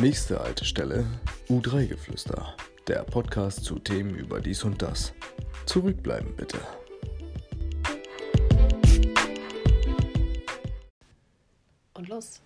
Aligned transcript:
Nächste 0.00 0.38
Haltestelle 0.40 1.04
U3-Geflüster. 1.48 2.54
Der 2.88 3.02
Podcast 3.04 3.64
zu 3.64 3.78
Themen 3.78 4.14
über 4.14 4.40
dies 4.40 4.64
und 4.64 4.80
das. 4.82 5.12
Zurückbleiben 5.66 6.34
bitte. 6.36 6.58
Und 11.94 12.08
los. 12.08 12.40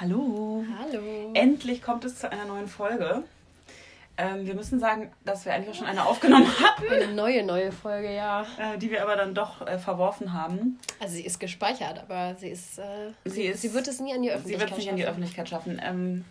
Hallo. 0.00 0.64
Hallo. 0.78 1.30
Endlich 1.34 1.82
kommt 1.82 2.04
es 2.04 2.18
zu 2.18 2.30
einer 2.30 2.44
neuen 2.44 2.66
Folge. 2.68 3.22
Ähm, 4.18 4.46
wir 4.46 4.54
müssen 4.54 4.78
sagen, 4.78 5.10
dass 5.24 5.46
wir 5.46 5.54
eigentlich 5.54 5.70
auch 5.70 5.74
schon 5.74 5.86
eine 5.86 6.04
aufgenommen 6.04 6.46
hatten, 6.62 6.86
Eine 6.92 7.14
neue, 7.14 7.44
neue 7.44 7.72
Folge, 7.72 8.12
ja. 8.14 8.42
äh, 8.58 8.76
die 8.78 8.90
wir 8.90 9.02
aber 9.02 9.16
dann 9.16 9.34
doch 9.34 9.66
äh, 9.66 9.78
verworfen 9.78 10.32
haben. 10.34 10.78
Also 11.00 11.14
sie 11.14 11.24
ist 11.24 11.40
gespeichert, 11.40 11.98
aber 11.98 12.34
sie 12.38 12.48
ist, 12.50 12.78
äh, 12.78 12.82
Sie 13.24 13.30
sie, 13.30 13.42
ist- 13.44 13.62
sie 13.62 13.72
wird 13.72 13.88
es 13.88 14.00
nie 14.00 14.12
an 14.12 14.20
die 14.22 14.28
Sie 14.28 14.34
Öffentlichkeit 14.34 14.60
wird 14.60 14.70
es 14.72 14.76
nicht 14.78 14.88
in 14.90 14.96
die 14.96 15.02
schaffen. 15.02 15.12
Öffentlichkeit 15.12 15.48
schaffen. 15.48 15.80
Ähm, 15.82 16.24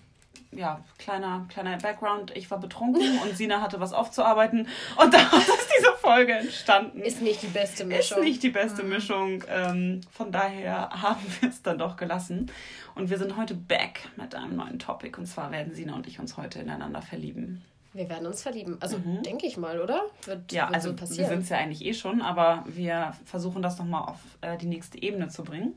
ja, 0.52 0.84
kleiner, 0.98 1.46
kleiner 1.50 1.78
Background. 1.78 2.36
Ich 2.36 2.52
war 2.52 2.60
betrunken 2.60 3.20
und 3.20 3.38
Sina 3.38 3.62
hatte 3.62 3.80
was 3.80 3.94
aufzuarbeiten. 3.94 4.68
Und 4.98 5.14
daraus 5.14 5.48
ist 5.48 5.70
diese 5.78 5.94
Folge 6.02 6.34
entstanden. 6.34 7.02
Ist 7.02 7.22
nicht 7.22 7.42
die 7.42 7.48
beste 7.48 7.84
Ist 7.84 7.90
Mischung. 7.90 8.20
Mhm. 8.20 8.24
nicht 8.26 8.44
die 8.44 8.50
beste 8.50 8.84
Mischung. 8.84 9.44
Ähm, 9.48 10.02
von 10.12 10.32
daher 10.32 10.90
haben 10.90 11.22
wir 11.40 11.50
es 11.50 11.62
dann 11.62 11.78
doch 11.78 11.96
gelassen. 11.96 12.52
Und 12.96 13.10
wir 13.10 13.18
sind 13.18 13.38
heute 13.38 13.54
back 13.54 14.10
mit 14.18 14.36
einem 14.36 14.58
neuen 14.58 14.80
Topic. 14.80 15.18
Und 15.18 15.26
zwar 15.26 15.52
werden 15.52 15.74
Sina 15.74 15.96
und 15.96 16.08
ich 16.08 16.20
uns 16.20 16.36
heute 16.38 16.60
ineinander 16.60 17.02
verlieben. 17.02 17.64
Wir 17.94 18.08
werden 18.08 18.26
uns 18.26 18.42
verlieben. 18.42 18.78
Also 18.80 18.98
denke 19.26 19.46
ich 19.48 19.58
mal, 19.58 19.82
oder? 19.82 20.04
Wird, 20.24 20.40
Mhm. 20.52 20.56
Ja, 20.58 20.68
wird 20.68 20.76
also 20.76 20.90
so 20.90 20.94
wir 20.96 21.00
passieren. 21.00 21.28
sind 21.30 21.42
es 21.42 21.50
ja 21.50 21.58
eigentlich 21.58 21.84
eh 21.86 21.94
schon, 21.94 22.22
aber 22.22 22.64
wir 22.66 23.14
versuchen 23.26 23.62
das 23.62 23.78
nochmal 23.80 24.04
auf 24.04 24.20
äh, 24.40 24.58
die 24.58 24.68
nächste 24.68 25.02
Ebene 25.02 25.28
zu 25.28 25.44
bringen. 25.44 25.74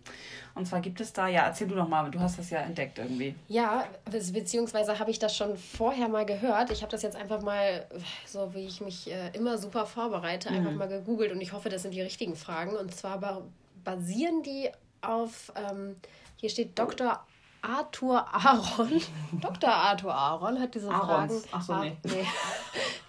Und 0.54 0.66
zwar 0.68 0.80
gibt 0.80 1.00
es 1.00 1.12
da, 1.12 1.26
ja, 1.26 1.44
erzähl 1.46 1.66
du 1.66 1.74
doch 1.74 1.88
mal, 1.88 2.08
du 2.12 2.20
hast 2.20 2.38
das 2.38 2.50
ja 2.50 2.60
entdeckt 2.60 2.98
irgendwie. 2.98 3.34
Ja, 3.48 3.84
be- 4.08 4.22
beziehungsweise 4.32 4.96
habe 5.00 5.10
ich 5.10 5.18
das 5.18 5.36
schon 5.36 5.56
vorher 5.56 6.06
mal 6.08 6.24
gehört. 6.24 6.70
Ich 6.70 6.82
habe 6.82 6.92
das 6.92 7.02
jetzt 7.02 7.16
einfach 7.16 7.42
mal, 7.42 7.84
so 8.26 8.54
wie 8.54 8.66
ich 8.66 8.80
mich 8.80 9.10
äh, 9.10 9.30
immer 9.32 9.58
super 9.58 9.84
vorbereite, 9.84 10.50
einfach 10.50 10.70
Mhm. 10.70 10.78
mal 10.78 10.88
gegoogelt 10.88 11.32
und 11.32 11.40
ich 11.40 11.52
hoffe, 11.52 11.68
das 11.68 11.82
sind 11.82 11.94
die 11.94 12.02
richtigen 12.02 12.36
Fragen. 12.36 12.76
Und 12.76 12.94
zwar 12.94 13.18
ba 13.18 13.42
basieren 13.82 14.42
die 14.44 14.70
auf, 15.02 15.52
ähm, 15.56 15.96
hier 16.36 16.48
steht 16.48 16.78
Dr. 16.78 17.20
Arthur 17.64 18.26
Aaron. 18.32 19.00
Dr. 19.40 19.70
Arthur 19.72 20.14
Aaron 20.14 20.60
hat 20.60 20.74
diese 20.74 20.88
Aarons. 20.90 21.46
Fragen. 21.46 21.48
Ach 21.52 21.62
so, 21.62 21.74
nee. 22.10 22.26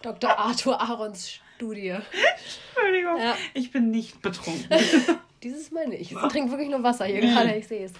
Dr. 0.02 0.30
Arthur 0.40 0.80
Aarons 0.82 1.30
Studie. 1.56 1.96
Entschuldigung, 2.76 3.18
Ja. 3.20 3.36
ich 3.54 3.72
bin 3.72 3.92
nicht 3.92 4.22
betrunken. 4.22 4.68
Dieses 5.44 5.70
meine 5.72 5.96
ich. 5.96 6.12
Ich 6.12 6.18
trinke 6.30 6.50
wirklich 6.52 6.70
nur 6.70 6.82
Wasser 6.82 7.06
hier 7.06 7.22
gerade, 7.22 7.54
ich 7.56 7.68
sehe 7.68 7.86
es. 7.86 7.94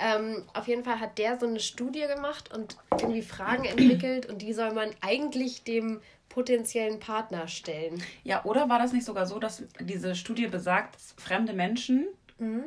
Ähm, 0.00 0.42
auf 0.54 0.66
jeden 0.68 0.84
Fall 0.84 1.00
hat 1.00 1.18
der 1.18 1.38
so 1.38 1.46
eine 1.46 1.60
Studie 1.60 2.06
gemacht 2.06 2.50
und 2.54 2.78
irgendwie 2.98 3.20
Fragen 3.20 3.64
entwickelt 3.66 4.24
und 4.26 4.40
die 4.40 4.54
soll 4.54 4.72
man 4.72 4.90
eigentlich 5.02 5.64
dem 5.64 6.00
potenziellen 6.30 6.98
Partner 6.98 7.46
stellen. 7.48 8.02
ja, 8.24 8.42
oder 8.44 8.68
war 8.70 8.78
das 8.78 8.92
nicht 8.92 9.04
sogar 9.04 9.26
so, 9.26 9.38
dass 9.38 9.64
diese 9.80 10.14
Studie 10.14 10.46
besagt, 10.46 10.94
dass 10.96 11.14
fremde 11.18 11.52
Menschen 11.52 12.06
Mhm. 12.38 12.64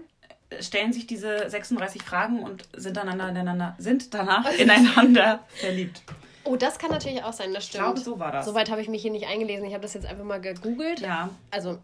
Stellen 0.59 0.93
sich 0.93 1.07
diese 1.07 1.49
36 1.49 2.01
Fragen 2.03 2.43
und 2.43 2.67
sind, 2.75 2.97
aneinander, 2.97 3.29
ineinander, 3.41 3.75
sind 3.77 4.13
danach 4.13 4.51
ineinander 4.57 5.39
verliebt. 5.55 6.01
Oh, 6.45 6.55
das 6.55 6.79
kann 6.79 6.89
natürlich 6.89 7.23
auch 7.23 7.33
sein, 7.33 7.53
das 7.53 7.65
Ich 7.65 7.69
stimmt. 7.69 7.83
glaube, 7.83 7.99
so 7.99 8.17
war 8.17 8.31
das. 8.31 8.45
Soweit 8.45 8.71
habe 8.71 8.81
ich 8.81 8.87
mich 8.87 9.01
hier 9.03 9.11
nicht 9.11 9.27
eingelesen. 9.27 9.65
Ich 9.67 9.73
habe 9.73 9.83
das 9.83 9.93
jetzt 9.93 10.07
einfach 10.07 10.23
mal 10.23 10.41
gegoogelt. 10.41 11.01
Ja. 11.01 11.29
Also, 11.51 11.77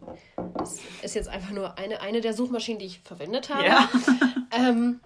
das 0.58 0.80
ist 1.02 1.14
jetzt 1.14 1.28
einfach 1.28 1.50
nur 1.50 1.78
eine, 1.78 2.00
eine 2.00 2.20
der 2.20 2.32
Suchmaschinen, 2.32 2.80
die 2.80 2.86
ich 2.86 3.00
verwendet 3.00 3.52
habe. 3.52 3.66
Ja. 3.66 3.88
Ähm, 4.52 5.00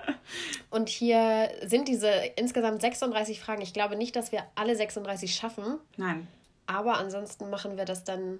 und 0.69 0.91
hier 0.91 1.51
sind 1.65 1.89
diese 1.89 2.09
insgesamt 2.37 2.83
36 2.83 3.41
Fragen. 3.41 3.63
Ich 3.63 3.73
glaube 3.73 3.97
nicht, 3.97 4.15
dass 4.15 4.33
wir 4.33 4.43
alle 4.55 4.77
36 4.77 5.35
schaffen. 5.35 5.79
Nein. 5.97 6.29
Aber 6.67 6.99
ansonsten 6.99 7.49
machen 7.49 7.77
wir 7.79 7.87
das 7.87 8.05
dann. 8.05 8.39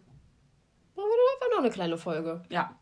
Machen 0.95 1.09
wir 1.09 1.35
einfach 1.35 1.57
noch 1.57 1.65
eine 1.65 1.71
kleine 1.71 1.97
Folge. 1.97 2.43
Ja. 2.51 2.77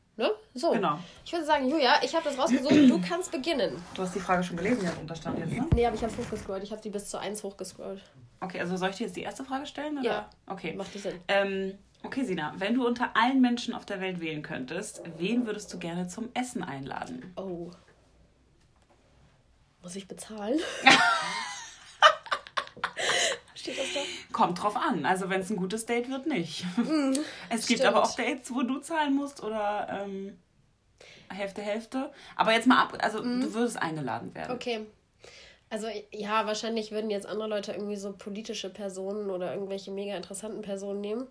So. 0.58 0.72
Genau. 0.72 0.98
Ich 1.24 1.32
würde 1.32 1.44
sagen, 1.44 1.68
Julia, 1.68 2.02
ich 2.02 2.14
habe 2.14 2.24
das 2.24 2.38
rausgesucht. 2.38 2.72
Du 2.72 3.00
kannst 3.00 3.30
beginnen. 3.30 3.76
Du 3.94 4.02
hast 4.02 4.14
die 4.14 4.20
Frage 4.20 4.42
schon 4.42 4.56
gelesen, 4.56 4.80
die 4.80 4.86
da 4.86 4.92
drunter 4.92 5.14
stand 5.14 5.38
jetzt, 5.38 5.52
ne? 5.52 5.66
Nee, 5.74 5.86
aber 5.86 5.94
ich 5.94 6.02
habe 6.02 6.12
hochgescrollt. 6.16 6.62
Ich 6.62 6.72
habe 6.72 6.82
die 6.82 6.90
bis 6.90 7.08
zu 7.08 7.18
1 7.18 7.42
hochgescrollt. 7.42 8.02
Okay, 8.40 8.60
also 8.60 8.76
soll 8.76 8.90
ich 8.90 8.96
dir 8.96 9.04
jetzt 9.06 9.16
die 9.16 9.22
erste 9.22 9.44
Frage 9.44 9.66
stellen? 9.66 9.98
Oder? 9.98 10.06
Ja. 10.06 10.30
Okay. 10.46 10.74
Macht 10.74 10.94
die 10.94 10.98
Sinn. 10.98 11.20
Ähm, 11.28 11.78
okay, 12.02 12.24
Sina, 12.24 12.54
wenn 12.58 12.74
du 12.74 12.86
unter 12.86 13.16
allen 13.16 13.40
Menschen 13.40 13.74
auf 13.74 13.84
der 13.84 14.00
Welt 14.00 14.20
wählen 14.20 14.42
könntest, 14.42 15.02
wen 15.16 15.46
würdest 15.46 15.72
du 15.72 15.78
gerne 15.78 16.08
zum 16.08 16.28
Essen 16.34 16.62
einladen? 16.62 17.32
Oh. 17.36 17.70
Muss 19.82 19.96
ich 19.96 20.06
bezahlen? 20.08 20.58
Steht 23.54 23.78
das 23.78 23.94
da? 23.94 24.00
Kommt 24.32 24.62
drauf 24.62 24.76
an. 24.76 25.04
Also 25.04 25.30
wenn 25.30 25.40
es 25.40 25.50
ein 25.50 25.56
gutes 25.56 25.84
Date 25.86 26.08
wird, 26.10 26.26
nicht. 26.26 26.64
es 27.48 27.66
gibt 27.66 27.80
stimmt. 27.80 27.94
aber 27.94 28.04
auch 28.04 28.14
Dates, 28.14 28.54
wo 28.54 28.62
du 28.62 28.78
zahlen 28.78 29.14
musst 29.16 29.42
oder 29.42 30.04
ähm, 30.04 30.38
Hälfte, 31.28 31.62
Hälfte. 31.62 32.10
Aber 32.36 32.52
jetzt 32.52 32.66
mal 32.66 32.82
ab, 32.82 32.96
also 33.00 33.20
du 33.20 33.54
würdest 33.54 33.80
eingeladen 33.80 34.34
werden. 34.34 34.54
Okay. 34.54 34.86
Also 35.70 35.86
ja, 36.10 36.46
wahrscheinlich 36.46 36.92
würden 36.92 37.10
jetzt 37.10 37.26
andere 37.26 37.48
Leute 37.48 37.72
irgendwie 37.72 37.96
so 37.96 38.12
politische 38.12 38.70
Personen 38.70 39.30
oder 39.30 39.52
irgendwelche 39.52 39.90
mega 39.90 40.16
interessanten 40.16 40.62
Personen 40.62 41.00
nehmen. 41.00 41.26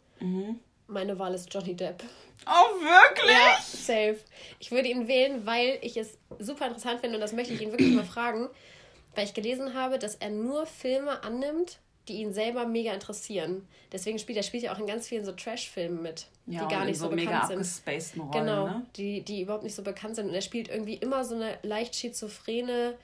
Meine 0.88 1.17
Wahl 1.19 1.33
ist 1.33 1.53
Johnny 1.53 1.75
Depp. 1.75 2.03
Oh, 2.45 2.79
wirklich? 2.79 3.31
Ja, 3.31 3.57
safe. 3.59 4.19
Ich 4.59 4.72
würde 4.72 4.88
ihn 4.88 5.07
wählen, 5.07 5.45
weil 5.45 5.79
ich 5.81 5.97
es 5.97 6.17
super 6.39 6.67
interessant 6.67 7.01
finde 7.01 7.16
und 7.16 7.22
das 7.22 7.33
möchte 7.33 7.53
ich 7.53 7.61
ihn 7.61 7.72
wirklich 7.72 7.94
mal 7.94 8.06
fragen, 8.06 8.47
weil 9.16 9.25
ich 9.25 9.33
gelesen 9.33 9.73
habe, 9.73 9.97
dass 9.97 10.16
er 10.16 10.29
nur 10.29 10.67
Filme 10.67 11.23
annimmt, 11.23 11.79
die 12.09 12.22
ihn 12.22 12.34
selber 12.34 12.66
mega 12.66 12.94
interessieren. 12.94 13.68
Deswegen 13.91 14.19
spielt 14.19 14.38
er 14.38 14.44
spielt 14.44 14.63
ja 14.63 14.73
auch 14.73 14.79
in 14.79 14.88
ganz 14.88 15.07
vielen 15.07 15.25
so 15.25 15.31
Trash-Filmen 15.31 16.01
mit, 16.01 16.28
Ja, 16.45 16.66
die 16.66 16.73
gar 16.73 16.85
nicht 16.85 16.97
so, 17.00 17.09
mega 17.09 17.29
bekannt 17.31 17.47
sind. 17.47 17.57
abgespaceden 17.59 18.22
Rollen, 18.23 18.45
Genau, 18.45 18.66
ne? 18.68 18.85
die, 18.95 19.22
die 19.22 19.41
überhaupt 19.41 19.63
nicht 19.63 19.75
so 19.75 19.84
bekannt 19.84 20.16
sind. 20.16 20.28
Und 20.29 20.34
er 20.34 20.41
spielt 20.41 20.69
irgendwie 20.69 20.95
immer 20.95 21.23
so 21.23 21.35
eine 21.35 21.57
leicht 21.63 21.95
schizophrene, 21.95 22.95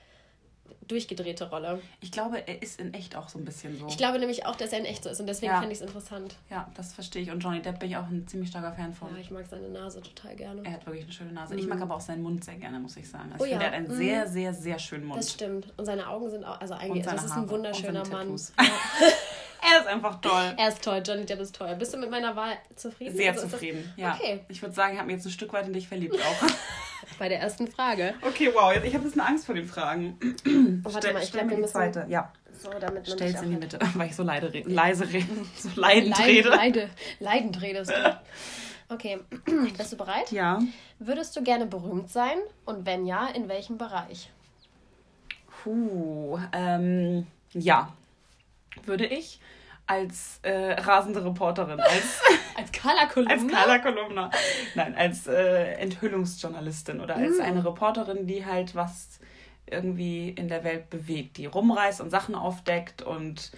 durchgedrehte 0.88 1.48
Rolle. 1.50 1.80
Ich 2.00 2.12
glaube, 2.12 2.46
er 2.46 2.62
ist 2.62 2.80
in 2.80 2.94
echt 2.94 3.16
auch 3.16 3.28
so 3.28 3.38
ein 3.38 3.44
bisschen 3.44 3.78
so. 3.78 3.86
Ich 3.88 3.96
glaube 3.96 4.18
nämlich 4.18 4.46
auch, 4.46 4.56
dass 4.56 4.72
er 4.72 4.78
in 4.80 4.84
echt 4.84 5.02
so 5.04 5.10
ist 5.10 5.20
und 5.20 5.26
deswegen 5.26 5.52
Ja. 5.52 5.58
fände 5.60 5.72
ich 5.74 5.80
es 5.80 5.86
interessant. 5.86 6.36
ja, 6.50 6.70
das 6.76 6.92
verstehe 6.92 7.22
ich. 7.22 7.30
Und 7.30 7.40
Johnny 7.40 7.60
Depp 7.62 7.78
bin 7.80 7.90
ich 7.90 7.96
auch 7.96 8.06
ein 8.06 8.26
ziemlich 8.26 8.50
starker 8.50 8.72
Fan 8.72 8.92
von. 8.92 9.14
Ja, 9.14 9.20
ich 9.20 9.30
mag 9.30 9.44
seine 9.48 9.68
Nase 9.68 10.00
total 10.02 10.34
gerne. 10.36 10.62
Er 10.64 10.72
hat 10.72 10.86
wirklich 10.86 11.04
eine 11.04 11.12
schöne 11.12 11.32
Nase. 11.32 11.54
Ich 11.56 11.66
mag 11.66 11.80
aber 11.80 11.94
auch 11.96 12.00
seinen 12.00 12.22
Mund 12.22 12.44
sehr 12.44 12.56
gerne, 12.56 12.78
muss 12.80 12.96
ich 12.96 13.08
sagen. 13.08 13.30
Also 13.32 13.42
Oh 13.44 13.46
ich 13.46 13.50
finde, 13.52 13.64
ja. 13.66 13.70
er 13.72 13.78
hat 13.78 13.88
einen 13.88 13.94
Mhm. 13.94 13.98
sehr, 14.02 14.28
sehr, 14.28 14.54
sehr 14.54 14.78
schönen 14.78 15.04
Mund. 15.06 15.18
Das 15.18 15.32
stimmt. 15.32 15.72
Und 15.76 15.84
seine 15.86 16.08
Augen 16.08 16.30
sind 16.30 16.44
auch, 16.44 16.60
also 16.60 16.74
eigentlich, 16.74 17.04
das 17.04 17.24
ist 17.24 17.30
Haare 17.32 17.42
ein 17.42 17.50
wunderschöner 17.50 18.00
und 18.00 18.06
seine 18.06 18.24
Mann. 18.30 18.36
Ja. 18.58 18.64
Er 19.66 19.80
ist 19.80 19.86
einfach 19.86 20.20
toll. 20.20 20.54
Er 20.58 20.68
ist 20.68 20.82
toll, 20.84 21.02
Johnny 21.02 21.24
Depp 21.24 21.40
ist 21.40 21.56
toll. 21.56 21.74
Bist 21.76 21.94
du 21.94 21.96
mit 21.96 22.10
meiner 22.10 22.36
Wahl 22.36 22.52
zufrieden? 22.76 23.16
Sehr 23.16 23.32
Also 23.32 23.46
ist 23.46 23.50
zufrieden. 23.52 23.90
Ja. 23.96 24.14
Okay, 24.14 24.40
Ich 24.48 24.60
würde 24.60 24.74
sagen, 24.74 24.92
ich 24.92 24.98
habe 24.98 25.06
mich 25.06 25.16
jetzt 25.16 25.24
ein 25.24 25.30
Stück 25.32 25.54
weit 25.54 25.66
in 25.66 25.72
dich 25.72 25.88
verliebt 25.88 26.16
auch. 26.16 26.46
bei 27.18 27.28
der 27.28 27.40
ersten 27.40 27.68
Frage. 27.68 28.14
okay, 28.22 28.50
wow. 28.52 28.72
Jetzt, 28.72 28.84
ich 28.84 28.94
habe 28.94 29.04
ein 29.04 29.08
bisschen 29.08 29.20
Angst 29.20 29.46
vor 29.46 29.54
den 29.54 29.66
Fragen. 29.66 30.18
Oh, 30.84 30.92
warte 30.92 31.12
mal, 31.12 31.22
ich 31.22 31.32
glaube, 31.32 31.50
wir 31.50 31.58
müssen... 31.58 32.10
Ja. 32.10 32.32
So, 32.62 32.70
damit 32.70 32.94
man 32.94 33.04
Stell's 33.04 33.42
in 33.42 33.50
die 33.50 33.56
Mitte, 33.56 33.78
weil 33.94 34.08
ich 34.08 34.16
so 34.16 34.22
leide 34.22 34.52
re 34.52 34.62
leise 34.64 35.12
rede. 35.12 35.26
So 35.56 35.68
leidend 35.74 36.16
Leid, 36.18 36.26
rede. 36.26 36.48
Leide, 36.48 36.90
leidend 37.20 37.62
redest 37.62 37.90
du. 37.90 38.20
Okay, 38.90 39.18
bist 39.78 39.92
du 39.92 39.96
bereit? 39.96 40.30
Ja. 40.30 40.60
Würdest 40.98 41.34
du 41.34 41.42
gerne 41.42 41.64
berühmt 41.64 42.10
sein? 42.10 42.36
Und 42.66 42.84
wenn 42.84 43.06
ja, 43.06 43.28
in 43.28 43.48
welchem 43.48 43.78
Bereich? 43.78 44.30
Puh. 45.62 46.38
Ähm, 46.52 47.26
ja. 47.52 47.92
Würde 48.84 49.06
ich 49.06 49.40
als 49.86 50.38
äh, 50.42 50.72
rasende 50.72 51.24
Reporterin, 51.24 51.80
als 51.80 52.20
Kolumna? 53.06 53.32
Als 53.34 53.48
Carla 53.48 53.78
Kolumna. 53.78 54.30
Nein, 54.74 54.94
als 54.96 55.26
äh, 55.26 55.72
Enthüllungsjournalistin 55.74 57.00
oder 57.00 57.16
als 57.16 57.38
Mm. 57.38 57.42
eine 57.42 57.64
Reporterin, 57.64 58.26
die 58.26 58.44
halt 58.44 58.74
was 58.74 59.18
irgendwie 59.66 60.28
in 60.30 60.48
der 60.48 60.62
Welt 60.64 60.90
bewegt, 60.90 61.36
die 61.38 61.46
rumreist 61.46 62.00
und 62.00 62.10
Sachen 62.10 62.34
aufdeckt 62.34 63.02
und 63.02 63.50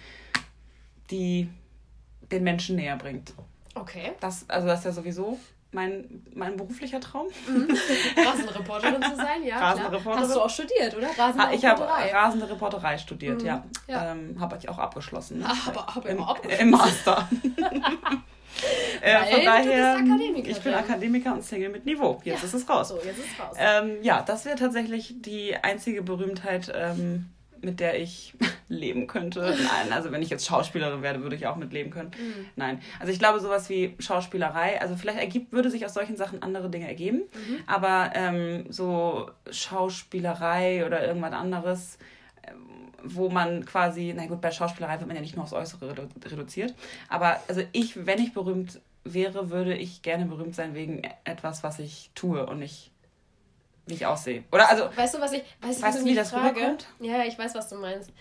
die 1.11 1.49
den 2.31 2.43
Menschen 2.43 2.75
näher 2.77 2.95
bringt. 2.97 3.33
Okay. 3.75 4.13
Das, 4.19 4.49
also 4.49 4.67
das 4.67 4.79
ist 4.79 4.85
ja 4.85 4.91
sowieso 4.91 5.37
mein, 5.71 6.23
mein 6.33 6.55
beruflicher 6.57 6.99
Traum. 7.01 7.27
Rasenreporterin 8.15 9.01
zu 9.03 9.15
sein, 9.15 9.43
ja. 9.43 9.59
Rasenreporterin. 9.59 10.19
Hast 10.27 10.35
du 10.35 10.41
auch 10.41 10.49
studiert, 10.49 10.95
oder? 10.95 11.07
Ah, 11.17 11.51
ich 11.51 11.65
habe 11.65 11.83
rasende 11.83 12.49
Reporterei 12.49 12.97
studiert, 12.97 13.41
ja. 13.43 13.57
Mhm. 13.57 13.63
Ja. 13.87 14.11
Ähm, 14.11 14.37
habe 14.39 14.57
ich 14.57 14.67
auch 14.69 14.77
abgeschlossen. 14.77 15.43
Ah, 15.45 15.53
aber- 15.67 15.87
aber 15.95 16.09
Im, 16.09 16.23
abgeschlossen. 16.23 16.61
Im 16.61 16.69
Master. 16.71 17.29
Äh, 19.07 19.35
von 19.35 19.45
daher, 19.45 19.91
Akademikerin. 19.95 20.45
ich 20.49 20.59
bin 20.61 20.73
Akademiker 20.73 21.33
und 21.33 21.43
Single 21.43 21.69
mit 21.69 21.85
Niveau. 21.85 22.21
Jetzt 22.23 22.41
Ja. 22.41 22.45
ist 22.47 22.53
es 22.53 22.69
raus. 22.69 22.89
So, 22.89 22.95
jetzt 23.03 23.19
ist 23.19 23.39
raus. 23.39 23.55
Ähm, 23.59 23.97
ja, 24.01 24.21
das 24.21 24.45
wäre 24.45 24.55
tatsächlich 24.57 25.15
die 25.21 25.55
einzige 25.55 26.01
Berühmtheit, 26.01 26.71
ähm, 26.75 27.25
mit 27.61 27.79
der 27.79 27.99
ich 27.99 28.33
leben 28.69 29.07
könnte. 29.07 29.39
Nein, 29.41 29.91
also 29.93 30.11
wenn 30.11 30.21
ich 30.21 30.29
jetzt 30.29 30.45
Schauspielerin 30.45 31.01
werde, 31.01 31.21
würde 31.23 31.35
ich 31.35 31.47
auch 31.47 31.55
mit 31.55 31.73
leben 31.73 31.89
können. 31.89 32.11
Mhm. 32.19 32.45
Nein, 32.55 32.81
also 32.99 33.11
ich 33.11 33.17
glaube 33.17 33.39
sowas 33.39 33.69
wie 33.69 33.95
Schauspielerei, 33.99 34.79
also 34.81 34.95
vielleicht 34.95 35.19
ergibt, 35.19 35.53
würde 35.53 35.71
sich 35.71 35.85
aus 35.85 35.93
solchen 35.93 36.17
Sachen 36.17 36.43
andere 36.43 36.69
Dinge 36.69 36.87
ergeben, 36.87 37.17
Mhm. 37.33 37.57
aber 37.65 38.11
ähm, 38.13 38.65
so 38.69 39.31
Schauspielerei 39.49 40.85
oder 40.85 41.05
irgendwas 41.07 41.33
anderes 41.33 41.97
wo 43.03 43.29
man 43.29 43.63
quasi, 43.63 44.11
na 44.17 44.25
gut, 44.25 44.41
bei 44.41 44.51
Schauspielerei 44.51 44.97
wird 44.97 45.07
man 45.07 45.15
ja 45.15 45.21
nicht 45.21 45.35
nur 45.35 45.43
aufs 45.43 45.53
Äußere 45.53 45.91
redu 45.91 46.07
reduziert, 46.25 46.73
aber 47.07 47.39
also 47.47 47.61
ich, 47.71 48.05
wenn 48.07 48.19
ich 48.19 48.33
berühmt 48.33 48.81
wäre, 49.13 49.49
würde 49.49 49.75
ich 49.75 50.01
gerne 50.01 50.25
berühmt 50.25 50.55
sein 50.55 50.73
wegen 50.73 51.01
etwas, 51.23 51.63
was 51.63 51.79
ich 51.79 52.11
tue 52.15 52.45
und 52.45 52.59
nicht 52.59 52.91
wie 53.85 53.93
ich 53.93 54.05
aussehe. 54.05 54.43
Oder 54.51 54.69
also. 54.69 54.89
Weißt 54.95 55.15
du, 55.15 55.21
was 55.21 55.31
ich. 55.31 55.43
Weißt, 55.61 55.81
weißt 55.81 56.01
du, 56.01 56.05
wie 56.05 56.15
das 56.15 56.31
Frage? 56.31 56.59
rüberkommt? 56.59 56.87
Ja, 56.99 57.23
ich 57.23 57.37
weiß, 57.37 57.55
was 57.55 57.69
du 57.69 57.75
meinst. 57.75 58.11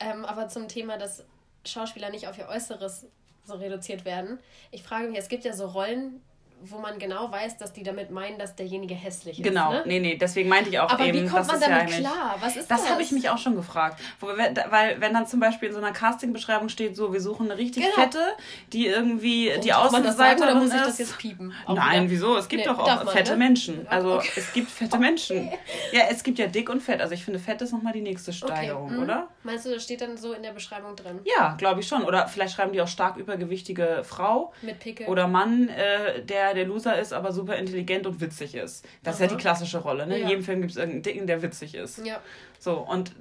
Ähm, 0.00 0.24
aber 0.24 0.48
zum 0.48 0.68
Thema, 0.68 0.96
dass 0.96 1.24
Schauspieler 1.64 2.10
nicht 2.10 2.28
auf 2.28 2.38
ihr 2.38 2.48
Äußeres 2.48 3.06
so 3.44 3.54
reduziert 3.54 4.04
werden. 4.04 4.38
Ich 4.70 4.82
frage 4.82 5.08
mich, 5.08 5.18
es 5.18 5.28
gibt 5.28 5.44
ja 5.44 5.52
so 5.54 5.66
Rollen, 5.66 6.22
wo 6.62 6.78
man 6.78 6.98
genau 6.98 7.30
weiß, 7.30 7.56
dass 7.58 7.72
die 7.72 7.82
damit 7.82 8.10
meinen, 8.10 8.38
dass 8.38 8.56
derjenige 8.56 8.94
hässlich 8.94 9.38
ist. 9.38 9.44
Genau, 9.44 9.72
ne? 9.72 9.82
nee, 9.86 10.00
nee, 10.00 10.16
deswegen 10.16 10.48
meinte 10.48 10.70
ich 10.70 10.78
auch 10.78 10.90
Aber 10.90 11.04
eben, 11.04 11.24
wie 11.24 11.28
kommt 11.28 11.46
man 11.46 11.60
damit 11.60 11.90
ja 11.90 11.98
klar? 11.98 12.36
Was 12.40 12.56
ist 12.56 12.70
das? 12.70 12.82
Das 12.82 12.90
habe 12.90 13.02
ich 13.02 13.12
mich 13.12 13.28
auch 13.28 13.38
schon 13.38 13.54
gefragt. 13.54 14.00
Weil, 14.20 14.96
wenn 15.00 15.12
dann 15.12 15.26
zum 15.26 15.40
Beispiel 15.40 15.68
in 15.68 15.74
so 15.74 15.80
einer 15.80 15.92
Casting-Beschreibung 15.92 16.68
steht, 16.68 16.96
so, 16.96 17.12
wir 17.12 17.20
suchen 17.20 17.50
eine 17.50 17.58
richtig 17.58 17.84
genau. 17.84 17.94
fette, 17.94 18.22
die 18.72 18.86
irgendwie 18.86 19.52
Und 19.52 19.64
die 19.64 19.72
Außenseite 19.72 20.42
oder 20.42 20.54
muss 20.56 20.72
ich 20.72 20.80
das 20.80 20.98
jetzt 20.98 21.18
piepen? 21.18 21.54
Nein, 21.68 22.04
wieder? 22.04 22.10
wieso? 22.10 22.36
Es 22.36 22.48
gibt 22.48 22.64
nee, 22.64 22.68
doch 22.68 22.78
auch 22.78 23.04
man, 23.04 23.08
fette 23.08 23.32
ne? 23.32 23.38
Menschen. 23.38 23.86
Also 23.88 24.16
okay. 24.16 24.30
es 24.36 24.52
gibt 24.52 24.70
fette 24.70 24.96
okay. 24.96 25.04
Menschen. 25.04 25.50
Ja, 25.92 26.02
es 26.10 26.22
gibt 26.22 26.38
ja 26.38 26.46
dick 26.46 26.68
und 26.68 26.80
fett. 26.80 27.00
Also 27.00 27.14
ich 27.14 27.24
finde, 27.24 27.38
fett 27.38 27.62
ist 27.62 27.72
nochmal 27.72 27.92
die 27.92 28.00
nächste 28.00 28.32
Steigerung, 28.32 28.86
okay. 28.86 28.94
mhm. 28.94 29.02
oder? 29.02 29.28
Meinst 29.44 29.66
du, 29.66 29.70
das 29.70 29.82
steht 29.82 30.00
dann 30.00 30.16
so 30.16 30.32
in 30.32 30.42
der 30.42 30.52
Beschreibung 30.52 30.96
drin? 30.96 31.20
Ja, 31.24 31.54
glaube 31.56 31.80
ich 31.80 31.88
schon. 31.88 32.02
Oder 32.02 32.26
vielleicht 32.28 32.54
schreiben 32.54 32.72
die 32.72 32.82
auch 32.82 32.88
stark 32.88 33.16
übergewichtige 33.16 34.02
Frau. 34.04 34.52
Mit 34.62 34.80
Pickel. 34.80 35.06
Oder 35.06 35.28
Mann, 35.28 35.68
äh, 35.68 36.22
der 36.22 36.47
der 36.54 36.66
Loser 36.66 36.98
ist, 36.98 37.12
aber 37.12 37.32
super 37.32 37.56
intelligent 37.56 38.06
und 38.06 38.20
witzig 38.20 38.54
ist. 38.54 38.84
Das 39.02 39.16
Aha. 39.16 39.24
ist 39.24 39.30
ja 39.30 39.36
die 39.36 39.42
klassische 39.42 39.78
Rolle. 39.78 40.06
Ne? 40.06 40.18
Ja. 40.18 40.22
In 40.22 40.28
jedem 40.28 40.44
Film 40.44 40.60
gibt 40.60 40.72
es 40.72 40.76
irgendeinen 40.76 41.02
Dicken, 41.02 41.26
der 41.26 41.42
witzig 41.42 41.74
ist. 41.74 42.04
Ja. 42.04 42.20
So, 42.58 42.78
und 42.78 43.12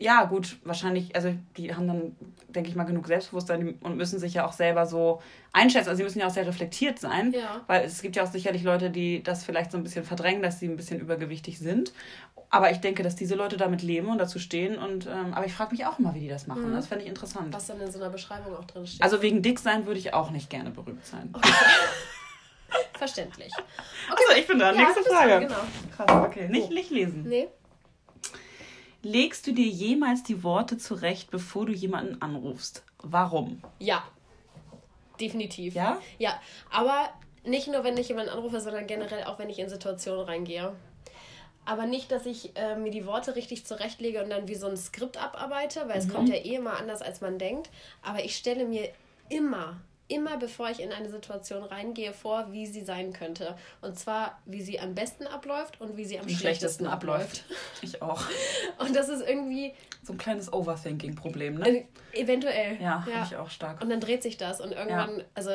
ja, 0.00 0.24
gut, 0.24 0.56
wahrscheinlich, 0.64 1.14
also 1.14 1.34
die 1.58 1.74
haben 1.74 1.86
dann, 1.86 2.16
denke 2.48 2.70
ich 2.70 2.74
mal, 2.74 2.84
genug 2.84 3.06
Selbstbewusstsein 3.06 3.74
und 3.82 3.98
müssen 3.98 4.18
sich 4.18 4.32
ja 4.32 4.46
auch 4.46 4.54
selber 4.54 4.86
so 4.86 5.20
einschätzen. 5.52 5.90
Also 5.90 5.98
sie 5.98 6.04
müssen 6.04 6.20
ja 6.20 6.26
auch 6.26 6.32
sehr 6.32 6.46
reflektiert 6.46 6.98
sein, 6.98 7.32
ja. 7.32 7.60
weil 7.66 7.84
es 7.84 8.00
gibt 8.00 8.16
ja 8.16 8.22
auch 8.22 8.30
sicherlich 8.30 8.62
Leute, 8.62 8.88
die 8.88 9.22
das 9.22 9.44
vielleicht 9.44 9.70
so 9.70 9.76
ein 9.76 9.84
bisschen 9.84 10.04
verdrängen, 10.04 10.42
dass 10.42 10.58
sie 10.58 10.68
ein 10.68 10.76
bisschen 10.76 11.00
übergewichtig 11.00 11.58
sind. 11.58 11.92
Aber 12.48 12.70
ich 12.70 12.78
denke, 12.78 13.02
dass 13.02 13.14
diese 13.14 13.34
Leute 13.34 13.58
damit 13.58 13.82
leben 13.82 14.08
und 14.08 14.16
dazu 14.16 14.38
stehen. 14.38 14.78
Und 14.78 15.06
ähm, 15.06 15.34
aber 15.34 15.44
ich 15.44 15.52
frage 15.52 15.72
mich 15.72 15.84
auch 15.84 15.98
immer, 15.98 16.14
wie 16.14 16.20
die 16.20 16.28
das 16.28 16.46
machen. 16.46 16.70
Mhm. 16.70 16.74
Das 16.74 16.86
fände 16.86 17.04
ich 17.04 17.10
interessant. 17.10 17.52
Was 17.52 17.66
dann 17.66 17.80
in 17.80 17.92
so 17.92 18.00
einer 18.00 18.10
Beschreibung 18.10 18.56
auch 18.56 18.64
drin 18.64 18.86
steht. 18.86 19.02
Also 19.02 19.20
wegen 19.20 19.42
dick 19.42 19.58
sein 19.58 19.86
würde 19.86 20.00
ich 20.00 20.14
auch 20.14 20.30
nicht 20.30 20.48
gerne 20.48 20.70
berühmt 20.70 21.04
sein. 21.04 21.28
Okay. 21.32 21.48
Verständlich. 22.98 23.52
Okay. 23.54 24.22
Also 24.28 24.40
ich 24.40 24.46
bin 24.46 24.58
dran. 24.58 24.76
Ja, 24.76 24.82
Nächste 24.82 25.02
Frage. 25.02 25.46
Genau. 25.46 25.60
Krass, 25.96 26.26
okay. 26.26 26.48
Nicht, 26.48 26.68
oh. 26.70 26.74
nicht 26.74 26.90
lesen. 26.90 27.28
Nee. 27.28 27.48
Legst 29.02 29.46
du 29.46 29.52
dir 29.52 29.66
jemals 29.66 30.22
die 30.22 30.42
Worte 30.42 30.76
zurecht, 30.76 31.30
bevor 31.30 31.66
du 31.66 31.72
jemanden 31.72 32.20
anrufst? 32.20 32.84
Warum? 32.98 33.62
Ja. 33.78 34.02
Definitiv. 35.18 35.74
Ja? 35.74 36.00
Ja. 36.18 36.38
Aber 36.70 37.08
nicht 37.44 37.68
nur, 37.68 37.84
wenn 37.84 37.96
ich 37.96 38.08
jemanden 38.08 38.30
anrufe, 38.30 38.60
sondern 38.60 38.86
generell 38.86 39.24
auch, 39.24 39.38
wenn 39.38 39.48
ich 39.48 39.58
in 39.58 39.70
Situationen 39.70 40.24
reingehe. 40.24 40.74
Aber 41.64 41.86
nicht, 41.86 42.10
dass 42.10 42.26
ich 42.26 42.56
äh, 42.56 42.76
mir 42.76 42.90
die 42.90 43.06
Worte 43.06 43.36
richtig 43.36 43.64
zurechtlege 43.64 44.22
und 44.22 44.30
dann 44.30 44.48
wie 44.48 44.54
so 44.54 44.66
ein 44.66 44.76
Skript 44.76 45.16
abarbeite, 45.22 45.80
weil 45.88 46.00
mhm. 46.00 46.08
es 46.08 46.08
kommt 46.08 46.28
ja 46.28 46.36
eh 46.36 46.56
immer 46.56 46.76
anders, 46.76 47.00
als 47.00 47.20
man 47.20 47.38
denkt. 47.38 47.70
Aber 48.02 48.24
ich 48.24 48.36
stelle 48.36 48.66
mir 48.66 48.90
immer 49.28 49.80
immer, 50.10 50.36
bevor 50.36 50.70
ich 50.70 50.80
in 50.80 50.92
eine 50.92 51.08
Situation 51.08 51.62
reingehe, 51.62 52.12
vor, 52.12 52.52
wie 52.52 52.66
sie 52.66 52.82
sein 52.82 53.12
könnte. 53.12 53.56
Und 53.80 53.98
zwar, 53.98 54.40
wie 54.44 54.60
sie 54.60 54.80
am 54.80 54.94
besten 54.94 55.26
abläuft 55.26 55.80
und 55.80 55.96
wie 55.96 56.04
sie 56.04 56.18
am, 56.18 56.24
am 56.24 56.28
schlechtesten, 56.28 56.84
schlechtesten 56.84 56.86
abläuft. 56.86 57.44
Ich 57.82 58.02
auch. 58.02 58.22
Und 58.78 58.94
das 58.94 59.08
ist 59.08 59.26
irgendwie. 59.26 59.72
So 60.02 60.12
ein 60.12 60.18
kleines 60.18 60.52
Overthinking-Problem, 60.52 61.54
ne? 61.56 61.68
Äh, 61.68 61.84
eventuell. 62.12 62.80
Ja, 62.80 63.06
ja. 63.10 63.22
ich 63.24 63.36
auch 63.36 63.48
stark. 63.48 63.82
Und 63.82 63.88
dann 63.90 64.00
dreht 64.00 64.22
sich 64.22 64.36
das 64.36 64.60
und 64.60 64.72
irgendwann, 64.72 65.18
ja. 65.18 65.24
also 65.34 65.52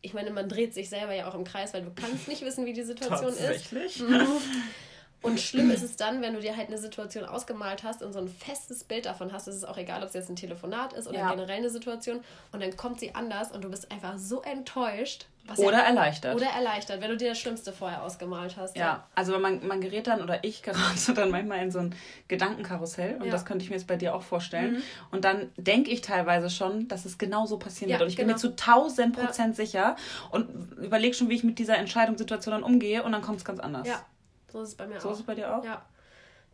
ich 0.00 0.14
meine, 0.14 0.30
man 0.30 0.48
dreht 0.48 0.74
sich 0.74 0.88
selber 0.88 1.14
ja 1.14 1.28
auch 1.28 1.34
im 1.34 1.44
Kreis, 1.44 1.74
weil 1.74 1.82
du 1.82 1.90
kannst 1.94 2.28
nicht 2.28 2.42
wissen, 2.42 2.66
wie 2.66 2.72
die 2.72 2.82
Situation 2.82 3.28
Tatsächlich? 3.28 4.00
ist. 4.00 4.08
Mhm. 4.08 4.26
Und 5.20 5.40
schlimm 5.40 5.70
ist 5.70 5.82
es 5.82 5.96
dann, 5.96 6.22
wenn 6.22 6.34
du 6.34 6.40
dir 6.40 6.56
halt 6.56 6.68
eine 6.68 6.78
Situation 6.78 7.24
ausgemalt 7.24 7.82
hast 7.82 8.02
und 8.02 8.12
so 8.12 8.20
ein 8.20 8.28
festes 8.28 8.84
Bild 8.84 9.06
davon 9.06 9.32
hast. 9.32 9.48
Es 9.48 9.56
ist 9.56 9.64
auch 9.66 9.76
egal, 9.76 10.02
ob 10.02 10.08
es 10.08 10.14
jetzt 10.14 10.30
ein 10.30 10.36
Telefonat 10.36 10.92
ist 10.92 11.08
oder 11.08 11.18
ja. 11.18 11.30
generell 11.30 11.56
eine 11.56 11.70
Situation. 11.70 12.20
Und 12.52 12.62
dann 12.62 12.76
kommt 12.76 13.00
sie 13.00 13.14
anders 13.16 13.50
und 13.50 13.64
du 13.64 13.68
bist 13.68 13.90
einfach 13.90 14.16
so 14.16 14.42
enttäuscht. 14.42 15.26
oder 15.56 15.78
ja, 15.78 15.84
erleichtert. 15.86 16.36
Oder 16.36 16.46
erleichtert, 16.46 17.00
wenn 17.00 17.10
du 17.10 17.16
dir 17.16 17.30
das 17.30 17.38
Schlimmste 17.40 17.72
vorher 17.72 18.04
ausgemalt 18.04 18.56
hast. 18.56 18.76
Ja, 18.76 18.84
ja. 18.84 19.06
also 19.16 19.36
man, 19.40 19.66
man 19.66 19.80
gerät 19.80 20.06
dann 20.06 20.22
oder 20.22 20.44
ich 20.44 20.62
gerate 20.62 21.12
dann 21.16 21.32
manchmal 21.32 21.64
in 21.64 21.72
so 21.72 21.80
ein 21.80 21.96
Gedankenkarussell. 22.28 23.20
Und 23.20 23.32
das 23.32 23.44
könnte 23.44 23.64
ich 23.64 23.70
mir 23.70 23.76
jetzt 23.76 23.88
bei 23.88 23.96
dir 23.96 24.14
auch 24.14 24.22
vorstellen. 24.22 24.74
Mhm. 24.74 24.82
Und 25.10 25.24
dann 25.24 25.50
denke 25.56 25.90
ich 25.90 26.00
teilweise 26.00 26.48
schon, 26.48 26.86
dass 26.86 27.04
es 27.04 27.18
genau 27.18 27.44
so 27.44 27.58
passieren 27.58 27.90
wird. 27.90 28.02
Und 28.02 28.08
ich 28.08 28.16
genau. 28.16 28.28
bin 28.28 28.34
mir 28.34 28.40
zu 28.40 28.50
1000 28.50 29.16
Prozent 29.16 29.56
sicher 29.56 29.96
und 30.30 30.48
überlege 30.76 31.14
schon, 31.14 31.28
wie 31.28 31.34
ich 31.34 31.42
mit 31.42 31.58
dieser 31.58 31.76
Entscheidungssituation 31.76 32.52
dann 32.52 32.62
umgehe. 32.62 33.02
Und 33.02 33.10
dann 33.10 33.22
kommt 33.22 33.38
es 33.38 33.44
ganz 33.44 33.58
anders. 33.58 33.88
Ja. 33.88 34.00
So 34.50 34.62
ist 34.62 34.70
es 34.70 34.74
bei 34.74 34.86
mir 34.86 35.00
so 35.00 35.08
auch. 35.08 35.12
So 35.12 35.14
ist 35.14 35.20
es 35.20 35.26
bei 35.26 35.34
dir 35.34 35.56
auch? 35.56 35.64
Ja. 35.64 35.84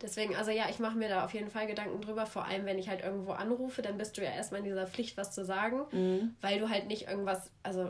Deswegen, 0.01 0.35
also 0.35 0.51
ja, 0.51 0.65
ich 0.69 0.79
mache 0.79 0.97
mir 0.97 1.07
da 1.07 1.23
auf 1.23 1.33
jeden 1.33 1.49
Fall 1.49 1.67
Gedanken 1.67 2.01
drüber. 2.01 2.25
Vor 2.25 2.45
allem, 2.45 2.65
wenn 2.65 2.77
ich 2.77 2.89
halt 2.89 3.01
irgendwo 3.01 3.31
anrufe, 3.31 3.81
dann 3.81 3.97
bist 3.97 4.17
du 4.17 4.23
ja 4.23 4.29
erstmal 4.29 4.59
in 4.59 4.65
dieser 4.65 4.87
Pflicht, 4.87 5.15
was 5.15 5.31
zu 5.31 5.45
sagen, 5.45 5.83
mhm. 5.91 6.35
weil 6.41 6.59
du 6.59 6.69
halt 6.69 6.87
nicht 6.87 7.07
irgendwas, 7.07 7.49
also 7.63 7.89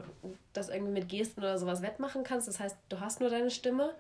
das 0.54 0.70
irgendwie 0.70 0.92
mit 0.92 1.10
Gesten 1.10 1.40
oder 1.40 1.58
sowas 1.58 1.82
wettmachen 1.82 2.24
kannst. 2.24 2.48
Das 2.48 2.60
heißt, 2.60 2.78
du 2.90 3.00
hast 3.00 3.22
nur 3.22 3.30
deine 3.32 3.50
Stimme 3.50 3.92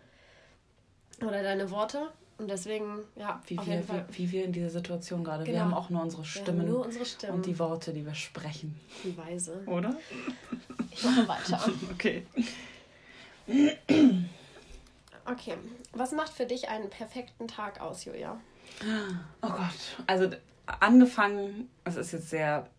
oder 1.22 1.42
deine 1.42 1.72
Worte. 1.72 2.10
Und 2.38 2.50
deswegen, 2.50 3.00
ja, 3.16 3.42
wie, 3.48 3.58
wir, 3.58 3.82
wie, 3.88 4.18
wie, 4.18 4.32
wir 4.32 4.44
in 4.44 4.52
dieser 4.52 4.70
Situation 4.70 5.24
gerade. 5.24 5.46
Genau. 5.46 5.56
Wir 5.56 5.62
haben 5.64 5.74
auch 5.74 5.90
nur 5.90 6.02
unsere 6.02 6.26
Stimmen. 6.26 6.68
nur 6.68 6.86
unsere 6.86 7.06
Stimmen. 7.06 7.36
Und 7.36 7.46
die 7.46 7.58
Worte, 7.58 7.94
die 7.94 8.06
wir 8.06 8.14
sprechen. 8.14 8.80
Die 9.04 9.18
Weise. 9.18 9.64
Oder? 9.66 9.96
Ich 10.92 11.04
mache 11.04 11.28
weiter. 11.28 11.72
okay. 11.94 12.26
Okay. 15.26 15.56
Was 15.94 16.12
macht 16.12 16.32
für 16.32 16.46
dich 16.46 16.70
einen 16.70 16.90
perfekten 16.90 17.48
Tag 17.48 17.82
aus, 17.82 18.06
Julia? 18.06 18.40
Oh 19.42 19.50
Gott. 19.50 20.04
Also 20.08 20.30
angefangen, 20.66 21.70
es 21.84 21.96
ist 21.96 22.12
jetzt 22.12 22.30
sehr 22.30 22.70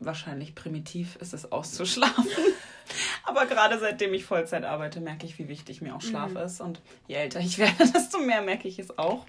wahrscheinlich 0.00 0.54
primitiv, 0.54 1.16
ist 1.16 1.34
es 1.34 1.50
auszuschlafen. 1.50 2.26
Aber 3.24 3.46
gerade 3.46 3.78
seitdem 3.78 4.14
ich 4.14 4.24
Vollzeit 4.24 4.64
arbeite, 4.64 5.00
merke 5.00 5.26
ich, 5.26 5.38
wie 5.38 5.48
wichtig 5.48 5.82
mir 5.82 5.94
auch 5.94 6.00
Schlaf 6.00 6.30
mhm. 6.30 6.38
ist. 6.38 6.60
Und 6.60 6.80
je 7.06 7.16
älter 7.16 7.40
ich 7.40 7.58
werde, 7.58 7.90
desto 7.92 8.18
mehr 8.18 8.42
merke 8.42 8.68
ich 8.68 8.78
es 8.78 8.98
auch, 8.98 9.26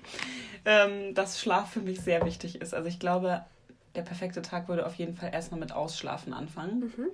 ähm, 0.66 1.13
dass 1.13 1.42
Schlaf 1.42 1.72
für 1.72 1.81
mich 1.81 2.01
sehr 2.01 2.25
wichtig 2.25 2.62
ist. 2.62 2.74
Also 2.74 2.88
ich 2.88 3.00
glaube, 3.00 3.44
der 3.96 4.03
perfekte 4.03 4.41
Tag 4.41 4.68
würde 4.68 4.86
auf 4.86 4.96
jeden 4.96 5.15
Fall 5.15 5.34
erstmal 5.34 5.60
mit 5.60 5.72
Ausschlafen 5.72 6.34
anfangen. 6.34 6.79
Mhm. 6.79 7.08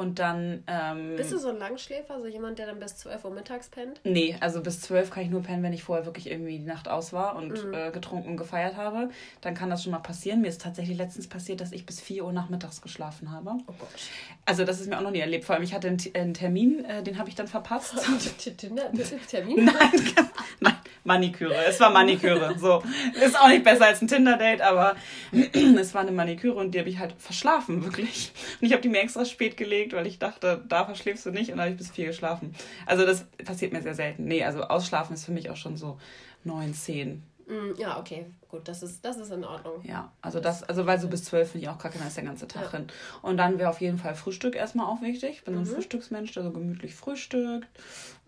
Und 0.00 0.18
dann. 0.18 0.64
Ähm, 0.66 1.16
Bist 1.16 1.30
du 1.30 1.38
so 1.38 1.50
ein 1.50 1.58
Langschläfer, 1.58 2.18
so 2.20 2.26
jemand, 2.26 2.58
der 2.58 2.64
dann 2.64 2.80
bis 2.80 2.96
12 2.96 3.22
Uhr 3.22 3.32
mittags 3.32 3.68
pennt? 3.68 4.00
Nee, 4.02 4.34
also 4.40 4.62
bis 4.62 4.80
12 4.80 5.10
kann 5.10 5.24
ich 5.24 5.28
nur 5.28 5.42
pennen, 5.42 5.62
wenn 5.62 5.74
ich 5.74 5.82
vorher 5.82 6.06
wirklich 6.06 6.30
irgendwie 6.30 6.58
die 6.58 6.64
Nacht 6.64 6.88
aus 6.88 7.12
war 7.12 7.36
und 7.36 7.66
mhm. 7.66 7.74
äh, 7.74 7.90
getrunken 7.90 8.30
und 8.30 8.36
gefeiert 8.38 8.76
habe. 8.76 9.10
Dann 9.42 9.54
kann 9.54 9.68
das 9.68 9.82
schon 9.82 9.92
mal 9.92 9.98
passieren. 9.98 10.40
Mir 10.40 10.48
ist 10.48 10.62
tatsächlich 10.62 10.96
letztens 10.96 11.28
passiert, 11.28 11.60
dass 11.60 11.72
ich 11.72 11.84
bis 11.84 12.00
4 12.00 12.24
Uhr 12.24 12.32
nachmittags 12.32 12.80
geschlafen 12.80 13.30
habe. 13.30 13.58
Oh 13.66 13.74
Gott. 13.78 13.90
Also, 14.46 14.64
das 14.64 14.80
ist 14.80 14.88
mir 14.88 14.96
auch 14.96 15.02
noch 15.02 15.10
nie 15.10 15.20
erlebt. 15.20 15.44
Vor 15.44 15.54
allem, 15.54 15.64
ich 15.64 15.74
hatte 15.74 15.88
einen, 15.88 16.00
einen 16.14 16.32
Termin, 16.32 16.82
äh, 16.86 17.02
den 17.02 17.18
habe 17.18 17.28
ich 17.28 17.34
dann 17.34 17.46
verpasst. 17.46 17.94
Termin? 19.28 19.64
Nein, 19.66 20.14
nein, 20.60 20.76
Maniküre. 21.04 21.54
Es 21.68 21.78
war 21.78 21.90
Maniküre. 21.90 22.54
So. 22.58 22.82
Ist 23.22 23.38
auch 23.38 23.48
nicht 23.48 23.64
besser 23.64 23.86
als 23.86 24.00
ein 24.00 24.08
Tinder-Date, 24.08 24.62
aber 24.62 24.96
es 25.78 25.92
war 25.92 26.00
eine 26.00 26.12
Maniküre 26.12 26.54
und 26.54 26.74
die 26.74 26.78
habe 26.78 26.88
ich 26.88 26.98
halt 26.98 27.14
verschlafen, 27.18 27.84
wirklich. 27.84 28.32
Und 28.60 28.66
ich 28.66 28.72
habe 28.72 28.80
die 28.80 28.88
mir 28.88 29.00
extra 29.00 29.24
spät 29.24 29.56
gelegt 29.56 29.89
gelegt, 29.90 29.92
weil 29.94 30.06
ich 30.06 30.18
dachte, 30.18 30.64
da 30.68 30.84
verschläfst 30.84 31.26
du 31.26 31.30
nicht 31.30 31.50
und 31.50 31.58
dann 31.58 31.66
habe 31.66 31.70
ich 31.72 31.78
bis 31.78 31.90
vier 31.90 32.06
geschlafen. 32.06 32.54
Also 32.86 33.04
das 33.04 33.24
passiert 33.44 33.72
mir 33.72 33.82
sehr 33.82 33.94
selten. 33.94 34.24
Nee, 34.24 34.44
also 34.44 34.62
ausschlafen 34.62 35.14
ist 35.14 35.24
für 35.24 35.32
mich 35.32 35.50
auch 35.50 35.56
schon 35.56 35.76
so 35.76 35.98
neun, 36.44 36.74
zehn. 36.74 37.22
Mm, 37.46 37.78
ja, 37.78 37.98
okay, 37.98 38.26
gut, 38.48 38.68
das 38.68 38.82
ist, 38.82 39.04
das 39.04 39.16
ist 39.16 39.32
in 39.32 39.44
Ordnung. 39.44 39.82
Ja, 39.82 40.12
also 40.22 40.38
das, 40.38 40.62
also 40.62 40.86
weil 40.86 41.00
so 41.00 41.08
bis 41.08 41.24
zwölf 41.24 41.50
finde 41.50 41.66
ich 41.66 41.70
auch 41.70 41.78
kacke, 41.78 41.98
dann 41.98 42.06
ist 42.06 42.16
der 42.16 42.24
ganze 42.24 42.46
Tag 42.46 42.72
ja. 42.72 42.78
hin. 42.78 42.86
Und 43.22 43.38
dann 43.38 43.58
wäre 43.58 43.68
auf 43.68 43.80
jeden 43.80 43.98
Fall 43.98 44.14
Frühstück 44.14 44.54
erstmal 44.54 44.86
auch 44.86 45.02
wichtig. 45.02 45.30
Ich 45.38 45.44
bin 45.44 45.54
mhm. 45.54 45.60
ein 45.60 45.66
Frühstücksmensch, 45.66 46.32
der 46.32 46.44
so 46.44 46.52
gemütlich 46.52 46.94
frühstückt. 46.94 47.68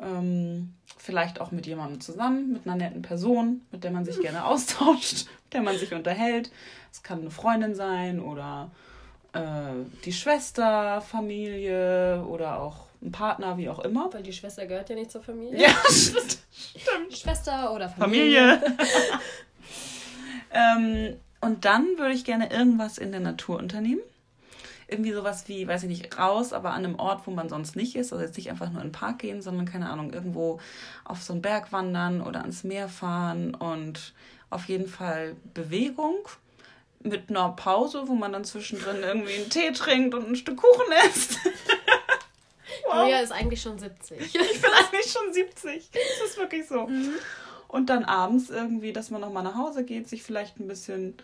Ähm, 0.00 0.75
vielleicht 0.99 1.40
auch 1.40 1.52
mit 1.52 1.66
jemandem 1.66 2.00
zusammen, 2.00 2.52
mit 2.52 2.66
einer 2.66 2.76
netten 2.76 3.02
Person, 3.02 3.62
mit 3.71 3.85
der 3.85 3.92
man 3.92 4.04
sich 4.04 4.21
gerne 4.21 4.45
austauscht, 4.47 5.26
mit 5.45 5.52
der 5.52 5.62
man 5.62 5.78
sich 5.78 5.95
unterhält. 5.95 6.50
Es 6.90 7.04
kann 7.04 7.21
eine 7.21 7.31
Freundin 7.31 7.76
sein 7.76 8.19
oder 8.19 8.73
die 9.35 10.12
Schwester, 10.12 11.01
Familie 11.01 12.25
oder 12.27 12.61
auch 12.61 12.87
ein 13.01 13.12
Partner, 13.12 13.57
wie 13.57 13.69
auch 13.69 13.79
immer. 13.81 14.12
Weil 14.12 14.23
die 14.23 14.33
Schwester 14.33 14.67
gehört 14.67 14.91
ja 14.91 14.95
nicht 14.95 15.11
zur 15.11 15.23
Familie. 15.23 15.62
Ja, 15.62 15.75
stimmt. 15.91 17.17
Schwester 17.17 17.73
oder 17.75 17.89
Familie. 17.89 18.59
Familie. 18.59 18.77
ähm, 20.53 21.17
und 21.41 21.65
dann 21.65 21.87
würde 21.99 22.15
ich 22.15 22.25
gerne 22.25 22.51
irgendwas 22.51 22.99
in 22.99 23.11
der 23.11 23.21
Natur 23.21 23.59
unternehmen. 23.59 24.03
Irgendwie 24.87 25.12
sowas 25.12 25.49
wie, 25.49 25.67
weiß 25.67 25.85
ich 25.85 25.89
nicht, 25.89 26.19
raus, 26.19 26.53
aber 26.53 26.73
an 26.73 26.85
einem 26.85 26.97
Ort, 26.97 27.27
wo 27.27 27.31
man 27.31 27.49
sonst 27.49 27.75
nicht 27.77 27.97
ist. 27.97 28.12
Also 28.12 28.25
jetzt 28.25 28.37
nicht 28.37 28.51
einfach 28.51 28.71
nur 28.71 28.83
in 28.83 28.89
den 28.89 28.93
Park 28.93 29.21
gehen, 29.21 29.41
sondern 29.41 29.65
keine 29.65 29.89
Ahnung, 29.89 30.12
irgendwo 30.12 30.61
auf 31.05 31.23
so 31.23 31.33
einen 31.33 31.41
Berg 31.41 31.73
wandern 31.73 32.21
oder 32.21 32.43
ans 32.43 32.62
Meer 32.62 32.89
fahren 32.89 33.55
und 33.55 34.12
auf 34.51 34.67
jeden 34.67 34.87
Fall 34.87 35.35
Bewegung 35.55 36.17
mit 37.05 37.31
einer 37.31 37.51
Pause, 37.51 38.05
wo 38.07 38.15
man 38.15 38.33
dann 38.33 38.45
zwischendrin 38.45 39.03
irgendwie 39.03 39.35
einen 39.35 39.51
Tee 39.51 39.73
trinkt 39.73 40.15
und 40.15 40.29
ein 40.29 40.37
Stück 40.37 40.59
Kuchen 40.59 40.93
isst. 41.07 41.39
wow. 42.87 43.03
Julia 43.03 43.21
ist 43.21 43.33
eigentlich 43.33 43.63
schon 43.63 43.79
70. 43.79 44.19
Ich 44.21 44.33
bin 44.33 44.71
eigentlich 44.71 45.13
schon 45.13 45.33
70. 45.33 45.91
Das 45.93 46.31
ist 46.31 46.39
wirklich 46.39 46.67
so. 46.67 46.87
Mhm. 46.87 47.15
Und 47.69 47.89
dann 47.89 48.05
abends 48.05 48.51
irgendwie, 48.51 48.93
dass 48.93 49.11
man 49.11 49.21
nochmal 49.21 49.43
nach 49.43 49.57
Hause 49.57 49.85
geht, 49.85 50.09
sich 50.09 50.23
vielleicht 50.23 50.61
ein 50.61 50.69
bisschen 50.69 51.17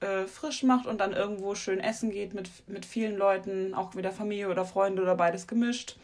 äh, 0.00 0.26
frisch 0.26 0.62
macht 0.62 0.86
und 0.86 0.98
dann 1.00 1.12
irgendwo 1.12 1.54
schön 1.54 1.80
essen 1.80 2.10
geht 2.10 2.34
mit, 2.34 2.50
mit 2.68 2.84
vielen 2.84 3.16
Leuten, 3.16 3.72
auch 3.74 3.96
wieder 3.96 4.12
Familie 4.12 4.50
oder 4.50 4.64
Freunde 4.64 5.02
oder 5.02 5.14
beides 5.14 5.46
gemischt. 5.46 5.96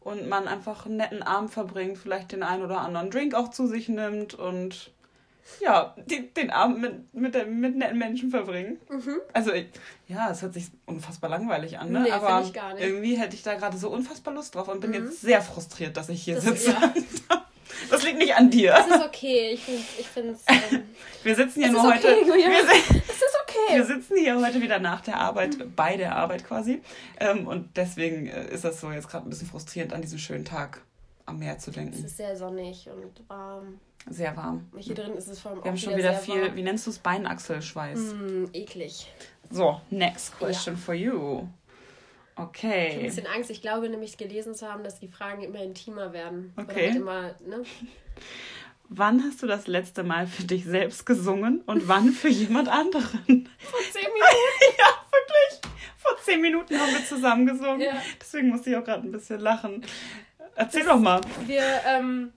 Und 0.00 0.28
man 0.28 0.48
einfach 0.48 0.86
einen 0.86 0.96
netten 0.96 1.22
Abend 1.22 1.52
verbringt, 1.52 1.98
vielleicht 1.98 2.32
den 2.32 2.42
einen 2.42 2.62
oder 2.62 2.80
anderen 2.80 3.10
Drink 3.10 3.34
auch 3.34 3.50
zu 3.50 3.66
sich 3.66 3.88
nimmt 3.88 4.34
und 4.34 4.90
ja, 5.60 5.94
die, 6.06 6.32
den 6.32 6.50
Abend 6.50 6.80
mit, 6.80 7.14
mit, 7.14 7.34
der, 7.34 7.46
mit 7.46 7.76
netten 7.76 7.98
Menschen 7.98 8.30
verbringen. 8.30 8.78
Mhm. 8.88 9.20
Also, 9.32 9.52
ja, 10.08 10.30
es 10.30 10.42
hört 10.42 10.54
sich 10.54 10.66
unfassbar 10.86 11.30
langweilig 11.30 11.78
an, 11.78 11.90
ne? 11.90 12.02
Nee, 12.02 12.10
aber 12.10 12.44
irgendwie 12.78 13.16
hätte 13.16 13.34
ich 13.34 13.42
da 13.42 13.54
gerade 13.54 13.76
so 13.76 13.90
unfassbar 13.90 14.34
Lust 14.34 14.54
drauf 14.54 14.68
und 14.68 14.80
bin 14.80 14.90
mhm. 14.90 14.96
jetzt 14.96 15.20
sehr 15.20 15.42
frustriert, 15.42 15.96
dass 15.96 16.08
ich 16.08 16.22
hier 16.22 16.36
das, 16.36 16.44
sitze. 16.44 16.70
Ja. 16.70 16.94
Das 17.90 18.04
liegt 18.04 18.18
nicht 18.18 18.34
an 18.34 18.48
dir. 18.48 18.72
Das 18.72 18.86
ist 18.86 19.04
okay. 19.04 19.50
Ich 19.52 19.64
finde 19.64 19.82
ich 19.98 20.06
find's, 20.06 20.42
ähm, 20.46 20.82
Wir 21.22 21.34
sitzen 21.34 21.62
hier 21.62 21.72
nur 21.72 21.84
okay, 21.84 21.94
heute. 21.94 22.08
Wir, 22.08 22.46
es 23.08 23.16
ist 23.16 23.36
okay. 23.42 23.76
Wir 23.76 23.84
sitzen 23.84 24.16
hier 24.16 24.40
heute 24.40 24.60
wieder 24.62 24.78
nach 24.78 25.00
der 25.00 25.18
Arbeit, 25.18 25.58
mhm. 25.58 25.74
bei 25.74 25.96
der 25.96 26.16
Arbeit 26.16 26.46
quasi. 26.46 26.80
Ähm, 27.18 27.46
und 27.46 27.76
deswegen 27.76 28.28
äh, 28.28 28.52
ist 28.52 28.64
das 28.64 28.80
so 28.80 28.90
jetzt 28.90 29.08
gerade 29.08 29.26
ein 29.26 29.30
bisschen 29.30 29.48
frustrierend, 29.48 29.92
an 29.92 30.00
diesen 30.00 30.18
schönen 30.18 30.44
Tag 30.44 30.82
am 31.26 31.38
Meer 31.38 31.58
zu 31.58 31.70
denken. 31.70 31.94
Es 31.94 32.04
ist 32.04 32.16
sehr 32.16 32.36
sonnig 32.36 32.88
und 32.88 33.28
warm. 33.28 33.80
Sehr 34.08 34.36
warm. 34.36 34.68
Hier 34.76 34.94
drin 34.94 35.14
ist 35.14 35.28
es 35.28 35.40
vor 35.40 35.52
allem 35.52 35.64
Wir 35.64 35.70
haben 35.70 35.78
schon 35.78 35.96
wieder, 35.96 36.14
viel, 36.14 36.42
warm. 36.42 36.56
wie 36.56 36.62
nennst 36.62 36.86
du 36.86 36.90
es, 36.90 36.98
Beinachselschweiß. 36.98 37.98
Mm, 37.98 38.44
eklig. 38.52 39.12
So, 39.50 39.80
next 39.90 40.36
question 40.38 40.74
ja. 40.74 40.80
for 40.80 40.94
you. 40.94 41.46
Okay. 42.36 42.86
Ich 42.86 42.92
habe 42.92 43.00
ein 43.00 43.06
bisschen 43.06 43.26
Angst. 43.26 43.50
Ich 43.50 43.60
glaube 43.60 43.88
nämlich 43.88 44.16
gelesen 44.16 44.54
zu 44.54 44.70
haben, 44.70 44.82
dass 44.82 44.98
die 44.98 45.08
Fragen 45.08 45.42
immer 45.42 45.62
intimer 45.62 46.12
werden. 46.12 46.52
Okay. 46.56 46.88
Halt 46.88 46.96
immer, 46.96 47.22
ne? 47.46 47.62
Wann 48.94 49.22
hast 49.22 49.42
du 49.42 49.46
das 49.46 49.66
letzte 49.68 50.02
Mal 50.02 50.26
für 50.26 50.44
dich 50.44 50.66
selbst 50.66 51.06
gesungen 51.06 51.62
und 51.62 51.88
wann 51.88 52.10
für 52.10 52.28
jemand 52.28 52.68
anderen? 52.68 53.48
Vor 53.58 53.80
zehn 53.90 54.02
Minuten. 54.02 54.28
ja, 54.78 54.86
wirklich. 55.10 55.72
Vor 55.96 56.16
zehn 56.22 56.40
Minuten 56.42 56.78
haben 56.78 56.92
wir 56.92 57.02
zusammen 57.02 57.46
gesungen. 57.46 57.80
Ja. 57.80 57.94
Deswegen 58.20 58.50
musste 58.50 58.68
ich 58.68 58.76
auch 58.76 58.84
gerade 58.84 59.08
ein 59.08 59.12
bisschen 59.12 59.40
lachen. 59.40 59.82
Erzähl 60.54 60.84
das, 60.84 60.92
doch 60.92 60.98
mal. 60.98 61.20
Wir, 61.46 61.62
ähm, 61.86 62.32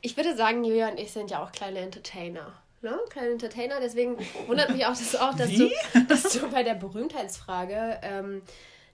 ich 0.00 0.16
würde 0.16 0.36
sagen, 0.36 0.64
Julia 0.64 0.88
und 0.88 0.98
ich 0.98 1.12
sind 1.12 1.30
ja 1.30 1.42
auch 1.42 1.52
kleine 1.52 1.80
Entertainer. 1.80 2.52
Ne? 2.80 2.96
Kleine 3.10 3.30
Entertainer, 3.30 3.80
deswegen 3.80 4.16
wundert 4.46 4.70
mich 4.70 4.86
auch, 4.86 4.90
dass, 4.90 5.16
auch, 5.16 5.34
dass, 5.34 5.50
du, 5.50 5.68
dass 6.08 6.22
du 6.32 6.48
bei 6.48 6.62
der 6.62 6.74
Berühmtheitsfrage 6.74 7.98
ähm, 8.02 8.42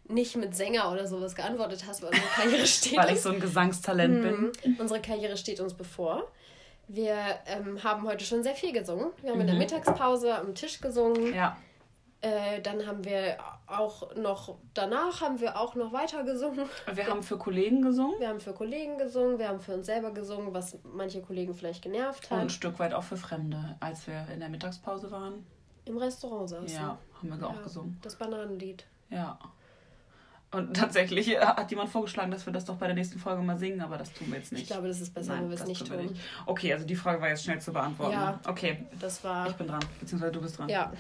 nicht 0.08 0.36
mit 0.36 0.54
Sänger 0.54 0.90
oder 0.90 1.06
sowas 1.06 1.34
geantwortet 1.34 1.84
hast, 1.86 2.02
weil 2.02 2.10
unsere 2.10 2.28
Karriere 2.28 2.66
steht 2.66 2.96
Weil 2.96 3.14
ich 3.14 3.20
so 3.20 3.30
ein 3.30 3.40
Gesangstalent 3.40 4.22
bin. 4.22 4.52
Mhm. 4.72 4.80
Unsere 4.80 5.00
Karriere 5.00 5.36
steht 5.36 5.60
uns 5.60 5.74
bevor. 5.74 6.30
Wir 6.88 7.16
ähm, 7.46 7.82
haben 7.82 8.06
heute 8.06 8.24
schon 8.24 8.42
sehr 8.42 8.54
viel 8.54 8.72
gesungen. 8.72 9.06
Wir 9.22 9.30
haben 9.30 9.36
mhm. 9.36 9.42
in 9.42 9.46
der 9.46 9.54
mhm. 9.54 9.62
Mittagspause 9.62 10.34
am 10.34 10.54
Tisch 10.54 10.80
gesungen. 10.80 11.34
Ja. 11.34 11.56
Äh, 12.24 12.62
dann 12.62 12.86
haben 12.86 13.04
wir 13.04 13.36
auch 13.66 14.16
noch, 14.16 14.56
danach 14.72 15.20
haben 15.20 15.40
wir 15.40 15.60
auch 15.60 15.74
noch 15.74 15.92
weiter 15.92 16.24
gesungen. 16.24 16.66
Wir 16.90 17.06
haben 17.06 17.22
für 17.22 17.36
Kollegen 17.36 17.82
gesungen? 17.82 18.18
Wir 18.18 18.28
haben 18.28 18.40
für 18.40 18.54
Kollegen 18.54 18.96
gesungen, 18.96 19.38
wir 19.38 19.48
haben 19.48 19.60
für 19.60 19.74
uns 19.74 19.84
selber 19.84 20.10
gesungen, 20.10 20.54
was 20.54 20.78
manche 20.84 21.20
Kollegen 21.20 21.52
vielleicht 21.52 21.82
genervt 21.82 22.30
hat. 22.30 22.38
Und 22.38 22.44
ein 22.44 22.50
Stück 22.50 22.78
weit 22.78 22.94
auch 22.94 23.02
für 23.02 23.18
Fremde, 23.18 23.76
als 23.78 24.06
wir 24.06 24.26
in 24.32 24.40
der 24.40 24.48
Mittagspause 24.48 25.10
waren. 25.10 25.44
Im 25.84 25.98
Restaurant 25.98 26.48
saßen. 26.48 26.68
Ja, 26.68 26.96
haben 27.18 27.28
wir 27.28 27.36
ja, 27.36 27.46
auch 27.46 27.62
gesungen. 27.62 27.98
Das 28.00 28.16
Bananenlied. 28.16 28.86
Ja. 29.10 29.38
Und 30.50 30.74
tatsächlich 30.74 31.38
hat 31.38 31.70
jemand 31.70 31.90
vorgeschlagen, 31.90 32.30
dass 32.30 32.46
wir 32.46 32.54
das 32.54 32.64
doch 32.64 32.76
bei 32.76 32.86
der 32.86 32.94
nächsten 32.94 33.18
Folge 33.18 33.42
mal 33.42 33.58
singen, 33.58 33.82
aber 33.82 33.98
das 33.98 34.10
tun 34.14 34.28
wir 34.30 34.38
jetzt 34.38 34.50
nicht. 34.50 34.62
Ich 34.62 34.68
glaube, 34.68 34.88
das 34.88 35.02
ist 35.02 35.12
besser, 35.12 35.34
wenn 35.34 35.50
wir 35.50 35.56
es 35.56 35.66
nicht 35.66 35.86
tun. 35.86 35.96
Nicht. 35.98 36.14
Okay, 36.46 36.72
also 36.72 36.86
die 36.86 36.96
Frage 36.96 37.20
war 37.20 37.28
jetzt 37.28 37.44
schnell 37.44 37.60
zu 37.60 37.70
beantworten. 37.70 38.12
Ja, 38.12 38.40
okay. 38.46 38.86
Das 38.98 39.22
war. 39.24 39.46
Ich 39.48 39.56
bin 39.56 39.66
dran, 39.66 39.84
beziehungsweise 40.00 40.32
du 40.32 40.40
bist 40.40 40.58
dran. 40.58 40.70
Ja 40.70 40.90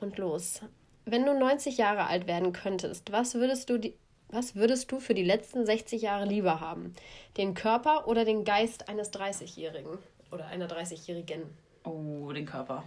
und 0.00 0.18
los. 0.18 0.60
Wenn 1.04 1.26
du 1.26 1.38
90 1.38 1.76
Jahre 1.76 2.06
alt 2.06 2.26
werden 2.26 2.52
könntest, 2.52 3.12
was 3.12 3.34
würdest 3.34 3.68
du 3.70 3.78
die, 3.78 3.94
was 4.28 4.54
würdest 4.54 4.90
du 4.90 5.00
für 5.00 5.14
die 5.14 5.24
letzten 5.24 5.66
60 5.66 6.02
Jahre 6.02 6.24
lieber 6.24 6.60
haben? 6.60 6.94
Den 7.36 7.54
Körper 7.54 8.08
oder 8.08 8.24
den 8.24 8.44
Geist 8.44 8.88
eines 8.88 9.12
30-Jährigen 9.12 9.98
oder 10.32 10.46
einer 10.46 10.66
30-Jährigen? 10.66 11.42
Oh, 11.84 12.32
den 12.32 12.46
Körper. 12.46 12.84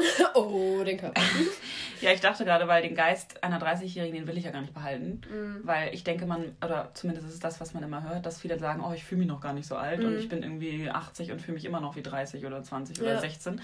oh, 0.34 0.82
den 0.84 0.98
Körper. 0.98 1.20
ja, 2.00 2.12
ich 2.12 2.20
dachte 2.20 2.44
gerade, 2.44 2.68
weil 2.68 2.82
den 2.82 2.94
Geist 2.94 3.42
einer 3.42 3.60
30-Jährigen, 3.60 4.14
den 4.14 4.26
will 4.26 4.38
ich 4.38 4.44
ja 4.44 4.50
gar 4.50 4.60
nicht 4.60 4.74
behalten. 4.74 5.20
Mm. 5.28 5.66
Weil 5.66 5.94
ich 5.94 6.04
denke, 6.04 6.26
man, 6.26 6.56
oder 6.64 6.90
zumindest 6.94 7.28
ist 7.28 7.34
es 7.34 7.40
das, 7.40 7.60
was 7.60 7.74
man 7.74 7.82
immer 7.82 8.08
hört, 8.08 8.26
dass 8.26 8.40
viele 8.40 8.58
sagen, 8.58 8.82
oh, 8.84 8.92
ich 8.92 9.04
fühle 9.04 9.20
mich 9.20 9.28
noch 9.28 9.40
gar 9.40 9.52
nicht 9.52 9.66
so 9.66 9.76
alt 9.76 10.02
mm. 10.02 10.06
und 10.06 10.18
ich 10.18 10.28
bin 10.28 10.42
irgendwie 10.42 10.90
80 10.90 11.32
und 11.32 11.40
fühle 11.40 11.54
mich 11.54 11.64
immer 11.64 11.80
noch 11.80 11.96
wie 11.96 12.02
30 12.02 12.44
oder 12.44 12.62
20 12.62 12.98
ja. 12.98 13.04
oder 13.04 13.20
16. 13.20 13.60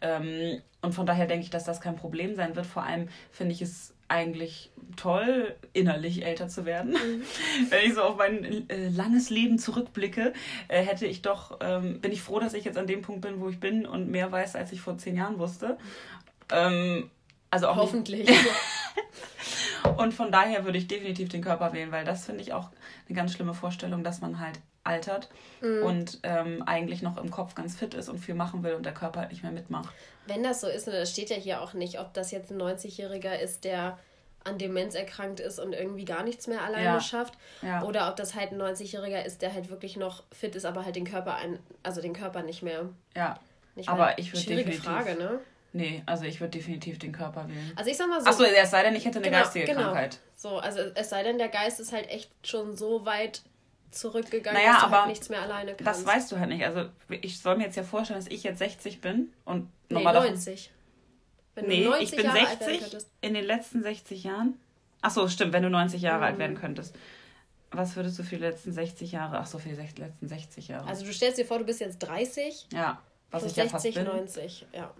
Ähm, 0.00 0.62
und 0.80 0.94
von 0.94 1.06
daher 1.06 1.26
denke 1.26 1.44
ich, 1.44 1.50
dass 1.50 1.64
das 1.64 1.80
kein 1.80 1.96
Problem 1.96 2.34
sein 2.34 2.54
wird. 2.56 2.66
Vor 2.66 2.84
allem 2.84 3.08
finde 3.30 3.52
ich 3.52 3.62
es 3.62 3.94
eigentlich 4.08 4.70
toll, 4.96 5.54
innerlich 5.72 6.24
älter 6.24 6.48
zu 6.48 6.64
werden. 6.64 6.92
Mhm. 6.92 7.22
Wenn 7.70 7.86
ich 7.86 7.94
so 7.94 8.02
auf 8.02 8.16
mein 8.16 8.68
äh, 8.68 8.88
langes 8.88 9.30
Leben 9.30 9.58
zurückblicke, 9.58 10.32
äh, 10.68 10.82
hätte 10.82 11.06
ich 11.06 11.22
doch, 11.22 11.58
ähm, 11.60 12.00
bin 12.00 12.12
ich 12.12 12.22
froh, 12.22 12.40
dass 12.40 12.54
ich 12.54 12.64
jetzt 12.64 12.78
an 12.78 12.86
dem 12.86 13.02
Punkt 13.02 13.20
bin, 13.20 13.40
wo 13.40 13.48
ich 13.48 13.60
bin 13.60 13.86
und 13.86 14.10
mehr 14.10 14.32
weiß, 14.32 14.56
als 14.56 14.72
ich 14.72 14.80
vor 14.80 14.98
zehn 14.98 15.16
Jahren 15.16 15.38
wusste. 15.38 15.78
Ähm, 16.50 17.10
also 17.50 17.68
auch 17.68 17.76
Hoffentlich. 17.76 18.28
und 19.96 20.12
von 20.12 20.32
daher 20.32 20.64
würde 20.64 20.78
ich 20.78 20.88
definitiv 20.88 21.28
den 21.28 21.42
Körper 21.42 21.72
wählen, 21.72 21.92
weil 21.92 22.04
das 22.04 22.26
finde 22.26 22.42
ich 22.42 22.52
auch 22.52 22.70
eine 23.08 23.16
ganz 23.16 23.32
schlimme 23.32 23.54
Vorstellung, 23.54 24.04
dass 24.04 24.20
man 24.20 24.40
halt 24.40 24.58
altert 24.88 25.28
mhm. 25.60 25.82
und 25.84 26.18
ähm, 26.22 26.62
eigentlich 26.66 27.02
noch 27.02 27.16
im 27.18 27.30
Kopf 27.30 27.54
ganz 27.54 27.76
fit 27.76 27.94
ist 27.94 28.08
und 28.08 28.18
viel 28.18 28.34
machen 28.34 28.62
will 28.62 28.74
und 28.74 28.84
der 28.84 28.94
Körper 28.94 29.20
halt 29.20 29.30
nicht 29.30 29.42
mehr 29.42 29.52
mitmacht. 29.52 29.94
Wenn 30.26 30.42
das 30.42 30.60
so 30.60 30.66
ist, 30.68 30.88
und 30.88 30.94
das 30.94 31.10
steht 31.10 31.30
ja 31.30 31.36
hier 31.36 31.62
auch 31.62 31.74
nicht, 31.74 32.00
ob 32.00 32.12
das 32.14 32.30
jetzt 32.30 32.50
ein 32.50 32.60
90-Jähriger 32.60 33.38
ist, 33.38 33.64
der 33.64 33.98
an 34.44 34.58
Demenz 34.58 34.94
erkrankt 34.94 35.40
ist 35.40 35.58
und 35.58 35.74
irgendwie 35.74 36.04
gar 36.04 36.22
nichts 36.22 36.46
mehr 36.46 36.62
alleine 36.62 36.84
ja. 36.84 37.00
schafft. 37.00 37.34
Ja. 37.62 37.82
Oder 37.82 38.08
ob 38.08 38.16
das 38.16 38.34
halt 38.34 38.52
ein 38.52 38.60
90-Jähriger 38.60 39.24
ist, 39.24 39.42
der 39.42 39.52
halt 39.52 39.68
wirklich 39.68 39.96
noch 39.96 40.24
fit 40.32 40.54
ist, 40.54 40.64
aber 40.64 40.84
halt 40.84 40.96
den 40.96 41.04
Körper 41.04 41.34
ein, 41.34 41.58
also 41.82 42.00
den 42.00 42.14
Körper 42.14 42.42
nicht 42.42 42.62
mehr. 42.62 42.88
Ja. 43.14 43.38
Nicht 43.74 43.88
aber 43.88 44.18
ich 44.18 44.32
würde 44.32 44.46
definitiv. 44.46 44.84
Frage, 44.84 45.14
ne? 45.16 45.40
Nee, 45.72 46.02
also 46.06 46.24
ich 46.24 46.40
würde 46.40 46.52
definitiv 46.52 46.98
den 46.98 47.12
Körper 47.12 47.46
wählen. 47.48 47.72
Also 47.76 47.90
ich 47.90 47.96
sag 47.96 48.08
mal 48.08 48.20
so. 48.20 48.28
Achso, 48.28 48.42
es 48.44 48.70
sei 48.70 48.82
denn, 48.82 48.96
ich 48.96 49.04
hätte 49.04 49.18
eine 49.18 49.28
genau, 49.28 49.42
geistige 49.42 49.66
genau. 49.66 49.82
Krankheit. 49.82 50.18
So, 50.34 50.58
also 50.58 50.80
es 50.94 51.10
sei 51.10 51.22
denn, 51.22 51.38
der 51.38 51.48
Geist 51.48 51.78
ist 51.78 51.92
halt 51.92 52.08
echt 52.08 52.30
schon 52.42 52.76
so 52.76 53.04
weit 53.04 53.42
zurückgegangen, 53.90 54.60
naja, 54.60 54.72
dass 54.72 54.82
halt 54.82 54.92
aber 54.92 54.98
halt 55.02 55.08
nichts 55.08 55.28
mehr 55.28 55.42
alleine 55.42 55.74
kannst. 55.74 55.86
Das 55.86 56.06
weißt 56.06 56.32
du 56.32 56.38
halt 56.38 56.50
nicht. 56.50 56.64
Also 56.64 56.88
ich 57.08 57.40
soll 57.40 57.56
mir 57.56 57.64
jetzt 57.64 57.76
ja 57.76 57.82
vorstellen, 57.82 58.20
dass 58.20 58.30
ich 58.30 58.42
jetzt 58.42 58.58
60 58.58 59.00
bin 59.00 59.32
und 59.44 59.70
nee, 59.88 60.02
90. 60.02 60.70
Wenn 61.54 61.66
nee, 61.66 61.84
90 61.84 62.02
ich 62.02 62.16
bin 62.16 62.26
Jahre 62.26 62.56
60 62.58 63.06
in 63.20 63.34
den 63.34 63.44
letzten 63.44 63.82
60 63.82 64.24
Jahren. 64.24 64.58
Achso, 65.00 65.28
stimmt, 65.28 65.52
wenn 65.52 65.62
du 65.62 65.70
90 65.70 66.02
Jahre 66.02 66.18
mhm. 66.18 66.24
alt 66.24 66.38
werden 66.38 66.56
könntest. 66.56 66.94
Was 67.70 67.96
würdest 67.96 68.18
du 68.18 68.22
für 68.22 68.36
die 68.36 68.42
letzten 68.42 68.72
60 68.72 69.12
Jahre, 69.12 69.38
ach 69.38 69.46
so, 69.46 69.58
für 69.58 69.68
die 69.68 69.74
letzten 69.74 70.26
60 70.26 70.68
Jahre? 70.68 70.88
Also 70.88 71.04
du 71.04 71.12
stellst 71.12 71.38
dir 71.38 71.44
vor, 71.44 71.58
du 71.58 71.64
bist 71.64 71.80
jetzt 71.80 71.98
30. 71.98 72.68
Ja, 72.72 73.02
was 73.30 73.44
ich 73.44 73.52
60, 73.52 73.64
ja 73.64 73.70
fast 73.70 73.94
bin. 73.94 74.04
90, 74.04 74.66
ja. 74.72 74.94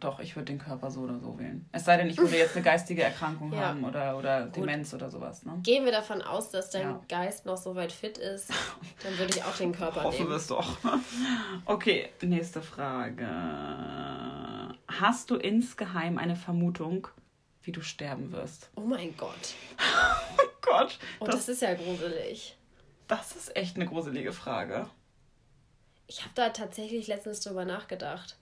Doch, 0.00 0.20
ich 0.20 0.36
würde 0.36 0.52
den 0.52 0.58
Körper 0.58 0.90
so 0.90 1.00
oder 1.00 1.18
so 1.18 1.38
wählen. 1.38 1.66
Es 1.72 1.86
sei 1.86 1.96
denn, 1.96 2.08
ich 2.08 2.18
würde 2.18 2.36
jetzt 2.36 2.54
eine 2.54 2.62
geistige 2.64 3.02
Erkrankung 3.02 3.50
ja. 3.52 3.60
haben 3.60 3.82
oder, 3.84 4.18
oder 4.18 4.44
Demenz 4.46 4.92
oder 4.92 5.10
sowas. 5.10 5.44
Ne? 5.44 5.58
Gehen 5.62 5.86
wir 5.86 5.92
davon 5.92 6.20
aus, 6.20 6.50
dass 6.50 6.68
dein 6.70 6.82
ja. 6.82 7.00
Geist 7.08 7.46
noch 7.46 7.56
so 7.56 7.74
weit 7.74 7.92
fit 7.92 8.18
ist, 8.18 8.50
dann 9.02 9.16
würde 9.18 9.32
ich 9.34 9.42
auch 9.42 9.56
den 9.56 9.72
Körper 9.72 10.04
Hoffen 10.04 10.18
nehmen. 10.18 10.32
Hoffen 10.32 10.32
wir 10.32 10.36
es 10.36 10.46
doch. 10.46 10.76
Okay, 11.64 12.10
nächste 12.20 12.60
Frage. 12.60 13.26
Hast 14.88 15.30
du 15.30 15.36
insgeheim 15.36 16.18
eine 16.18 16.36
Vermutung, 16.36 17.08
wie 17.62 17.72
du 17.72 17.80
sterben 17.80 18.32
wirst? 18.32 18.70
Oh 18.76 18.82
mein 18.82 19.16
Gott. 19.16 19.54
oh 20.38 20.42
Gott. 20.60 20.98
Und 21.20 21.28
das, 21.28 21.46
das 21.46 21.48
ist 21.48 21.62
ja 21.62 21.74
gruselig. 21.74 22.56
Das 23.08 23.34
ist 23.34 23.56
echt 23.56 23.76
eine 23.76 23.86
gruselige 23.86 24.32
Frage. 24.32 24.88
Ich 26.06 26.20
habe 26.22 26.32
da 26.34 26.50
tatsächlich 26.50 27.06
letztens 27.06 27.40
drüber 27.40 27.64
nachgedacht. 27.64 28.36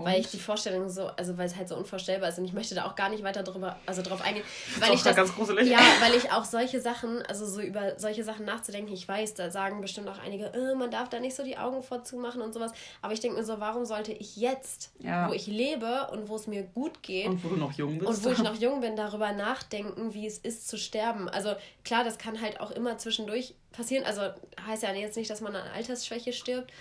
Und? 0.00 0.06
Weil 0.06 0.20
ich 0.20 0.28
die 0.28 0.38
Vorstellung 0.38 0.88
so, 0.88 1.06
also 1.16 1.38
weil 1.38 1.46
es 1.46 1.56
halt 1.56 1.68
so 1.68 1.76
unvorstellbar 1.76 2.28
ist 2.28 2.38
und 2.38 2.44
ich 2.44 2.52
möchte 2.52 2.74
da 2.74 2.86
auch 2.86 2.94
gar 2.94 3.08
nicht 3.08 3.22
weiter 3.22 3.42
drüber, 3.42 3.76
also 3.86 4.02
drauf 4.02 4.22
eingehen. 4.22 4.44
Weil 4.78 4.94
ich 4.94 5.02
das, 5.02 5.16
ganz 5.16 5.34
gruselig. 5.34 5.68
Ja, 5.68 5.78
weil 6.00 6.14
ich 6.14 6.32
auch 6.32 6.44
solche 6.44 6.80
Sachen, 6.80 7.22
also 7.26 7.46
so 7.46 7.60
über 7.60 7.98
solche 7.98 8.24
Sachen 8.24 8.44
nachzudenken, 8.44 8.92
ich 8.92 9.06
weiß, 9.06 9.34
da 9.34 9.50
sagen 9.50 9.80
bestimmt 9.80 10.08
auch 10.08 10.18
einige, 10.18 10.46
äh, 10.46 10.74
man 10.74 10.90
darf 10.90 11.08
da 11.08 11.20
nicht 11.20 11.36
so 11.36 11.42
die 11.42 11.58
Augen 11.58 11.82
vorzumachen 11.82 12.40
und 12.42 12.52
sowas. 12.52 12.72
Aber 13.02 13.12
ich 13.12 13.20
denke 13.20 13.38
mir 13.38 13.44
so, 13.44 13.60
warum 13.60 13.84
sollte 13.84 14.12
ich 14.12 14.36
jetzt, 14.36 14.90
ja. 14.98 15.28
wo 15.28 15.32
ich 15.32 15.46
lebe 15.46 16.08
und 16.12 16.28
wo 16.28 16.36
es 16.36 16.46
mir 16.46 16.62
gut 16.62 17.02
geht 17.02 17.26
und 17.26 17.44
wo 17.44 17.48
du 17.48 17.56
noch 17.56 17.72
jung 17.72 17.98
bist 17.98 18.10
und 18.10 18.24
wo 18.24 18.30
ich 18.30 18.38
noch 18.42 18.54
jung 18.54 18.80
bin, 18.80 18.96
darüber 18.96 19.32
nachdenken, 19.32 20.14
wie 20.14 20.26
es 20.26 20.38
ist 20.38 20.68
zu 20.68 20.78
sterben. 20.78 21.28
Also 21.28 21.54
klar, 21.84 22.04
das 22.04 22.18
kann 22.18 22.40
halt 22.40 22.60
auch 22.60 22.70
immer 22.70 22.98
zwischendurch 22.98 23.54
passieren. 23.72 24.04
Also 24.04 24.22
heißt 24.66 24.82
ja 24.82 24.92
jetzt 24.92 25.16
nicht, 25.16 25.30
dass 25.30 25.40
man 25.40 25.54
an 25.54 25.66
Altersschwäche 25.74 26.32
stirbt, 26.32 26.72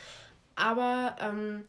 aber 0.55 1.15
ähm, 1.21 1.65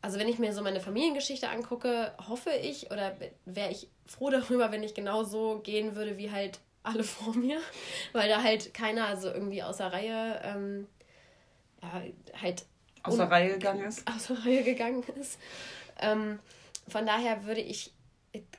also 0.00 0.18
wenn 0.18 0.28
ich 0.28 0.38
mir 0.38 0.52
so 0.52 0.62
meine 0.62 0.80
Familiengeschichte 0.80 1.48
angucke, 1.48 2.12
hoffe 2.28 2.50
ich 2.50 2.90
oder 2.90 3.16
wäre 3.44 3.70
ich 3.70 3.88
froh 4.06 4.30
darüber, 4.30 4.70
wenn 4.72 4.82
ich 4.82 4.94
genau 4.94 5.24
so 5.24 5.60
gehen 5.60 5.96
würde 5.96 6.16
wie 6.18 6.30
halt 6.30 6.60
alle 6.82 7.04
vor 7.04 7.34
mir, 7.34 7.60
weil 8.12 8.28
da 8.28 8.42
halt 8.42 8.74
keiner 8.74 9.06
also 9.06 9.28
irgendwie 9.28 9.62
außer 9.62 9.92
Reihe 9.92 10.40
ähm, 10.44 10.86
ja, 11.82 12.02
halt 12.40 12.64
außer 13.02 13.30
Reihe 13.30 13.54
gegangen 13.54 13.84
ist. 13.84 14.08
Außer 14.14 14.44
Reihe 14.44 14.64
gegangen 14.64 15.04
ist. 15.20 15.38
Ähm, 16.00 16.38
von 16.88 17.06
daher 17.06 17.44
würde 17.44 17.60
ich 17.60 17.92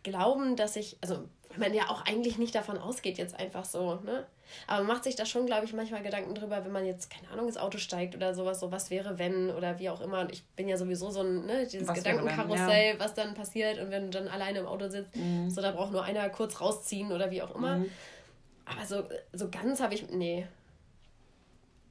glauben, 0.03 0.55
dass 0.55 0.75
ich, 0.75 0.97
also 1.01 1.27
man 1.59 1.73
ja 1.73 1.89
auch 1.89 2.05
eigentlich 2.05 2.37
nicht 2.37 2.55
davon 2.55 2.77
ausgeht, 2.77 3.17
jetzt 3.17 3.37
einfach 3.39 3.65
so, 3.65 3.95
ne? 3.95 4.25
Aber 4.67 4.79
man 4.79 4.95
macht 4.95 5.03
sich 5.03 5.15
da 5.15 5.25
schon, 5.25 5.45
glaube 5.45 5.65
ich, 5.65 5.73
manchmal 5.73 6.01
Gedanken 6.01 6.33
drüber, 6.33 6.65
wenn 6.65 6.71
man 6.71 6.85
jetzt, 6.85 7.09
keine 7.11 7.29
Ahnung, 7.29 7.47
ins 7.47 7.57
Auto 7.57 7.77
steigt 7.77 8.15
oder 8.15 8.33
sowas, 8.33 8.59
so 8.59 8.71
was 8.71 8.89
wäre, 8.89 9.19
wenn 9.19 9.51
oder 9.51 9.77
wie 9.79 9.89
auch 9.89 10.01
immer. 10.01 10.21
Und 10.21 10.31
ich 10.31 10.43
bin 10.55 10.67
ja 10.67 10.77
sowieso 10.77 11.11
so 11.11 11.21
ein, 11.21 11.45
ne, 11.45 11.67
dieses 11.67 11.87
was 11.87 11.97
Gedankenkarussell, 11.97 12.93
ja. 12.93 12.99
was 12.99 13.13
dann 13.13 13.33
passiert 13.35 13.79
und 13.79 13.91
wenn 13.91 14.09
du 14.09 14.17
dann 14.17 14.27
alleine 14.27 14.59
im 14.59 14.65
Auto 14.65 14.87
sitzt, 14.87 15.15
mhm. 15.15 15.49
so 15.49 15.61
da 15.61 15.71
braucht 15.71 15.91
nur 15.91 16.03
einer 16.03 16.27
kurz 16.29 16.59
rausziehen 16.61 17.11
oder 17.11 17.29
wie 17.31 17.41
auch 17.41 17.55
immer. 17.55 17.77
Mhm. 17.77 17.91
Aber 18.65 18.85
so, 18.85 19.03
so 19.33 19.49
ganz 19.49 19.81
habe 19.81 19.93
ich, 19.93 20.09
nee. 20.09 20.47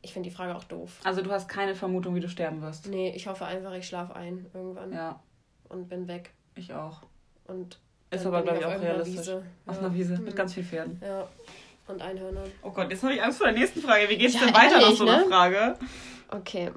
Ich 0.01 0.13
finde 0.13 0.29
die 0.29 0.35
Frage 0.35 0.55
auch 0.57 0.65
doof. 0.65 1.01
Also 1.05 1.23
du 1.23 1.31
hast 1.31 1.49
keine 1.49 1.75
Vermutung, 1.75 2.15
wie 2.15 2.21
du 2.21 2.29
sterben 2.29 2.63
wirst? 2.63 2.87
Nee, 2.87 3.13
ich 3.17 3.27
hoffe 3.27 3.45
einfach, 3.45 3.73
ich 3.75 3.87
schlafe 3.87 4.15
ein 4.15 4.47
irgendwann. 4.55 4.93
Ja. 4.93 5.21
Und 5.69 5.89
bin 5.89 6.07
weg. 6.07 6.31
Ich 6.55 6.73
auch. 6.73 7.03
Und 7.47 7.79
ist 8.11 8.27
aber, 8.27 8.43
glaube 8.43 8.59
ich, 8.59 8.65
auch 8.65 8.81
realistisch. 8.81 9.19
Wiese. 9.19 9.43
Auf 9.67 9.77
ja. 9.77 9.81
einer 9.81 9.95
Wiese 9.95 10.19
mit 10.19 10.33
mhm. 10.33 10.35
ganz 10.35 10.55
vielen 10.55 10.67
Pferden. 10.67 11.03
Ja. 11.05 11.29
Und 11.87 12.03
Einhörnern. 12.03 12.51
Oh 12.63 12.71
Gott, 12.71 12.91
jetzt 12.91 13.03
habe 13.03 13.15
ich 13.15 13.23
Angst 13.23 13.39
vor 13.39 13.47
der 13.47 13.57
nächsten 13.57 13.81
Frage. 13.81 14.09
Wie 14.09 14.19
geht's 14.19 14.35
ja, 14.35 14.41
denn 14.41 14.55
weiter 14.55 14.75
ehrlich, 14.75 14.91
nach 14.91 14.97
so 14.97 15.07
einer 15.07 15.19
ne? 15.19 15.25
Frage? 15.27 15.77
Okay. 16.31 16.71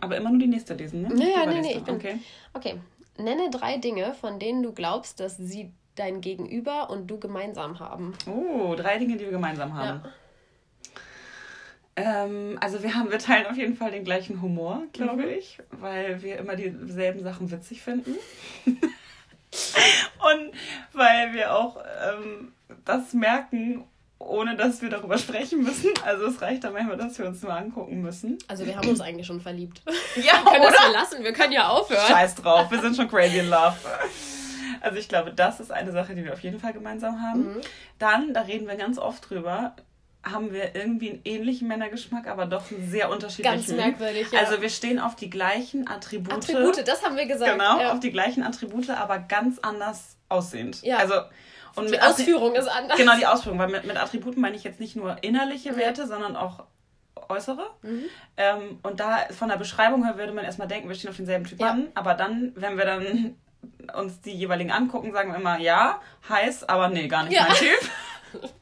Aber 0.00 0.16
immer 0.16 0.30
nur 0.30 0.38
die 0.38 0.46
nächste 0.46 0.74
lesen, 0.74 1.02
ne? 1.02 1.08
Naja, 1.08 1.44
nee, 1.46 1.60
nee, 1.60 1.74
ich 1.74 1.84
bin, 1.84 1.96
okay. 1.96 2.18
okay. 2.54 2.80
Nenne 3.18 3.50
drei 3.50 3.76
Dinge, 3.76 4.14
von 4.14 4.38
denen 4.38 4.62
du 4.62 4.72
glaubst, 4.72 5.20
dass 5.20 5.36
sie 5.36 5.72
dein 5.96 6.22
Gegenüber 6.22 6.88
und 6.88 7.08
du 7.08 7.18
gemeinsam 7.18 7.78
haben. 7.78 8.14
Oh, 8.26 8.74
drei 8.74 8.96
Dinge, 8.96 9.18
die 9.18 9.24
wir 9.24 9.32
gemeinsam 9.32 9.74
haben. 9.74 10.00
Ja. 10.02 10.12
Ähm, 12.24 12.56
also 12.60 12.82
wir 12.82 12.94
haben, 12.94 13.10
wir 13.10 13.18
teilen 13.18 13.46
auf 13.46 13.56
jeden 13.56 13.76
Fall 13.76 13.90
den 13.90 14.04
gleichen 14.04 14.40
Humor, 14.40 14.84
glaube 14.94 15.24
mhm. 15.24 15.28
ich, 15.28 15.58
weil 15.70 16.22
wir 16.22 16.38
immer 16.38 16.56
dieselben 16.56 17.22
Sachen 17.22 17.50
witzig 17.50 17.82
finden. 17.82 18.14
Und 20.32 20.52
weil 20.92 21.32
wir 21.32 21.54
auch 21.54 21.76
ähm, 21.76 22.52
das 22.84 23.12
merken, 23.12 23.84
ohne 24.18 24.54
dass 24.54 24.82
wir 24.82 24.90
darüber 24.90 25.18
sprechen 25.18 25.62
müssen. 25.62 25.90
Also 26.04 26.26
es 26.26 26.40
reicht 26.42 26.64
dann 26.64 26.74
manchmal, 26.74 26.96
dass 26.96 27.18
wir 27.18 27.26
uns 27.26 27.42
nur 27.42 27.54
angucken 27.54 28.02
müssen. 28.02 28.38
Also 28.48 28.66
wir 28.66 28.76
haben 28.76 28.88
uns 28.88 29.00
eigentlich 29.00 29.26
schon 29.26 29.40
verliebt. 29.40 29.82
Ja, 30.16 30.44
wir 30.44 30.52
können 30.52 30.62
oder? 30.62 30.72
das 30.72 30.84
ja 30.84 30.92
lassen, 30.92 31.24
wir 31.24 31.32
können 31.32 31.52
ja 31.52 31.68
aufhören. 31.68 32.06
Scheiß 32.06 32.34
drauf, 32.36 32.70
wir 32.70 32.80
sind 32.80 32.96
schon 32.96 33.08
crazy 33.08 33.38
in 33.38 33.48
love. 33.48 33.76
Also 34.80 34.98
ich 34.98 35.08
glaube, 35.08 35.32
das 35.32 35.60
ist 35.60 35.70
eine 35.70 35.92
Sache, 35.92 36.14
die 36.14 36.24
wir 36.24 36.32
auf 36.32 36.40
jeden 36.40 36.58
Fall 36.58 36.72
gemeinsam 36.72 37.20
haben. 37.22 37.54
Mhm. 37.54 37.60
Dann, 37.98 38.34
da 38.34 38.42
reden 38.42 38.66
wir 38.66 38.76
ganz 38.76 38.98
oft 38.98 39.30
drüber, 39.30 39.74
haben 40.22 40.52
wir 40.52 40.74
irgendwie 40.74 41.10
einen 41.10 41.20
ähnlichen 41.24 41.68
Männergeschmack, 41.68 42.26
aber 42.26 42.46
doch 42.46 42.70
einen 42.70 42.90
sehr 42.90 43.10
unterschiedlichen. 43.10 43.56
Ganz 43.56 43.68
merkwürdig, 43.68 44.30
ja. 44.32 44.40
Also 44.40 44.60
wir 44.60 44.68
stehen 44.68 44.98
auf 44.98 45.16
die 45.16 45.30
gleichen 45.30 45.88
Attribute. 45.88 46.34
Attribute, 46.34 46.86
das 46.86 47.02
haben 47.02 47.16
wir 47.16 47.26
gesagt. 47.26 47.52
Genau, 47.52 47.80
ja. 47.80 47.92
auf 47.92 48.00
die 48.00 48.10
gleichen 48.10 48.42
Attribute, 48.42 48.90
aber 48.90 49.18
ganz 49.18 49.58
anders 49.60 50.16
aussehend. 50.30 50.82
Ja. 50.82 50.98
Also 50.98 51.14
und 51.76 51.90
die 51.90 52.00
Ausführung 52.00 52.54
ist 52.54 52.66
anders. 52.66 52.96
Genau, 52.96 53.16
die 53.16 53.26
Ausführung, 53.26 53.58
weil 53.58 53.68
mit, 53.68 53.84
mit 53.84 53.96
Attributen 53.96 54.40
meine 54.40 54.56
ich 54.56 54.64
jetzt 54.64 54.80
nicht 54.80 54.96
nur 54.96 55.16
innerliche 55.22 55.76
Werte, 55.76 56.06
sondern 56.06 56.36
auch 56.36 56.64
äußere. 57.28 57.70
Mhm. 57.82 58.04
Ähm, 58.36 58.78
und 58.82 59.00
da 59.00 59.18
von 59.30 59.48
der 59.48 59.56
Beschreibung 59.56 60.04
her 60.04 60.16
würde 60.18 60.32
man 60.32 60.44
erstmal 60.44 60.68
denken, 60.68 60.88
wir 60.88 60.96
stehen 60.96 61.10
auf 61.10 61.16
denselben 61.16 61.44
Typ 61.44 61.62
an, 61.62 61.88
aber 61.94 62.14
dann, 62.14 62.52
wenn 62.56 62.76
wir 62.76 62.84
dann 62.84 63.36
uns 63.94 64.20
die 64.20 64.32
jeweiligen 64.32 64.72
angucken, 64.72 65.12
sagen 65.12 65.32
wir 65.32 65.38
immer, 65.38 65.58
ja, 65.58 66.00
heiß, 66.28 66.68
aber 66.68 66.88
nee, 66.88 67.08
gar 67.08 67.24
nicht 67.24 67.38
mein 67.38 67.52
Typ. 67.54 68.50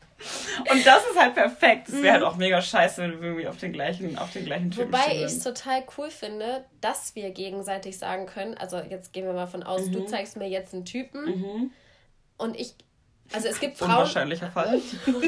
Und 0.70 0.84
das 0.84 1.04
ist 1.06 1.18
halt 1.18 1.34
perfekt. 1.34 1.88
Es 1.88 2.02
wäre 2.02 2.14
halt 2.14 2.22
mhm. 2.22 2.28
auch 2.28 2.36
mega 2.36 2.60
scheiße, 2.60 3.02
wenn 3.02 3.20
wir 3.20 3.28
irgendwie 3.28 3.46
auf 3.46 3.58
den 3.58 3.72
gleichen, 3.72 4.18
auf 4.18 4.32
den 4.32 4.44
gleichen 4.44 4.70
Typen 4.70 4.92
Wobei 4.92 5.14
ich 5.14 5.22
es 5.22 5.42
total 5.42 5.84
cool 5.96 6.10
finde, 6.10 6.64
dass 6.80 7.14
wir 7.14 7.30
gegenseitig 7.30 7.98
sagen 7.98 8.26
können, 8.26 8.54
also 8.54 8.78
jetzt 8.78 9.12
gehen 9.12 9.26
wir 9.26 9.32
mal 9.32 9.46
von 9.46 9.62
aus, 9.62 9.86
mhm. 9.86 9.92
du 9.92 10.06
zeigst 10.06 10.36
mir 10.36 10.48
jetzt 10.48 10.74
einen 10.74 10.84
Typen 10.84 11.24
mhm. 11.24 11.70
und 12.36 12.58
ich 12.58 12.74
also 13.32 13.48
es 13.48 13.60
gibt 13.60 13.76
Frauen. 13.76 13.90
Unwahrscheinlicher 13.90 14.50
Fall. 14.50 14.80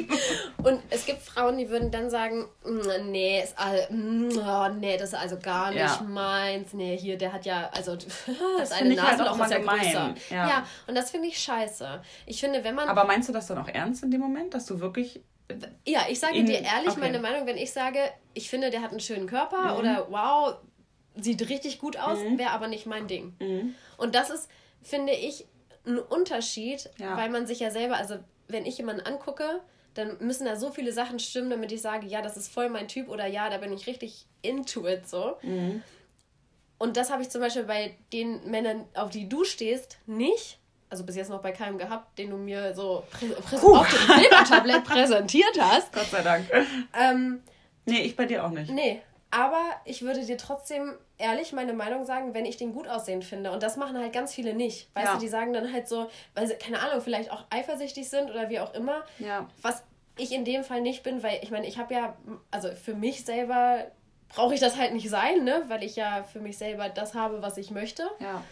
und 0.62 0.82
es 0.88 1.04
gibt 1.04 1.22
Frauen, 1.22 1.58
die 1.58 1.68
würden 1.68 1.90
dann 1.90 2.08
sagen, 2.08 2.48
mm, 2.64 3.10
nee, 3.10 3.42
ist 3.42 3.58
all, 3.58 3.86
mm, 3.90 4.30
oh, 4.38 4.68
nee, 4.68 4.96
das 4.96 5.10
ist 5.10 5.18
also 5.18 5.38
gar 5.38 5.70
nicht 5.70 5.80
ja. 5.80 6.02
meins. 6.02 6.72
Nee, 6.72 6.96
hier, 6.96 7.18
der 7.18 7.32
hat 7.32 7.44
ja, 7.44 7.68
also 7.72 7.96
das, 8.58 8.72
eine 8.72 8.94
Nase 8.94 9.18
halt 9.18 9.28
auch 9.28 9.38
ist 9.38 9.50
ja 9.50 9.58
größer. 9.58 10.14
Ja. 10.30 10.48
ja, 10.48 10.66
und 10.86 10.94
das 10.94 11.10
finde 11.10 11.28
ich 11.28 11.38
scheiße. 11.38 12.00
Ich 12.26 12.40
finde, 12.40 12.64
wenn 12.64 12.74
man. 12.74 12.88
Aber 12.88 13.04
meinst 13.04 13.28
du 13.28 13.32
das 13.32 13.46
dann 13.48 13.58
auch 13.58 13.68
ernst 13.68 14.02
in 14.02 14.10
dem 14.10 14.20
Moment, 14.20 14.54
dass 14.54 14.66
du 14.66 14.80
wirklich. 14.80 15.20
Ja, 15.84 16.02
ich 16.08 16.20
sage 16.20 16.44
dir 16.44 16.60
ehrlich 16.60 16.90
okay. 16.90 17.00
meine 17.00 17.18
Meinung, 17.18 17.44
wenn 17.44 17.56
ich 17.56 17.72
sage, 17.72 17.98
ich 18.34 18.48
finde, 18.48 18.70
der 18.70 18.82
hat 18.82 18.92
einen 18.92 19.00
schönen 19.00 19.26
Körper 19.26 19.72
mhm. 19.72 19.78
oder 19.80 20.06
wow, 20.08 20.54
sieht 21.16 21.48
richtig 21.48 21.80
gut 21.80 21.96
aus, 21.98 22.18
mhm. 22.18 22.38
wäre 22.38 22.50
aber 22.50 22.68
nicht 22.68 22.86
mein 22.86 23.08
Ding. 23.08 23.34
Mhm. 23.40 23.74
Und 23.96 24.14
das 24.14 24.30
ist, 24.30 24.48
finde 24.82 25.12
ich, 25.12 25.46
ein 25.90 25.98
Unterschied, 25.98 26.90
ja. 26.98 27.16
weil 27.16 27.30
man 27.30 27.46
sich 27.46 27.60
ja 27.60 27.70
selber, 27.70 27.96
also 27.96 28.16
wenn 28.48 28.66
ich 28.66 28.78
jemanden 28.78 29.06
angucke, 29.06 29.60
dann 29.94 30.16
müssen 30.20 30.44
da 30.44 30.56
so 30.56 30.70
viele 30.70 30.92
Sachen 30.92 31.18
stimmen, 31.18 31.50
damit 31.50 31.72
ich 31.72 31.82
sage, 31.82 32.06
ja, 32.06 32.22
das 32.22 32.36
ist 32.36 32.52
voll 32.52 32.68
mein 32.68 32.88
Typ 32.88 33.08
oder 33.08 33.26
ja, 33.26 33.50
da 33.50 33.58
bin 33.58 33.72
ich 33.72 33.86
richtig 33.86 34.26
into 34.42 34.86
it 34.86 35.08
so. 35.08 35.36
Mhm. 35.42 35.82
Und 36.78 36.96
das 36.96 37.10
habe 37.10 37.22
ich 37.22 37.28
zum 37.28 37.40
Beispiel 37.42 37.64
bei 37.64 37.94
den 38.12 38.48
Männern, 38.50 38.86
auf 38.94 39.10
die 39.10 39.28
du 39.28 39.44
stehst, 39.44 39.98
nicht. 40.06 40.58
Also 40.88 41.04
bis 41.04 41.14
jetzt 41.14 41.28
noch 41.28 41.42
bei 41.42 41.52
keinem 41.52 41.78
gehabt, 41.78 42.18
den 42.18 42.30
du 42.30 42.36
mir 42.36 42.74
so 42.74 43.04
uh. 43.62 43.74
auf 43.74 43.88
dem 43.90 44.16
Silbertablett 44.16 44.84
präsentiert 44.84 45.60
hast. 45.60 45.92
Gott 45.92 46.10
sei 46.10 46.22
Dank. 46.22 46.50
Ähm, 46.98 47.42
nee, 47.84 48.00
ich 48.00 48.16
bei 48.16 48.24
dir 48.24 48.44
auch 48.44 48.50
nicht. 48.50 48.70
Nee, 48.70 49.02
aber 49.30 49.62
ich 49.84 50.02
würde 50.02 50.24
dir 50.24 50.36
trotzdem 50.36 50.94
ehrlich 51.18 51.52
meine 51.52 51.72
Meinung 51.72 52.04
sagen, 52.04 52.34
wenn 52.34 52.44
ich 52.44 52.56
den 52.56 52.72
gut 52.72 52.88
aussehend 52.88 53.24
finde. 53.24 53.52
Und 53.52 53.62
das 53.62 53.76
machen 53.76 53.96
halt 53.96 54.12
ganz 54.12 54.34
viele 54.34 54.54
nicht. 54.54 54.88
Weißt 54.94 55.06
ja. 55.06 55.14
du, 55.14 55.20
die 55.20 55.28
sagen 55.28 55.52
dann 55.52 55.72
halt 55.72 55.88
so, 55.88 56.10
weil 56.34 56.48
sie, 56.48 56.54
keine 56.54 56.80
Ahnung, 56.80 57.00
vielleicht 57.00 57.30
auch 57.30 57.44
eifersüchtig 57.50 58.08
sind 58.08 58.30
oder 58.30 58.48
wie 58.48 58.58
auch 58.58 58.74
immer. 58.74 59.02
Ja. 59.18 59.46
Was 59.62 59.84
ich 60.16 60.32
in 60.32 60.44
dem 60.44 60.64
Fall 60.64 60.80
nicht 60.80 61.02
bin, 61.02 61.22
weil 61.22 61.38
ich 61.42 61.50
meine, 61.50 61.66
ich 61.66 61.78
habe 61.78 61.94
ja, 61.94 62.16
also 62.50 62.70
für 62.72 62.94
mich 62.94 63.24
selber 63.24 63.86
brauche 64.28 64.54
ich 64.54 64.60
das 64.60 64.76
halt 64.76 64.92
nicht 64.92 65.08
sein, 65.08 65.44
ne? 65.44 65.62
Weil 65.68 65.84
ich 65.84 65.96
ja 65.96 66.24
für 66.24 66.40
mich 66.40 66.58
selber 66.58 66.88
das 66.88 67.14
habe, 67.14 67.40
was 67.42 67.56
ich 67.56 67.70
möchte. 67.70 68.08
Ja. 68.18 68.42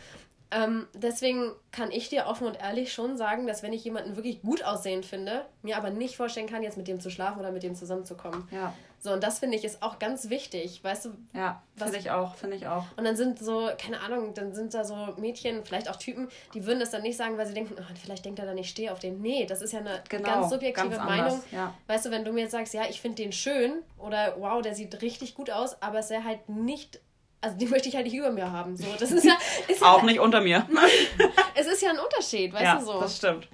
Ähm, 0.51 0.87
deswegen 0.95 1.53
kann 1.73 1.91
ich 1.91 2.09
dir 2.09 2.27
offen 2.27 2.47
und 2.47 2.59
ehrlich 2.59 2.93
schon 2.93 3.17
sagen, 3.17 3.47
dass 3.47 3.63
wenn 3.63 3.73
ich 3.73 3.85
jemanden 3.85 4.17
wirklich 4.17 4.41
gut 4.41 4.65
aussehend 4.65 5.05
finde, 5.05 5.45
mir 5.63 5.77
aber 5.77 5.91
nicht 5.91 6.17
vorstellen 6.17 6.49
kann, 6.49 6.63
jetzt 6.63 6.79
mit 6.79 6.89
dem 6.89 7.01
zu 7.01 7.11
schlafen 7.11 7.39
oder 7.39 7.53
mit 7.53 7.63
dem 7.63 7.75
zusammenzukommen. 7.75 8.49
Ja. 8.51 8.73
So, 9.01 9.13
und 9.13 9.23
das 9.23 9.39
finde 9.39 9.57
ich 9.57 9.65
ist 9.65 9.83
auch 9.83 9.99
ganz 9.99 10.29
wichtig, 10.29 10.83
weißt 10.83 11.07
du? 11.07 11.11
Ja, 11.33 11.63
finde 11.77 11.99
ich 11.99 12.11
auch, 12.11 12.35
finde 12.35 12.57
ich 12.57 12.67
auch. 12.67 12.85
Und 12.97 13.05
dann 13.05 13.17
sind 13.17 13.39
so, 13.39 13.71
keine 13.81 14.01
Ahnung, 14.01 14.35
dann 14.35 14.53
sind 14.53 14.75
da 14.75 14.85
so 14.85 14.97
Mädchen, 15.19 15.65
vielleicht 15.65 15.89
auch 15.89 15.97
Typen, 15.97 16.29
die 16.53 16.67
würden 16.67 16.81
das 16.81 16.91
dann 16.91 17.03
nicht 17.03 17.17
sagen, 17.17 17.39
weil 17.39 17.47
sie 17.47 17.55
denken, 17.55 17.77
oh, 17.79 17.95
vielleicht 18.03 18.25
denkt 18.25 18.41
er 18.41 18.47
dann, 18.47 18.59
ich 18.59 18.69
stehe 18.69 18.93
auf 18.93 18.99
den. 18.99 19.21
Nee, 19.21 19.47
das 19.47 19.63
ist 19.63 19.73
ja 19.73 19.81
eine 19.81 20.03
genau, 20.09 20.29
ganz 20.29 20.51
subjektive 20.51 20.89
ganz 20.89 21.05
Meinung. 21.05 21.27
Anders, 21.27 21.45
ja. 21.53 21.75
Weißt 21.87 22.07
du, 22.07 22.11
wenn 22.11 22.25
du 22.25 22.33
mir 22.33 22.43
jetzt 22.43 22.53
sagst, 22.53 22.75
ja, 22.75 22.83
ich 22.89 23.01
finde 23.01 23.23
den 23.23 23.33
schön 23.33 23.83
oder 23.99 24.35
wow, 24.39 24.61
der 24.63 24.75
sieht 24.75 25.01
richtig 25.01 25.35
gut 25.35 25.51
aus, 25.51 25.81
aber 25.81 26.01
es 26.01 26.11
wäre 26.11 26.25
halt 26.25 26.49
nicht 26.49 27.01
also 27.41 27.57
die 27.57 27.67
möchte 27.69 27.89
ich 27.89 27.95
halt 27.95 28.05
nicht 28.05 28.17
über 28.17 28.31
mir 28.31 28.51
haben. 28.51 28.77
So, 28.77 28.87
das 28.99 29.13
ist 29.13 29.25
ja, 29.25 29.37
ist 29.69 29.83
auch 29.83 30.01
ja, 30.01 30.05
nicht 30.07 30.21
unter 30.21 30.41
mir. 30.41 30.67
es 31.55 31.67
ist 31.67 31.83
ja 31.83 31.91
ein 31.91 31.99
Unterschied, 31.99 32.53
weißt 32.53 32.65
ja, 32.65 32.79
du 32.79 32.85
so. 32.85 33.01
Das 33.01 33.17
stimmt. 33.17 33.49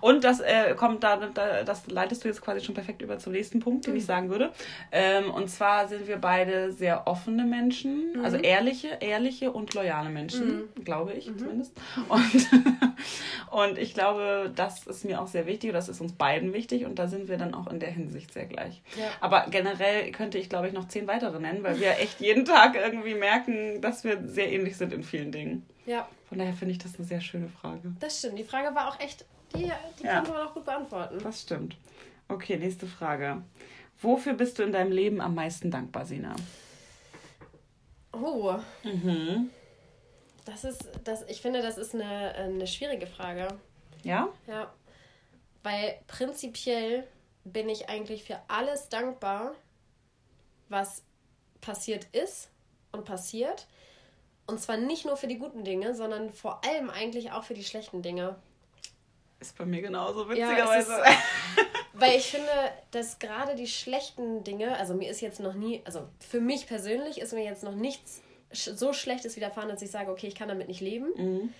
Und 0.00 0.24
das 0.24 0.40
äh, 0.40 0.74
kommt 0.76 1.02
da, 1.02 1.16
da, 1.16 1.62
das 1.62 1.86
leitest 1.88 2.24
du 2.24 2.28
jetzt 2.28 2.42
quasi 2.42 2.64
schon 2.64 2.74
perfekt 2.74 3.02
über 3.02 3.18
zum 3.18 3.32
nächsten 3.32 3.60
Punkt, 3.60 3.86
den 3.86 3.92
mhm. 3.92 3.98
ich 3.98 4.06
sagen 4.06 4.30
würde. 4.30 4.50
Ähm, 4.92 5.30
und 5.30 5.48
zwar 5.48 5.88
sind 5.88 6.08
wir 6.08 6.16
beide 6.18 6.72
sehr 6.72 7.06
offene 7.06 7.44
Menschen, 7.44 8.14
mhm. 8.14 8.24
also 8.24 8.36
ehrliche, 8.36 8.98
ehrliche 9.00 9.52
und 9.52 9.74
loyale 9.74 10.10
Menschen, 10.10 10.68
mhm. 10.76 10.84
glaube 10.84 11.12
ich 11.12 11.28
mhm. 11.28 11.38
zumindest. 11.38 11.72
Und, 12.08 12.48
und 13.50 13.78
ich 13.78 13.94
glaube, 13.94 14.52
das 14.54 14.86
ist 14.86 15.04
mir 15.04 15.20
auch 15.20 15.28
sehr 15.28 15.46
wichtig, 15.46 15.72
das 15.72 15.88
ist 15.88 16.00
uns 16.00 16.12
beiden 16.12 16.52
wichtig 16.52 16.84
und 16.84 16.98
da 16.98 17.08
sind 17.08 17.28
wir 17.28 17.36
dann 17.36 17.54
auch 17.54 17.66
in 17.66 17.80
der 17.80 17.90
Hinsicht 17.90 18.32
sehr 18.32 18.46
gleich. 18.46 18.82
Ja. 18.98 19.06
Aber 19.20 19.46
generell 19.50 20.10
könnte 20.12 20.38
ich, 20.38 20.48
glaube 20.48 20.68
ich, 20.68 20.72
noch 20.72 20.88
zehn 20.88 21.06
weitere 21.06 21.38
nennen, 21.38 21.62
weil 21.62 21.80
wir 21.80 21.98
echt 21.98 22.20
jeden 22.20 22.44
Tag 22.44 22.74
irgendwie 22.76 23.14
merken, 23.14 23.80
dass 23.80 24.04
wir 24.04 24.18
sehr 24.26 24.52
ähnlich 24.52 24.76
sind 24.76 24.92
in 24.92 25.02
vielen 25.02 25.32
Dingen. 25.32 25.66
Ja. 25.86 26.08
Von 26.28 26.38
daher 26.38 26.54
finde 26.54 26.72
ich 26.72 26.78
das 26.78 26.94
eine 26.96 27.04
sehr 27.04 27.20
schöne 27.20 27.48
Frage. 27.48 27.92
Das 27.98 28.18
stimmt. 28.18 28.38
Die 28.38 28.44
Frage 28.44 28.74
war 28.74 28.88
auch 28.88 29.00
echt 29.00 29.24
die, 29.54 29.72
die 29.98 30.04
ja. 30.04 30.20
kann 30.20 30.28
man 30.28 30.46
auch 30.46 30.54
gut 30.54 30.64
beantworten. 30.64 31.18
Das 31.22 31.42
stimmt. 31.42 31.76
Okay, 32.28 32.56
nächste 32.56 32.86
Frage. 32.86 33.42
Wofür 34.00 34.34
bist 34.34 34.58
du 34.58 34.62
in 34.62 34.72
deinem 34.72 34.92
Leben 34.92 35.20
am 35.20 35.34
meisten 35.34 35.70
dankbar, 35.70 36.06
Sina? 36.06 36.34
Oh. 38.12 38.54
Mhm. 38.82 39.50
Das 40.44 40.64
ist, 40.64 40.88
das, 41.04 41.22
ich 41.28 41.40
finde, 41.40 41.62
das 41.62 41.78
ist 41.78 41.94
eine, 41.94 42.34
eine 42.34 42.66
schwierige 42.66 43.06
Frage. 43.06 43.48
Ja? 44.02 44.28
Ja. 44.46 44.72
Weil 45.62 45.98
prinzipiell 46.06 47.06
bin 47.44 47.68
ich 47.68 47.88
eigentlich 47.88 48.24
für 48.24 48.38
alles 48.48 48.88
dankbar, 48.88 49.52
was 50.68 51.02
passiert 51.60 52.06
ist 52.12 52.50
und 52.92 53.04
passiert. 53.04 53.66
Und 54.46 54.60
zwar 54.60 54.78
nicht 54.78 55.04
nur 55.04 55.16
für 55.16 55.28
die 55.28 55.38
guten 55.38 55.64
Dinge, 55.64 55.94
sondern 55.94 56.32
vor 56.32 56.64
allem 56.64 56.90
eigentlich 56.90 57.32
auch 57.32 57.44
für 57.44 57.54
die 57.54 57.64
schlechten 57.64 58.02
Dinge. 58.02 58.36
Ist 59.40 59.56
bei 59.56 59.64
mir 59.64 59.80
genauso, 59.80 60.28
witzigerweise. 60.28 60.92
Ja, 60.92 61.04
weil 61.94 62.18
ich 62.18 62.26
finde, 62.26 62.50
dass 62.90 63.18
gerade 63.18 63.54
die 63.54 63.66
schlechten 63.66 64.44
Dinge, 64.44 64.76
also 64.76 64.94
mir 64.94 65.10
ist 65.10 65.20
jetzt 65.22 65.40
noch 65.40 65.54
nie, 65.54 65.80
also 65.84 66.06
für 66.18 66.40
mich 66.40 66.66
persönlich 66.66 67.20
ist 67.20 67.32
mir 67.32 67.44
jetzt 67.44 67.62
noch 67.62 67.74
nichts 67.74 68.20
so 68.52 68.92
Schlechtes 68.92 69.36
widerfahren, 69.36 69.68
dass 69.68 69.80
ich 69.80 69.90
sage, 69.90 70.10
okay, 70.10 70.26
ich 70.26 70.34
kann 70.34 70.48
damit 70.48 70.68
nicht 70.68 70.80
leben. 70.80 71.06
Mhm. 71.16 71.54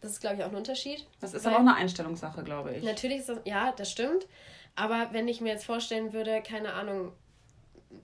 Das 0.00 0.12
ist, 0.12 0.20
glaube 0.20 0.36
ich, 0.36 0.44
auch 0.44 0.50
ein 0.50 0.54
Unterschied. 0.54 1.06
Das 1.20 1.32
ist 1.32 1.46
aber 1.46 1.56
auch 1.56 1.60
eine 1.60 1.74
Einstellungssache, 1.74 2.44
glaube 2.44 2.74
ich. 2.74 2.84
Natürlich 2.84 3.20
ist 3.20 3.30
das, 3.30 3.38
ja, 3.44 3.72
das 3.72 3.90
stimmt. 3.90 4.26
Aber 4.76 5.08
wenn 5.12 5.28
ich 5.28 5.40
mir 5.40 5.50
jetzt 5.50 5.64
vorstellen 5.64 6.12
würde, 6.12 6.42
keine 6.42 6.74
Ahnung, 6.74 7.12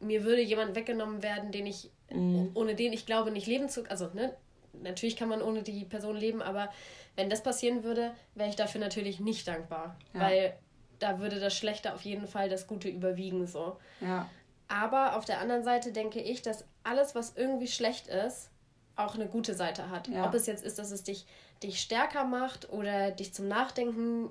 mir 0.00 0.24
würde 0.24 0.40
jemand 0.40 0.74
weggenommen 0.74 1.22
werden, 1.22 1.52
den 1.52 1.66
ich, 1.66 1.90
mhm. 2.10 2.50
ohne 2.54 2.74
den 2.74 2.92
ich 2.92 3.06
glaube, 3.06 3.30
nicht 3.30 3.46
leben 3.46 3.68
zu, 3.68 3.84
also, 3.90 4.08
ne, 4.14 4.34
natürlich 4.82 5.16
kann 5.16 5.28
man 5.28 5.42
ohne 5.42 5.62
die 5.62 5.84
Person 5.84 6.16
leben, 6.16 6.42
aber 6.42 6.70
wenn 7.20 7.28
das 7.28 7.42
passieren 7.42 7.84
würde, 7.84 8.12
wäre 8.34 8.48
ich 8.48 8.56
dafür 8.56 8.80
natürlich 8.80 9.20
nicht 9.20 9.46
dankbar. 9.46 9.94
Ja. 10.14 10.20
Weil 10.20 10.54
da 10.98 11.18
würde 11.18 11.38
das 11.38 11.54
Schlechte 11.54 11.92
auf 11.92 12.00
jeden 12.02 12.26
Fall 12.26 12.48
das 12.48 12.66
Gute 12.66 12.88
überwiegen, 12.88 13.46
so. 13.46 13.76
Ja. 14.00 14.26
Aber 14.68 15.16
auf 15.16 15.26
der 15.26 15.38
anderen 15.38 15.62
Seite 15.62 15.92
denke 15.92 16.20
ich, 16.20 16.40
dass 16.40 16.64
alles, 16.82 17.14
was 17.14 17.34
irgendwie 17.36 17.68
schlecht 17.68 18.06
ist, 18.06 18.48
auch 18.96 19.16
eine 19.16 19.26
gute 19.26 19.54
Seite 19.54 19.90
hat. 19.90 20.08
Ja. 20.08 20.26
Ob 20.26 20.34
es 20.34 20.46
jetzt 20.46 20.64
ist, 20.64 20.78
dass 20.78 20.90
es 20.92 21.02
dich, 21.02 21.26
dich 21.62 21.80
stärker 21.80 22.24
macht 22.24 22.70
oder 22.72 23.10
dich 23.10 23.34
zum 23.34 23.48
Nachdenken 23.48 24.30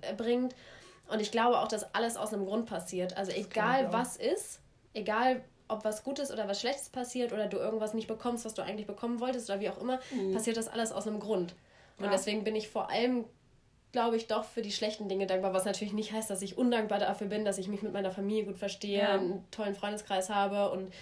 äh, 0.00 0.14
bringt. 0.14 0.54
Und 1.08 1.20
ich 1.20 1.30
glaube 1.30 1.58
auch, 1.58 1.68
dass 1.68 1.94
alles 1.94 2.16
aus 2.16 2.32
einem 2.32 2.46
Grund 2.46 2.66
passiert. 2.66 3.18
Also 3.18 3.32
egal 3.32 3.92
was 3.92 4.16
ist, 4.16 4.60
egal 4.94 5.42
ob 5.68 5.84
was 5.84 6.04
Gutes 6.04 6.30
oder 6.30 6.48
was 6.48 6.60
Schlechtes 6.60 6.88
passiert 6.88 7.32
oder 7.34 7.48
du 7.48 7.58
irgendwas 7.58 7.92
nicht 7.92 8.08
bekommst, 8.08 8.46
was 8.46 8.54
du 8.54 8.62
eigentlich 8.62 8.86
bekommen 8.86 9.20
wolltest 9.20 9.50
oder 9.50 9.60
wie 9.60 9.68
auch 9.68 9.78
immer, 9.78 10.00
mhm. 10.10 10.32
passiert 10.32 10.56
das 10.56 10.68
alles 10.68 10.90
aus 10.90 11.06
einem 11.06 11.20
Grund. 11.20 11.54
Und 12.00 12.06
ja. 12.06 12.10
deswegen 12.10 12.44
bin 12.44 12.56
ich 12.56 12.68
vor 12.68 12.90
allem, 12.90 13.24
glaube 13.92 14.16
ich, 14.16 14.26
doch 14.26 14.44
für 14.44 14.62
die 14.62 14.72
schlechten 14.72 15.08
Dinge 15.08 15.26
dankbar, 15.26 15.52
was 15.52 15.64
natürlich 15.64 15.92
nicht 15.92 16.12
heißt, 16.12 16.30
dass 16.30 16.42
ich 16.42 16.58
undankbar 16.58 16.98
dafür 16.98 17.26
bin, 17.26 17.44
dass 17.44 17.58
ich 17.58 17.68
mich 17.68 17.82
mit 17.82 17.92
meiner 17.92 18.10
Familie 18.10 18.44
gut 18.44 18.58
verstehe, 18.58 19.00
ja. 19.00 19.14
einen 19.14 19.44
tollen 19.50 19.74
Freundeskreis 19.74 20.30
habe 20.30 20.70
und 20.70 20.92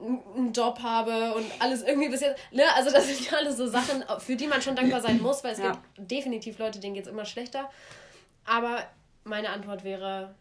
einen 0.00 0.52
Job 0.52 0.80
habe 0.82 1.34
und 1.34 1.44
alles 1.58 1.82
irgendwie 1.82 2.08
bis 2.08 2.20
jetzt. 2.20 2.40
Ne? 2.52 2.62
Also, 2.74 2.90
das 2.90 3.06
sind 3.08 3.30
ja 3.30 3.38
alles 3.38 3.56
so 3.56 3.66
Sachen, 3.66 4.04
für 4.18 4.36
die 4.36 4.46
man 4.46 4.62
schon 4.62 4.76
dankbar 4.76 5.00
sein 5.00 5.20
muss, 5.20 5.44
weil 5.44 5.52
es 5.52 5.58
ja. 5.58 5.72
gibt 5.72 6.10
definitiv 6.10 6.58
Leute, 6.58 6.80
denen 6.80 6.94
geht 6.94 7.06
es 7.06 7.10
immer 7.10 7.24
schlechter. 7.24 7.68
Aber 8.44 8.84
meine 9.24 9.50
Antwort 9.50 9.84
wäre 9.84 10.34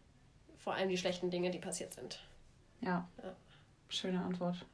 vor 0.57 0.73
allem 0.73 0.89
die 0.89 0.97
schlechten 0.97 1.29
Dinge, 1.29 1.49
die 1.49 1.59
passiert 1.59 1.93
sind. 1.93 2.19
Ja. 2.81 3.07
ja. 3.23 3.35
Schöne 3.89 4.21
Antwort. 4.21 4.65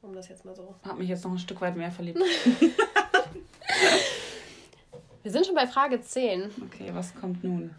Um 0.00 0.14
das 0.14 0.28
jetzt 0.28 0.44
mal 0.44 0.54
so. 0.54 0.74
Hab 0.84 0.98
mich 0.98 1.08
jetzt 1.08 1.24
noch 1.24 1.30
ein 1.32 1.38
Stück 1.38 1.60
weit 1.60 1.76
mehr 1.76 1.90
verliebt. 1.90 2.20
Wir 5.22 5.30
sind 5.30 5.46
schon 5.46 5.54
bei 5.54 5.68
Frage 5.68 6.00
10. 6.00 6.50
Okay, 6.66 6.90
was 6.92 7.14
kommt 7.14 7.44
nun? 7.44 7.74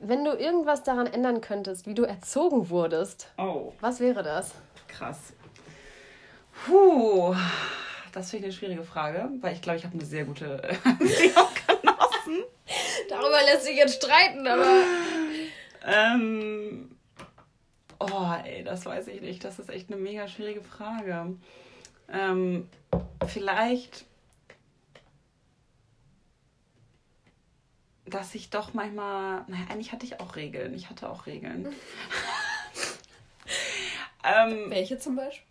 Wenn 0.00 0.24
du 0.24 0.32
irgendwas 0.32 0.82
daran 0.82 1.06
ändern 1.06 1.40
könntest, 1.40 1.86
wie 1.86 1.94
du 1.94 2.02
erzogen 2.02 2.70
wurdest, 2.70 3.28
oh. 3.38 3.72
was 3.80 4.00
wäre 4.00 4.24
das? 4.24 4.52
Krass. 4.88 5.32
Puh, 6.66 7.34
das 8.12 8.30
finde 8.30 8.48
ich 8.48 8.52
eine 8.54 8.58
schwierige 8.58 8.82
Frage, 8.82 9.30
weil 9.40 9.54
ich 9.54 9.62
glaube, 9.62 9.78
ich 9.78 9.84
habe 9.84 9.94
eine 9.94 10.04
sehr 10.04 10.24
gute 10.24 10.60
Erziehung 10.62 11.48
genossen. 11.80 12.44
Darüber 13.08 13.40
lässt 13.46 13.64
sich 13.64 13.76
jetzt 13.76 14.02
streiten, 14.02 14.46
aber. 14.48 14.66
ähm, 15.86 16.96
oh, 18.00 18.34
ey, 18.44 18.64
das 18.64 18.86
weiß 18.86 19.06
ich 19.06 19.20
nicht. 19.20 19.44
Das 19.44 19.60
ist 19.60 19.70
echt 19.70 19.92
eine 19.92 20.00
mega 20.00 20.26
schwierige 20.26 20.62
Frage. 20.62 21.36
Ähm, 22.12 22.68
vielleicht 23.28 24.06
dass 28.10 28.34
ich 28.34 28.50
doch 28.50 28.74
manchmal, 28.74 29.44
naja, 29.46 29.64
eigentlich 29.70 29.92
hatte 29.92 30.06
ich 30.06 30.20
auch 30.20 30.36
Regeln. 30.36 30.74
Ich 30.74 30.90
hatte 30.90 31.08
auch 31.08 31.26
Regeln. 31.26 31.68
ähm, 34.24 34.70
Welche 34.70 34.98
zum 34.98 35.16
Beispiel? 35.16 35.46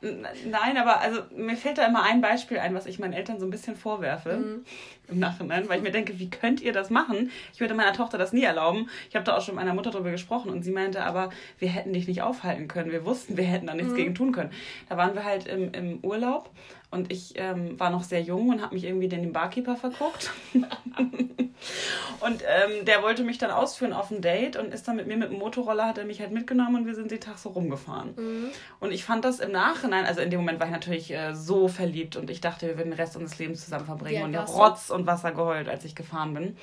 Nein, 0.00 0.76
aber 0.76 1.00
also 1.00 1.22
mir 1.34 1.56
fällt 1.56 1.78
da 1.78 1.86
immer 1.86 2.02
ein 2.02 2.20
Beispiel 2.20 2.58
ein, 2.58 2.74
was 2.74 2.86
ich 2.86 2.98
meinen 2.98 3.12
Eltern 3.12 3.38
so 3.38 3.46
ein 3.46 3.50
bisschen 3.50 3.76
vorwerfe 3.76 4.36
mhm. 4.36 4.64
Im 5.08 5.18
Nachhinein, 5.18 5.68
weil 5.68 5.78
ich 5.78 5.82
mir 5.82 5.90
denke, 5.90 6.18
wie 6.18 6.30
könnt 6.30 6.60
ihr 6.60 6.72
das 6.72 6.90
machen? 6.90 7.30
Ich 7.52 7.60
würde 7.60 7.74
meiner 7.74 7.92
Tochter 7.92 8.18
das 8.18 8.32
nie 8.32 8.44
erlauben. 8.44 8.88
Ich 9.08 9.16
habe 9.16 9.24
da 9.24 9.36
auch 9.36 9.42
schon 9.42 9.54
mit 9.54 9.64
meiner 9.64 9.74
Mutter 9.74 9.90
darüber 9.90 10.10
gesprochen 10.10 10.50
und 10.50 10.62
sie 10.62 10.70
meinte, 10.72 11.04
aber 11.04 11.30
wir 11.58 11.68
hätten 11.68 11.92
dich 11.92 12.08
nicht 12.08 12.22
aufhalten 12.22 12.68
können. 12.68 12.90
Wir 12.90 13.04
wussten, 13.04 13.36
wir 13.36 13.44
hätten 13.44 13.66
da 13.66 13.74
nichts 13.74 13.92
mhm. 13.92 13.96
gegen 13.96 14.14
tun 14.14 14.32
können. 14.32 14.50
Da 14.88 14.96
waren 14.96 15.14
wir 15.14 15.24
halt 15.24 15.46
im, 15.46 15.72
im 15.72 15.98
Urlaub 16.02 16.50
und 16.90 17.12
ich 17.12 17.34
ähm, 17.36 17.78
war 17.78 17.90
noch 17.90 18.02
sehr 18.02 18.22
jung 18.22 18.48
und 18.48 18.62
habe 18.62 18.74
mich 18.74 18.84
irgendwie 18.84 19.08
den 19.08 19.30
Barkeeper 19.32 19.76
verguckt. 19.76 20.30
und 20.54 22.42
ähm, 22.42 22.84
der 22.86 23.02
wollte 23.02 23.24
mich 23.24 23.36
dann 23.36 23.50
ausführen 23.50 23.92
auf 23.92 24.10
ein 24.10 24.22
Date 24.22 24.56
und 24.56 24.72
ist 24.72 24.88
dann 24.88 24.96
mit 24.96 25.06
mir 25.06 25.18
mit 25.18 25.30
dem 25.30 25.38
Motorroller, 25.38 25.86
hat 25.86 25.98
er 25.98 26.06
mich 26.06 26.20
halt 26.20 26.30
mitgenommen 26.30 26.76
und 26.76 26.86
wir 26.86 26.94
sind 26.94 27.10
den 27.10 27.20
Tag 27.20 27.36
so 27.36 27.50
rumgefahren. 27.50 28.14
Mhm. 28.16 28.48
Und 28.80 28.92
ich 28.92 29.04
fand 29.04 29.26
das 29.26 29.38
im 29.38 29.52
Nachhinein, 29.52 30.06
also 30.06 30.22
in 30.22 30.30
dem 30.30 30.40
Moment 30.40 30.60
war 30.60 30.66
ich 30.66 30.72
natürlich 30.72 31.12
äh, 31.12 31.34
so 31.34 31.68
verliebt 31.68 32.16
und 32.16 32.30
ich 32.30 32.40
dachte, 32.40 32.66
wir 32.66 32.78
würden 32.78 32.92
den 32.92 32.98
Rest 32.98 33.16
unseres 33.16 33.38
Lebens 33.38 33.64
zusammen 33.64 33.84
verbringen. 33.84 34.24
und 34.24 34.32
ja, 34.32 34.44
Rotz 34.44 34.88
und 34.98 35.06
Wasser 35.06 35.32
geheult, 35.32 35.68
als 35.68 35.84
ich 35.84 35.94
gefahren 35.94 36.34
bin. 36.34 36.56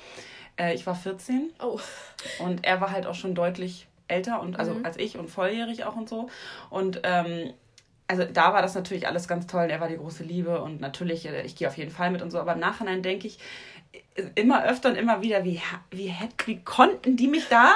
Äh, 0.56 0.74
ich 0.74 0.86
war 0.86 0.94
14. 0.94 1.50
Oh. 1.62 1.80
Und 2.38 2.64
er 2.64 2.80
war 2.80 2.92
halt 2.92 3.06
auch 3.06 3.14
schon 3.14 3.34
deutlich 3.34 3.88
älter 4.08 4.40
und 4.40 4.58
also 4.58 4.74
mhm. 4.74 4.84
als 4.84 4.98
ich 4.98 5.18
und 5.18 5.28
volljährig 5.28 5.84
auch 5.84 5.96
und 5.96 6.08
so. 6.08 6.28
Und 6.70 7.00
ähm, 7.02 7.52
also 8.08 8.24
da 8.24 8.52
war 8.52 8.62
das 8.62 8.74
natürlich 8.74 9.08
alles 9.08 9.26
ganz 9.26 9.46
toll. 9.46 9.68
Er 9.68 9.80
war 9.80 9.88
die 9.88 9.96
große 9.96 10.22
Liebe 10.22 10.62
und 10.62 10.80
natürlich, 10.80 11.26
äh, 11.26 11.42
ich 11.42 11.56
gehe 11.56 11.66
auf 11.66 11.76
jeden 11.76 11.90
Fall 11.90 12.10
mit 12.10 12.22
und 12.22 12.30
so. 12.30 12.38
Aber 12.38 12.52
im 12.52 12.60
Nachhinein 12.60 13.02
denke 13.02 13.26
ich 13.26 13.38
immer 14.34 14.64
öfter 14.64 14.90
und 14.90 14.96
immer 14.96 15.22
wieder, 15.22 15.44
wie, 15.44 15.60
wie, 15.90 16.14
wie 16.46 16.60
konnten 16.62 17.16
die 17.16 17.28
mich 17.28 17.48
da 17.48 17.74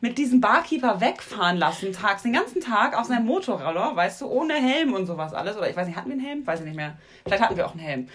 mit 0.00 0.18
diesem 0.18 0.40
Barkeeper 0.40 1.00
wegfahren 1.00 1.56
lassen, 1.56 1.92
tags, 1.92 2.22
den 2.22 2.32
ganzen 2.32 2.60
Tag 2.60 2.96
auf 2.96 3.06
seinem 3.06 3.26
Motorroller, 3.26 3.96
weißt 3.96 4.20
du, 4.20 4.26
ohne 4.26 4.54
Helm 4.54 4.92
und 4.92 5.06
sowas 5.06 5.32
alles. 5.32 5.56
Oder 5.56 5.70
ich 5.70 5.76
weiß 5.76 5.86
nicht, 5.86 5.96
hatten 5.96 6.08
wir 6.08 6.14
einen 6.14 6.24
Helm? 6.24 6.46
Weiß 6.46 6.60
ich 6.60 6.66
nicht 6.66 6.76
mehr. 6.76 6.96
Vielleicht 7.24 7.42
hatten 7.42 7.56
wir 7.56 7.66
auch 7.66 7.72
einen 7.72 7.80
Helm. 7.80 8.08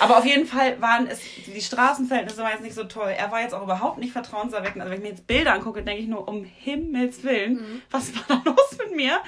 Aber 0.00 0.18
auf 0.18 0.24
jeden 0.24 0.46
Fall 0.46 0.80
waren 0.80 1.06
es, 1.06 1.20
die 1.46 1.60
Straßenverhältnisse 1.60 2.42
waren 2.42 2.52
jetzt 2.52 2.62
nicht 2.62 2.74
so 2.74 2.84
toll. 2.84 3.12
Er 3.16 3.30
war 3.30 3.40
jetzt 3.40 3.54
auch 3.54 3.62
überhaupt 3.62 3.98
nicht 3.98 4.12
vertrauenserweckend. 4.12 4.80
Also 4.80 4.90
wenn 4.90 4.98
ich 4.98 5.04
mir 5.04 5.10
jetzt 5.10 5.26
Bilder 5.26 5.54
angucke, 5.54 5.82
denke 5.82 6.02
ich 6.02 6.08
nur, 6.08 6.28
um 6.28 6.44
Himmels 6.44 7.24
Willen, 7.24 7.54
mhm. 7.54 7.82
was 7.90 8.14
war 8.14 8.24
da 8.28 8.42
los 8.44 8.76
mit 8.78 8.96
mir? 8.96 9.20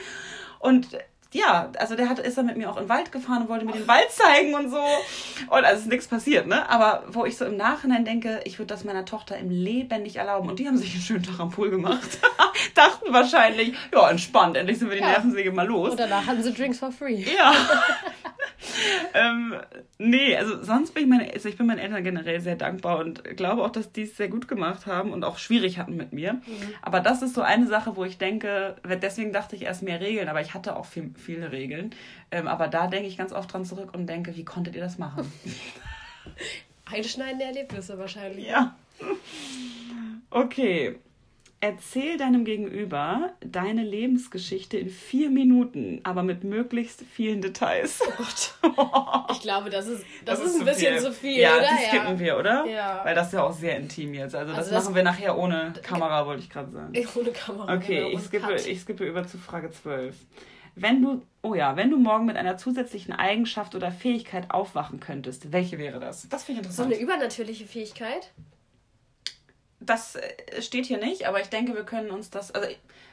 Und 0.61 0.89
ja, 1.33 1.71
also 1.79 1.95
der 1.95 2.09
hat, 2.09 2.19
ist 2.19 2.39
dann 2.39 2.47
mit 2.47 2.57
mir 2.57 2.71
auch 2.71 2.77
in 2.77 2.85
den 2.85 2.89
Wald 2.89 3.13
gefahren 3.13 3.43
und 3.43 3.49
wollte 3.51 3.67
mir 3.67 3.73
den 3.73 3.87
Wald 3.87 4.11
zeigen 4.11 4.55
und 4.55 4.71
so. 4.71 4.81
Und 5.49 5.65
also 5.65 5.83
ist 5.83 5.89
nichts 5.89 6.09
passiert, 6.09 6.47
ne? 6.47 6.69
Aber 6.71 7.05
wo 7.09 7.27
ich 7.27 7.37
so 7.37 7.45
im 7.45 7.57
Nachhinein 7.57 8.07
denke, 8.07 8.41
ich 8.45 8.59
würde 8.59 8.69
das 8.69 8.85
meiner 8.85 9.05
Tochter 9.05 9.37
im 9.37 9.51
Leben 9.51 10.03
nicht 10.03 10.17
erlauben. 10.17 10.49
Und 10.49 10.59
die 10.59 10.67
haben 10.67 10.79
sich 10.79 10.95
einen 10.95 11.03
schönen 11.03 11.23
Tag 11.23 11.39
am 11.39 11.51
Pool 11.51 11.71
gemacht. 11.71 12.19
Dachten 12.75 13.13
wahrscheinlich, 13.13 13.75
ja, 13.93 14.09
entspannt, 14.09 14.57
endlich 14.57 14.79
sind 14.79 14.89
wir 14.89 14.97
die 14.97 15.03
ja. 15.03 15.11
Nervensäge 15.11 15.53
mal 15.53 15.67
los. 15.67 15.91
Und 15.91 16.01
danach 16.01 16.27
hatten 16.27 16.43
sie 16.43 16.53
Drinks 16.55 16.79
for 16.79 16.93
free. 16.93 17.23
Ja. 17.23 17.53
ähm, 19.15 19.55
nee, 19.99 20.37
also 20.37 20.63
sonst 20.63 20.95
bin 20.95 21.05
ich 21.05 21.09
meine, 21.09 21.33
also 21.33 21.49
ich 21.49 21.57
bin 21.57 21.67
meinen 21.67 21.79
Eltern 21.79 22.05
generell 22.05 22.41
sehr 22.41 22.57
dankbar 22.57 22.99
und 22.99 23.25
glaube 23.37 23.63
auch, 23.63 23.71
dass 23.71 23.93
die 23.93 24.03
es 24.03 24.17
sehr 24.17 24.29
gut 24.29 24.49
gemacht 24.49 24.87
haben 24.87 25.13
und 25.13 25.25
auch 25.25 25.39
schwierig 25.39 25.79
hatten 25.79 25.97
mit 25.97 26.13
mir. 26.13 26.35
Mhm. 26.35 26.43
Aber 26.83 27.01
das 27.01 27.23
ist 27.23 27.35
so 27.35 27.43
eine 27.43 27.67
Sache, 27.67 27.97
wo 27.97 28.05
ich 28.05 28.19
denke, 28.19 28.77
deswegen 29.03 29.33
dachte 29.33 29.57
ich 29.57 29.63
erst 29.63 29.83
mehr 29.83 30.01
Regeln, 30.01 30.29
aber 30.29 30.41
ich 30.41 30.55
hatte 30.55 30.77
auch 30.77 30.87
viel, 30.87 31.15
viele 31.19 31.53
Regeln. 31.53 31.95
Ähm, 32.31 32.49
aber 32.49 32.69
da 32.69 32.87
denke 32.87 33.09
ich 33.09 33.17
ganz 33.17 33.33
oft 33.33 33.53
dran 33.53 33.65
zurück 33.65 33.95
und 33.95 34.07
denke, 34.07 34.37
wie 34.37 34.45
konntet 34.45 34.75
ihr 34.75 34.83
das 34.83 34.99
machen? 34.99 35.31
Einschneidende 36.85 37.45
Erlebnisse 37.45 37.99
wahrscheinlich. 37.99 38.47
Ja. 38.47 38.77
Okay. 40.31 40.97
Erzähl 41.61 42.17
deinem 42.19 42.45
Gegenüber 42.45 43.33
deine 43.41 43.83
Lebensgeschichte 43.83 44.79
in 44.79 44.91
vier 44.91 45.29
Minuten, 45.29 46.01
aber 46.05 46.23
mit 46.23 46.45
möglichst 46.45 47.03
vielen 47.03 47.43
Details. 47.43 48.01
Oh 48.01 48.13
Gott. 48.17 48.55
Ich 49.31 49.41
glaube, 49.43 49.69
das 49.69 49.87
ist, 49.87 50.05
das, 50.25 50.41
das 50.41 50.49
ist, 50.49 50.61
ein 50.61 50.65
bisschen 50.65 50.95
viel. 50.95 51.03
zu 51.03 51.13
viel, 51.13 51.39
ja, 51.39 51.57
oder? 51.57 51.63
das 51.63 51.89
skippen 51.89 52.13
ja. 52.15 52.19
wir, 52.19 52.39
oder? 52.39 52.67
Ja. 52.67 53.01
Weil 53.05 53.15
das 53.15 53.29
ist 53.29 53.33
ja 53.35 53.43
auch 53.43 53.53
sehr 53.53 53.77
intim 53.77 54.15
jetzt. 54.15 54.35
Also, 54.35 54.53
das, 54.53 54.59
also 54.59 54.71
das 54.71 54.85
machen 54.85 54.95
wir 54.95 55.03
nachher 55.03 55.37
ohne 55.37 55.75
Kamera, 55.83 56.27
wollte 56.27 56.43
ich 56.43 56.51
gerade 56.51 56.71
sagen. 56.71 56.93
Ohne 57.15 57.31
Kamera. 57.31 57.75
Okay, 57.75 58.05
genau, 58.05 58.19
ich, 58.19 58.21
skippe, 58.25 58.55
ich 58.55 58.81
skippe 58.81 59.05
über 59.05 59.27
zu 59.27 59.37
Frage 59.37 59.71
12. 59.71 60.17
Wenn 60.81 61.03
du, 61.03 61.23
oh 61.43 61.55
ja, 61.55 61.77
wenn 61.77 61.91
du 61.91 61.99
morgen 61.99 62.27
mit 62.27 62.37
einer 62.37 62.57
zusätzlichen 62.57 63.13
Eigenschaft 63.13 63.75
oder 63.75 63.91
Fähigkeit 63.91 64.51
aufwachen 64.51 65.01
könntest, 65.01 65.53
welche 65.53 65.79
wäre 65.79 66.01
das? 66.01 66.29
Das 66.29 66.45
finde 66.45 66.61
ich 66.61 66.67
interessant. 66.67 66.91
So 66.91 66.95
eine 66.95 67.03
übernatürliche 67.03 67.67
Fähigkeit? 67.67 68.31
das 69.81 70.17
äh, 70.17 70.63
steht 70.63 70.87
hier 70.87 70.99
nicht, 70.99 71.27
aber 71.27 71.41
ich 71.41 71.49
denke, 71.49 71.75
wir 71.75 71.85
können 71.85 72.11
uns 72.11 72.31
das. 72.31 72.51
Also, 72.51 72.69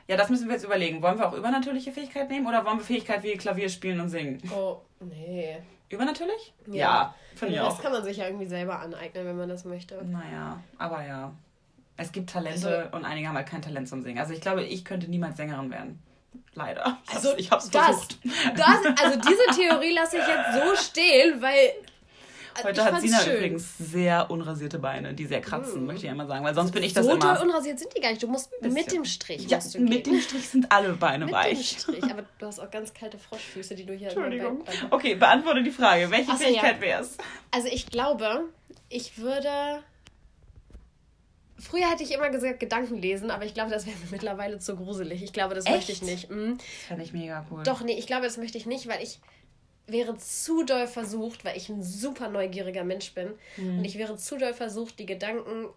ja, 0.08 0.18
das 0.18 0.30
müssen 0.30 0.48
wir 0.48 0.54
jetzt 0.54 0.66
überlegen. 0.66 1.02
Wollen 1.02 1.18
wir 1.18 1.28
auch 1.28 1.34
übernatürliche 1.34 1.92
Fähigkeit 1.92 2.30
nehmen 2.30 2.48
oder 2.48 2.66
wollen 2.66 2.78
wir 2.78 2.86
Fähigkeit 2.86 3.24
wie 3.24 3.34
Klavier 3.34 3.70
spielen 3.70 4.00
und 4.00 4.10
singen? 4.10 4.42
Oh, 4.56 4.78
nee. 5.00 5.58
Übernatürlich? 5.90 6.54
Ja, 6.68 6.76
ja 6.76 7.16
finde 7.36 7.56
ich 7.56 7.62
auch. 7.62 7.70
Das 7.70 7.82
kann 7.82 7.92
man 7.92 8.04
sich 8.04 8.18
ja 8.18 8.26
irgendwie 8.26 8.48
selber 8.48 8.80
aneignen, 8.80 9.26
wenn 9.26 9.38
man 9.38 9.50
das 9.50 9.66
möchte. 9.66 10.04
Naja, 10.04 10.62
aber 10.78 11.06
ja. 11.06 11.34
Es 11.98 12.12
gibt 12.12 12.30
Talente 12.30 12.78
also, 12.78 12.98
und 12.98 13.06
einige 13.06 13.30
haben 13.30 13.36
halt 13.36 13.48
kein 13.48 13.62
Talent 13.62 13.88
zum 13.88 14.02
Singen. 14.02 14.20
Also 14.20 14.34
ich 14.34 14.42
glaube, 14.42 14.64
ich 14.64 14.84
könnte 14.84 15.10
niemals 15.10 15.38
Sängerin 15.38 15.72
werden. 15.72 16.04
Leider. 16.54 16.98
Ich 17.08 17.16
Also 17.16 17.30
hab's, 17.32 17.40
ich 17.40 17.52
hab's 17.52 17.70
das, 17.70 17.86
versucht. 17.86 18.18
das, 18.56 19.04
also 19.04 19.20
diese 19.20 19.60
Theorie 19.62 19.94
lasse 19.94 20.18
ich 20.18 20.24
jetzt 20.28 20.54
so 20.54 20.76
stehen, 20.92 21.42
weil 21.42 21.74
Heute 22.64 22.80
ich 22.80 22.86
hat 22.88 23.02
Sina 23.02 23.20
schön. 23.20 23.34
Mm. 23.34 23.38
übrigens 23.38 23.78
sehr 23.80 24.32
unrasierte 24.32 24.80
Beine, 24.80 25.14
die 25.14 25.26
sehr 25.26 25.42
kratzen, 25.42 25.86
möchte 25.86 26.06
ich 26.06 26.10
einmal 26.10 26.26
sagen. 26.28 26.46
Weil 26.46 26.56
sonst 26.56 26.72
bin 26.72 26.84
ich 26.84 26.94
das 26.94 27.06
so 27.06 27.12
immer. 27.12 27.36
doll 27.36 27.46
unrasiert 27.46 27.80
sind 27.80 27.94
die 27.96 28.00
gar 28.00 28.12
nicht. 28.12 28.24
Du 28.24 28.28
musst 28.28 28.50
mit 28.62 28.92
dem 28.94 29.04
Strich. 29.04 29.46
ja, 29.50 29.58
musst 29.58 29.76
du 29.76 29.80
mit 29.80 30.06
dem 30.08 30.22
Strich 30.22 30.48
sind 30.48 30.72
alle 30.72 30.94
Beine 30.94 31.26
Mit 31.26 31.34
dem 31.34 31.38
weich. 31.38 31.78
Strich. 31.82 32.02
Aber 32.06 32.24
du 32.40 32.46
hast 32.46 32.60
auch 32.60 32.72
ganz 32.72 32.94
kalte 32.94 33.18
Froschfüße, 33.18 33.76
die 33.76 33.86
du 33.86 33.92
hier 33.94 34.08
Entschuldigung. 34.08 34.64
bei- 34.64 34.72
Okay, 34.92 35.16
beantworte 35.16 35.64
die 35.64 35.72
Frage. 35.72 36.10
Welche 36.10 36.32
Ach 36.32 36.38
so, 36.38 36.46
Fähigkeit 36.46 36.76
ja. 36.78 36.82
wär's? 36.82 37.18
Also 37.52 37.68
ich 37.68 37.88
glaube, 37.88 38.46
ich 38.88 39.18
würde. 39.18 39.84
Früher 41.58 41.90
hätte 41.90 42.04
ich 42.04 42.12
immer 42.12 42.30
gesagt 42.30 42.60
Gedanken 42.60 42.98
lesen, 43.02 43.32
aber 43.32 43.46
ich 43.46 43.54
glaube, 43.54 43.72
das 43.72 43.86
wäre 43.86 43.96
mir 43.98 44.08
mittlerweile 44.12 44.60
zu 44.60 44.76
gruselig. 44.76 45.24
Ich 45.24 45.34
glaube, 45.34 45.56
das 45.56 45.66
möchte 45.70 45.92
ich 45.92 46.02
Echt? 46.02 46.12
nicht. 46.12 46.30
Mhm. 46.30 46.58
Das 46.58 46.66
fände 46.88 47.04
ich 47.04 47.14
mega 47.14 47.46
cool. 47.50 47.64
Doch, 47.64 47.82
nee, 47.82 47.98
ich 47.98 48.08
glaube, 48.08 48.26
das 48.26 48.38
möchte 48.38 48.58
ich 48.58 48.66
nicht, 48.66 48.88
weil 48.88 49.02
ich 49.02 49.20
wäre 49.88 50.18
zu 50.18 50.64
doll 50.64 50.88
versucht, 50.88 51.46
weil 51.46 51.56
ich 51.56 51.70
ein 51.70 51.84
super 51.84 52.28
neugieriger 52.30 52.84
Mensch 52.84 53.14
bin. 53.14 53.34
Mhm. 53.58 53.80
Und 53.80 53.86
ich 53.86 53.98
wäre 53.98 54.18
zu 54.18 54.38
doll 54.38 54.54
versucht, 54.54 54.98
die 55.00 55.06
Gedanken, 55.06 55.68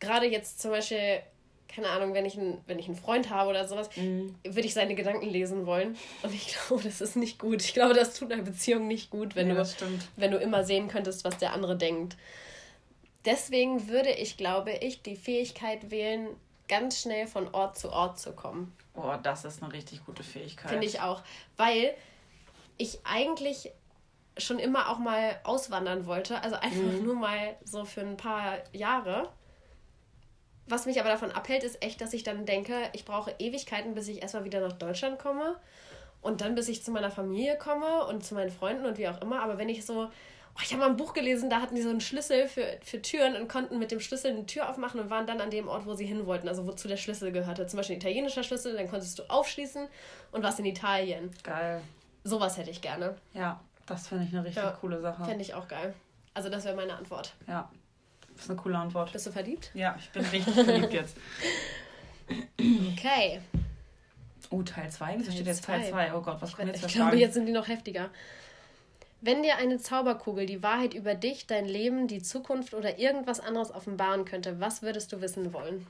gerade 0.00 0.26
jetzt 0.26 0.60
zum 0.60 0.70
Beispiel, 0.70 1.20
keine 1.68 1.88
Ahnung, 1.90 2.14
wenn 2.14 2.24
ich, 2.26 2.36
ein, 2.36 2.58
wenn 2.66 2.78
ich 2.78 2.86
einen 2.86 2.96
Freund 2.96 3.30
habe 3.30 3.50
oder 3.50 3.66
sowas, 3.68 3.90
Mhm. 3.96 4.34
würde 4.44 4.60
ich 4.66 4.74
seine 4.74 4.94
Gedanken 4.94 5.28
lesen 5.28 5.66
wollen. 5.66 5.96
Und 6.22 6.34
ich 6.34 6.56
glaube, 6.68 6.82
das 6.82 7.00
ist 7.00 7.16
nicht 7.16 7.38
gut. 7.38 7.62
Ich 7.62 7.74
glaube, 7.74 7.94
das 7.94 8.14
tut 8.18 8.32
einer 8.32 8.42
Beziehung 8.42 8.88
nicht 8.88 9.10
gut, 9.10 9.36
wenn, 9.36 9.48
Ja, 9.48 9.62
du, 9.62 9.68
wenn 10.16 10.30
du 10.30 10.38
immer 10.38 10.64
sehen 10.64 10.88
könntest, 10.88 11.24
was 11.24 11.36
der 11.38 11.52
andere 11.52 11.76
denkt. 11.76 12.16
Deswegen 13.24 13.88
würde 13.88 14.10
ich, 14.10 14.36
glaube 14.36 14.72
ich, 14.72 15.02
die 15.02 15.16
Fähigkeit 15.16 15.90
wählen, 15.90 16.28
ganz 16.68 17.00
schnell 17.00 17.26
von 17.26 17.52
Ort 17.54 17.78
zu 17.78 17.90
Ort 17.92 18.18
zu 18.18 18.32
kommen. 18.32 18.76
Boah, 18.94 19.18
das 19.22 19.44
ist 19.44 19.62
eine 19.62 19.72
richtig 19.72 20.04
gute 20.04 20.22
Fähigkeit. 20.22 20.70
Finde 20.70 20.86
ich 20.86 21.00
auch. 21.00 21.22
Weil 21.56 21.94
ich 22.76 23.00
eigentlich 23.04 23.70
schon 24.36 24.58
immer 24.58 24.90
auch 24.90 24.98
mal 24.98 25.38
auswandern 25.44 26.06
wollte. 26.06 26.42
Also 26.42 26.56
einfach 26.56 26.76
Mhm. 26.76 27.04
nur 27.04 27.14
mal 27.14 27.56
so 27.64 27.84
für 27.84 28.00
ein 28.00 28.16
paar 28.16 28.58
Jahre. 28.72 29.28
Was 30.66 30.86
mich 30.86 30.98
aber 31.00 31.10
davon 31.10 31.30
abhält, 31.30 31.62
ist 31.62 31.82
echt, 31.82 32.00
dass 32.00 32.12
ich 32.14 32.22
dann 32.22 32.46
denke, 32.46 32.74
ich 32.94 33.04
brauche 33.04 33.34
Ewigkeiten, 33.38 33.94
bis 33.94 34.08
ich 34.08 34.22
erstmal 34.22 34.44
wieder 34.44 34.60
nach 34.60 34.72
Deutschland 34.72 35.18
komme. 35.18 35.56
Und 36.22 36.40
dann, 36.40 36.54
bis 36.54 36.68
ich 36.68 36.82
zu 36.82 36.90
meiner 36.90 37.10
Familie 37.10 37.58
komme 37.58 38.06
und 38.06 38.24
zu 38.24 38.34
meinen 38.34 38.50
Freunden 38.50 38.86
und 38.86 38.96
wie 38.96 39.08
auch 39.08 39.20
immer. 39.20 39.42
Aber 39.42 39.58
wenn 39.58 39.68
ich 39.68 39.84
so. 39.84 40.10
Oh, 40.56 40.60
ich 40.62 40.70
habe 40.72 40.80
mal 40.82 40.90
ein 40.90 40.96
Buch 40.96 41.14
gelesen, 41.14 41.50
da 41.50 41.60
hatten 41.60 41.74
die 41.74 41.82
so 41.82 41.88
einen 41.90 42.00
Schlüssel 42.00 42.46
für, 42.48 42.78
für 42.82 43.02
Türen 43.02 43.34
und 43.34 43.48
konnten 43.48 43.78
mit 43.80 43.90
dem 43.90 43.98
Schlüssel 43.98 44.30
eine 44.30 44.46
Tür 44.46 44.68
aufmachen 44.70 45.00
und 45.00 45.10
waren 45.10 45.26
dann 45.26 45.40
an 45.40 45.50
dem 45.50 45.66
Ort, 45.66 45.84
wo 45.84 45.94
sie 45.94 46.06
hin 46.06 46.26
wollten. 46.26 46.46
Also 46.48 46.64
wozu 46.66 46.86
der 46.86 46.96
Schlüssel 46.96 47.32
gehörte. 47.32 47.66
Zum 47.66 47.76
Beispiel 47.78 47.96
ein 47.96 48.00
italienischer 48.00 48.44
Schlüssel, 48.44 48.76
dann 48.76 48.88
konntest 48.88 49.18
du 49.18 49.24
aufschließen 49.28 49.88
und 50.30 50.42
warst 50.44 50.60
in 50.60 50.64
Italien. 50.66 51.30
Geil. 51.42 51.80
Sowas 52.22 52.56
hätte 52.56 52.70
ich 52.70 52.80
gerne. 52.80 53.16
Ja, 53.32 53.60
das 53.86 54.06
finde 54.08 54.24
ich 54.24 54.32
eine 54.32 54.44
richtig 54.44 54.62
Ja. 54.62 54.70
coole 54.80 55.00
Sache. 55.00 55.24
Fände 55.24 55.42
ich 55.42 55.54
auch 55.54 55.66
geil. 55.66 55.92
Also 56.34 56.48
das 56.48 56.64
wäre 56.64 56.76
meine 56.76 56.94
Antwort. 56.96 57.34
Ja, 57.48 57.68
das 58.34 58.44
ist 58.44 58.50
eine 58.50 58.60
coole 58.60 58.78
Antwort. 58.78 59.12
Bist 59.12 59.26
du 59.26 59.32
verliebt? 59.32 59.70
Ja, 59.74 59.96
ich 59.98 60.08
bin 60.10 60.24
richtig 60.24 60.54
verliebt 60.54 60.92
jetzt. 60.92 61.16
Okay. 62.96 63.40
Oh, 64.50 64.62
Teil 64.62 64.90
2? 64.90 65.16
Wieso 65.18 65.32
steht 65.32 65.46
jetzt 65.46 65.64
Teil 65.64 65.82
zwei. 65.82 66.08
2? 66.08 66.14
Oh 66.14 66.22
Gott, 66.22 66.40
was 66.40 66.56
kommt 66.56 66.68
jetzt 66.68 66.84
Ich 66.86 66.94
glaube, 66.94 67.16
jetzt 67.16 67.34
sind 67.34 67.44
die 67.46 67.52
noch 67.52 67.68
heftiger. 67.68 68.08
Wenn 69.24 69.42
dir 69.42 69.56
eine 69.56 69.78
Zauberkugel 69.78 70.44
die 70.44 70.62
Wahrheit 70.62 70.92
über 70.92 71.14
dich, 71.14 71.46
dein 71.46 71.64
Leben, 71.64 72.08
die 72.08 72.20
Zukunft 72.20 72.74
oder 72.74 72.98
irgendwas 72.98 73.40
anderes 73.40 73.72
offenbaren 73.72 74.26
könnte, 74.26 74.60
was 74.60 74.82
würdest 74.82 75.10
du 75.12 75.22
wissen 75.22 75.54
wollen? 75.54 75.86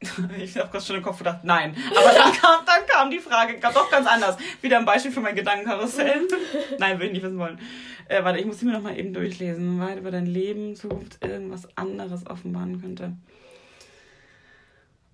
Ich 0.38 0.56
habe 0.56 0.70
gerade 0.70 0.84
schon 0.84 0.96
im 0.96 1.02
Kopf 1.02 1.18
gedacht, 1.18 1.44
nein. 1.44 1.76
Aber 1.90 2.12
dann 2.12 2.32
kam, 2.40 2.64
dann 2.64 2.86
kam 2.88 3.10
die 3.10 3.18
Frage, 3.18 3.60
doch 3.60 3.90
ganz 3.90 4.06
anders. 4.06 4.38
Wieder 4.62 4.78
ein 4.78 4.86
Beispiel 4.86 5.12
für 5.12 5.20
mein 5.20 5.36
Gedankenkarussell. 5.36 6.26
nein, 6.78 6.98
will 6.98 7.08
ich 7.08 7.12
nicht 7.12 7.22
wissen 7.22 7.38
wollen. 7.38 7.60
Äh, 8.08 8.24
warte, 8.24 8.40
ich 8.40 8.46
muss 8.46 8.58
sie 8.58 8.64
mir 8.64 8.72
noch 8.72 8.82
mal 8.82 8.98
eben 8.98 9.12
durchlesen. 9.12 9.78
Weit 9.78 9.98
über 9.98 10.10
dein 10.10 10.26
Leben, 10.26 10.74
Zukunft, 10.74 11.22
irgendwas 11.22 11.68
anderes 11.76 12.26
offenbaren 12.26 12.80
könnte. 12.80 13.12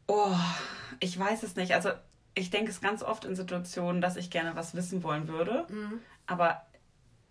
Oh, 0.06 0.36
ich 1.00 1.18
weiß 1.18 1.42
es 1.42 1.56
nicht. 1.56 1.74
Also, 1.74 1.90
ich 2.34 2.50
denke 2.50 2.70
es 2.70 2.80
ganz 2.80 3.02
oft 3.02 3.24
in 3.24 3.34
Situationen, 3.34 4.00
dass 4.00 4.16
ich 4.16 4.30
gerne 4.30 4.54
was 4.54 4.74
wissen 4.74 5.02
wollen 5.02 5.28
würde. 5.28 5.66
Mhm. 5.68 6.00
Aber 6.26 6.62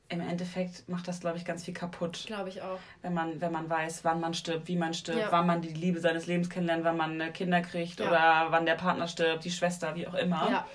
im 0.10 0.22
Endeffekt 0.22 0.88
macht 0.88 1.08
das, 1.08 1.20
glaube 1.20 1.38
ich, 1.38 1.44
ganz 1.46 1.66
viel 1.66 1.74
kaputt. 1.74 2.24
Glaube 2.28 2.50
ich 2.50 2.62
auch. 2.62 2.80
wenn 3.02 3.14
man, 3.14 3.42
wenn 3.42 3.52
man 3.52 3.70
weiß, 3.70 4.06
wann 4.06 4.22
man 4.22 4.34
stirbt, 4.34 4.68
wie 4.68 4.78
man 4.78 4.94
stirbt, 4.94 5.20
Ja. 5.20 5.32
wann 5.32 5.46
man 5.48 5.62
die 5.62 5.74
Liebe 5.74 6.00
seines 6.00 6.28
Lebens 6.28 6.50
kennenlernt, 6.50 6.84
wann 6.86 6.96
man 6.98 7.20
äh, 7.20 7.30
Kinder 7.32 7.62
kriegt 7.62 8.00
Ja. 8.00 8.08
oder 8.08 8.52
wann 8.52 8.66
der 8.66 8.76
Partner 8.76 9.08
stirbt, 9.08 9.44
die 9.44 9.52
Schwester, 9.52 9.96
wie 9.96 10.08
auch 10.08 10.14
immer. 10.14 10.50
Ja. 10.50 10.68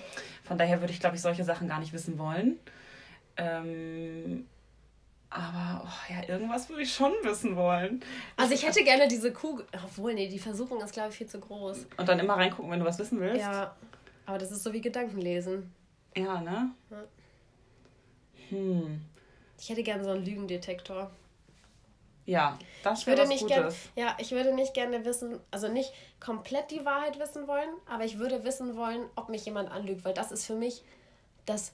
Von 0.44 0.58
daher 0.58 0.80
würde 0.80 0.92
ich, 0.92 1.00
glaube 1.00 1.16
ich, 1.16 1.22
solche 1.22 1.44
Sachen 1.44 1.66
gar 1.68 1.80
nicht 1.80 1.92
wissen 1.94 2.18
wollen. 2.18 2.58
Ähm, 3.38 4.46
aber 5.30 5.84
oh, 5.86 6.12
ja, 6.12 6.28
irgendwas 6.28 6.68
würde 6.68 6.82
ich 6.82 6.92
schon 6.92 7.12
wissen 7.22 7.56
wollen. 7.56 8.00
Also 8.36 8.52
ich 8.52 8.66
hätte 8.66 8.84
gerne 8.84 9.08
diese 9.08 9.32
Kugel. 9.32 9.64
Obwohl, 9.82 10.12
nee, 10.12 10.28
die 10.28 10.38
Versuchung 10.38 10.82
ist, 10.82 10.92
glaube 10.92 11.08
ich, 11.08 11.16
viel 11.16 11.26
zu 11.26 11.40
groß. 11.40 11.86
Und 11.96 12.06
dann 12.08 12.18
immer 12.18 12.34
reingucken, 12.34 12.70
wenn 12.70 12.80
du 12.80 12.84
was 12.84 12.98
wissen 12.98 13.18
willst. 13.18 13.40
Ja. 13.40 13.74
Aber 14.26 14.36
das 14.36 14.50
ist 14.52 14.62
so 14.62 14.74
wie 14.74 14.82
Gedankenlesen. 14.82 15.72
Ja, 16.14 16.40
ne? 16.42 16.70
Ja. 16.90 17.02
Hm. 18.50 19.00
Ich 19.58 19.68
hätte 19.70 19.82
gerne 19.82 20.04
so 20.04 20.10
einen 20.10 20.24
Lügendetektor. 20.24 21.10
Ja, 22.24 22.56
das 22.84 23.00
Ich 23.00 23.06
wäre 23.08 23.26
nicht 23.26 23.46
gerne, 23.48 23.64
Gutes. 23.64 23.78
ja, 23.96 24.16
ich 24.20 24.30
würde 24.30 24.54
nicht 24.54 24.74
gerne 24.74 25.04
wissen, 25.04 25.40
also 25.50 25.66
nicht 25.68 25.92
komplett 26.20 26.70
die 26.70 26.84
Wahrheit 26.84 27.18
wissen 27.18 27.48
wollen, 27.48 27.68
aber 27.86 28.04
ich 28.04 28.18
würde 28.18 28.44
wissen 28.44 28.76
wollen, 28.76 29.02
ob 29.16 29.28
mich 29.28 29.44
jemand 29.44 29.70
anlügt, 29.72 30.04
weil 30.04 30.14
das 30.14 30.30
ist 30.30 30.46
für 30.46 30.54
mich 30.54 30.84
das 31.46 31.72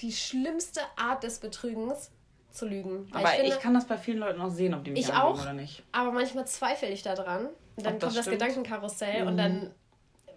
die 0.00 0.12
schlimmste 0.12 0.80
Art 0.96 1.24
des 1.24 1.40
Betrügens 1.40 2.10
zu 2.52 2.66
lügen. 2.66 3.08
Weil 3.12 3.24
Aber 3.26 3.34
ich, 3.34 3.40
finde, 3.40 3.56
kann 3.58 3.74
das 3.74 3.86
bei 3.86 3.98
vielen 3.98 4.18
Leuten 4.18 4.40
auch 4.40 4.50
sehen, 4.50 4.72
ob 4.74 4.84
die 4.84 4.92
mich 4.92 5.00
Ich 5.00 5.12
anlügen 5.12 5.38
auch. 5.38 5.42
oder 5.42 5.52
nicht. 5.52 5.82
aber 5.90 6.12
manchmal 6.12 6.46
zweifle 6.46 6.88
ich 6.88 7.02
daran. 7.02 7.46
Und 7.76 7.86
dann 7.86 7.94
Ob 7.94 8.00
das 8.00 8.08
kommt 8.08 8.18
das 8.18 8.26
stimmt? 8.26 8.40
Gedankenkarussell 8.40 9.26
und 9.26 9.34
Mhm. 9.34 9.38
dann 9.38 9.74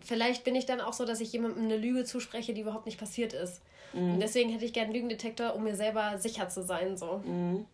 vielleicht 0.03 0.43
bin 0.43 0.55
ich 0.55 0.65
dann 0.65 0.81
auch 0.81 0.93
so, 0.93 1.05
dass 1.05 1.21
ich 1.21 1.31
jemandem 1.33 1.63
eine 1.63 1.77
Lüge 1.77 2.03
zuspreche, 2.05 2.53
die 2.53 2.61
überhaupt 2.61 2.85
nicht 2.85 2.99
passiert 2.99 3.33
ist. 3.33 3.61
Mhm. 3.93 4.13
Und 4.15 4.19
deswegen 4.19 4.49
hätte 4.49 4.65
ich 4.65 4.73
gerne 4.73 4.85
einen 4.87 4.95
Lügendetektor, 4.95 5.55
um 5.55 5.63
mir 5.63 5.75
selber 5.75 6.17
sicher 6.17 6.49
zu 6.49 6.63
sein. 6.63 6.97
So. 6.97 7.21
Mhm. 7.25 7.65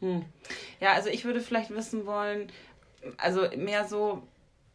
Hm. 0.00 0.24
Ja, 0.80 0.92
also 0.92 1.08
ich 1.08 1.24
würde 1.24 1.40
vielleicht 1.40 1.70
wissen 1.70 2.04
wollen, 2.06 2.50
also 3.16 3.42
mehr 3.56 3.86
so, 3.86 4.22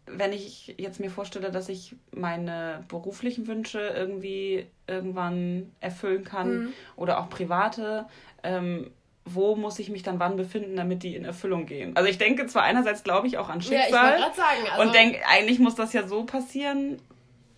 wenn 0.06 0.34
ich 0.34 0.76
jetzt 0.78 1.00
mir 1.00 1.12
vorstelle, 1.12 1.52
dass 1.52 1.70
ich 1.70 1.96
meine 2.12 2.84
beruflichen 2.88 3.46
Wünsche 3.48 3.80
irgendwie 3.80 4.66
irgendwann 4.88 5.72
erfüllen 5.82 6.24
kann 6.24 6.50
Mhm. 6.58 6.74
oder 6.96 7.20
auch 7.20 7.30
private, 7.30 8.08
ähm, 8.44 8.92
wo 9.26 9.56
muss 9.56 9.78
ich 9.80 9.90
mich 9.90 10.02
dann 10.04 10.20
wann 10.20 10.38
befinden, 10.38 10.76
damit 10.76 11.04
die 11.04 11.16
in 11.16 11.26
Erfüllung 11.26 11.66
gehen? 11.66 11.96
Also 11.96 12.10
ich 12.10 12.18
denke 12.18 12.48
zwar 12.48 12.64
einerseits 12.64 13.04
glaube 13.04 13.28
ich 13.28 13.38
auch 13.38 13.50
an 13.50 13.60
Ja, 13.60 13.66
Schicksal 13.84 14.18
gerade 14.18 14.36
sagen. 14.36 14.58
Also, 14.72 14.82
und 14.84 14.96
denke, 14.96 15.20
eigentlich 15.28 15.60
muss 15.60 15.76
das 15.76 15.94
ja 15.94 16.08
so 16.08 16.24
passieren. 16.26 16.98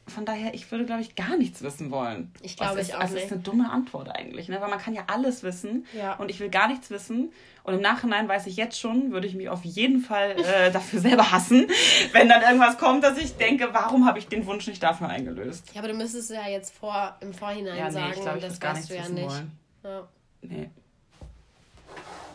Von 0.07 0.25
daher, 0.25 0.53
ich 0.53 0.69
würde, 0.71 0.83
glaube 0.85 1.01
ich, 1.01 1.15
gar 1.15 1.37
nichts 1.37 1.61
wissen 1.61 1.89
wollen. 1.89 2.33
Ich 2.41 2.57
glaube, 2.57 2.73
Das 2.75 2.81
ist, 2.81 2.89
ich 2.89 2.95
auch 2.95 2.99
Das 3.01 3.11
nicht. 3.11 3.25
ist 3.25 3.31
eine 3.31 3.41
dumme 3.41 3.69
Antwort 3.71 4.09
eigentlich, 4.13 4.49
ne? 4.49 4.59
weil 4.59 4.69
man 4.69 4.79
kann 4.79 4.93
ja 4.93 5.03
alles 5.07 5.41
wissen 5.43 5.85
Ja. 5.97 6.15
und 6.15 6.29
ich 6.29 6.39
will 6.41 6.49
gar 6.49 6.67
nichts 6.67 6.89
wissen. 6.89 7.31
Und 7.63 7.75
im 7.75 7.81
Nachhinein 7.81 8.27
weiß 8.27 8.47
ich 8.47 8.57
jetzt 8.57 8.77
schon, 8.77 9.11
würde 9.13 9.27
ich 9.27 9.35
mich 9.35 9.47
auf 9.47 9.63
jeden 9.63 9.99
Fall 10.01 10.31
äh, 10.31 10.69
dafür 10.73 10.99
selber 10.99 11.31
hassen, 11.31 11.67
wenn 12.11 12.27
dann 12.27 12.41
irgendwas 12.41 12.77
kommt, 12.77 13.05
dass 13.05 13.17
ich 13.19 13.37
denke, 13.37 13.69
warum 13.71 14.05
habe 14.05 14.19
ich 14.19 14.27
den 14.27 14.45
Wunsch 14.47 14.67
nicht 14.67 14.83
dafür 14.83 15.07
eingelöst? 15.07 15.69
Ja, 15.73 15.79
aber 15.79 15.87
du 15.89 15.93
müsstest 15.93 16.31
ja 16.31 16.45
jetzt 16.49 16.73
vor, 16.75 17.15
im 17.21 17.33
Vorhinein 17.33 17.77
Ja, 17.77 17.85
nee, 17.85 17.91
sagen, 17.91 18.13
ich 18.13 18.21
glaube, 18.21 18.37
ich 18.39 18.43
das 18.43 18.61
weißt 18.61 18.89
du 18.89 18.95
ja 18.95 19.07
nicht. 19.07 19.29
wollen. 19.29 19.51
Ja. 19.85 20.07
Nee. 20.41 20.69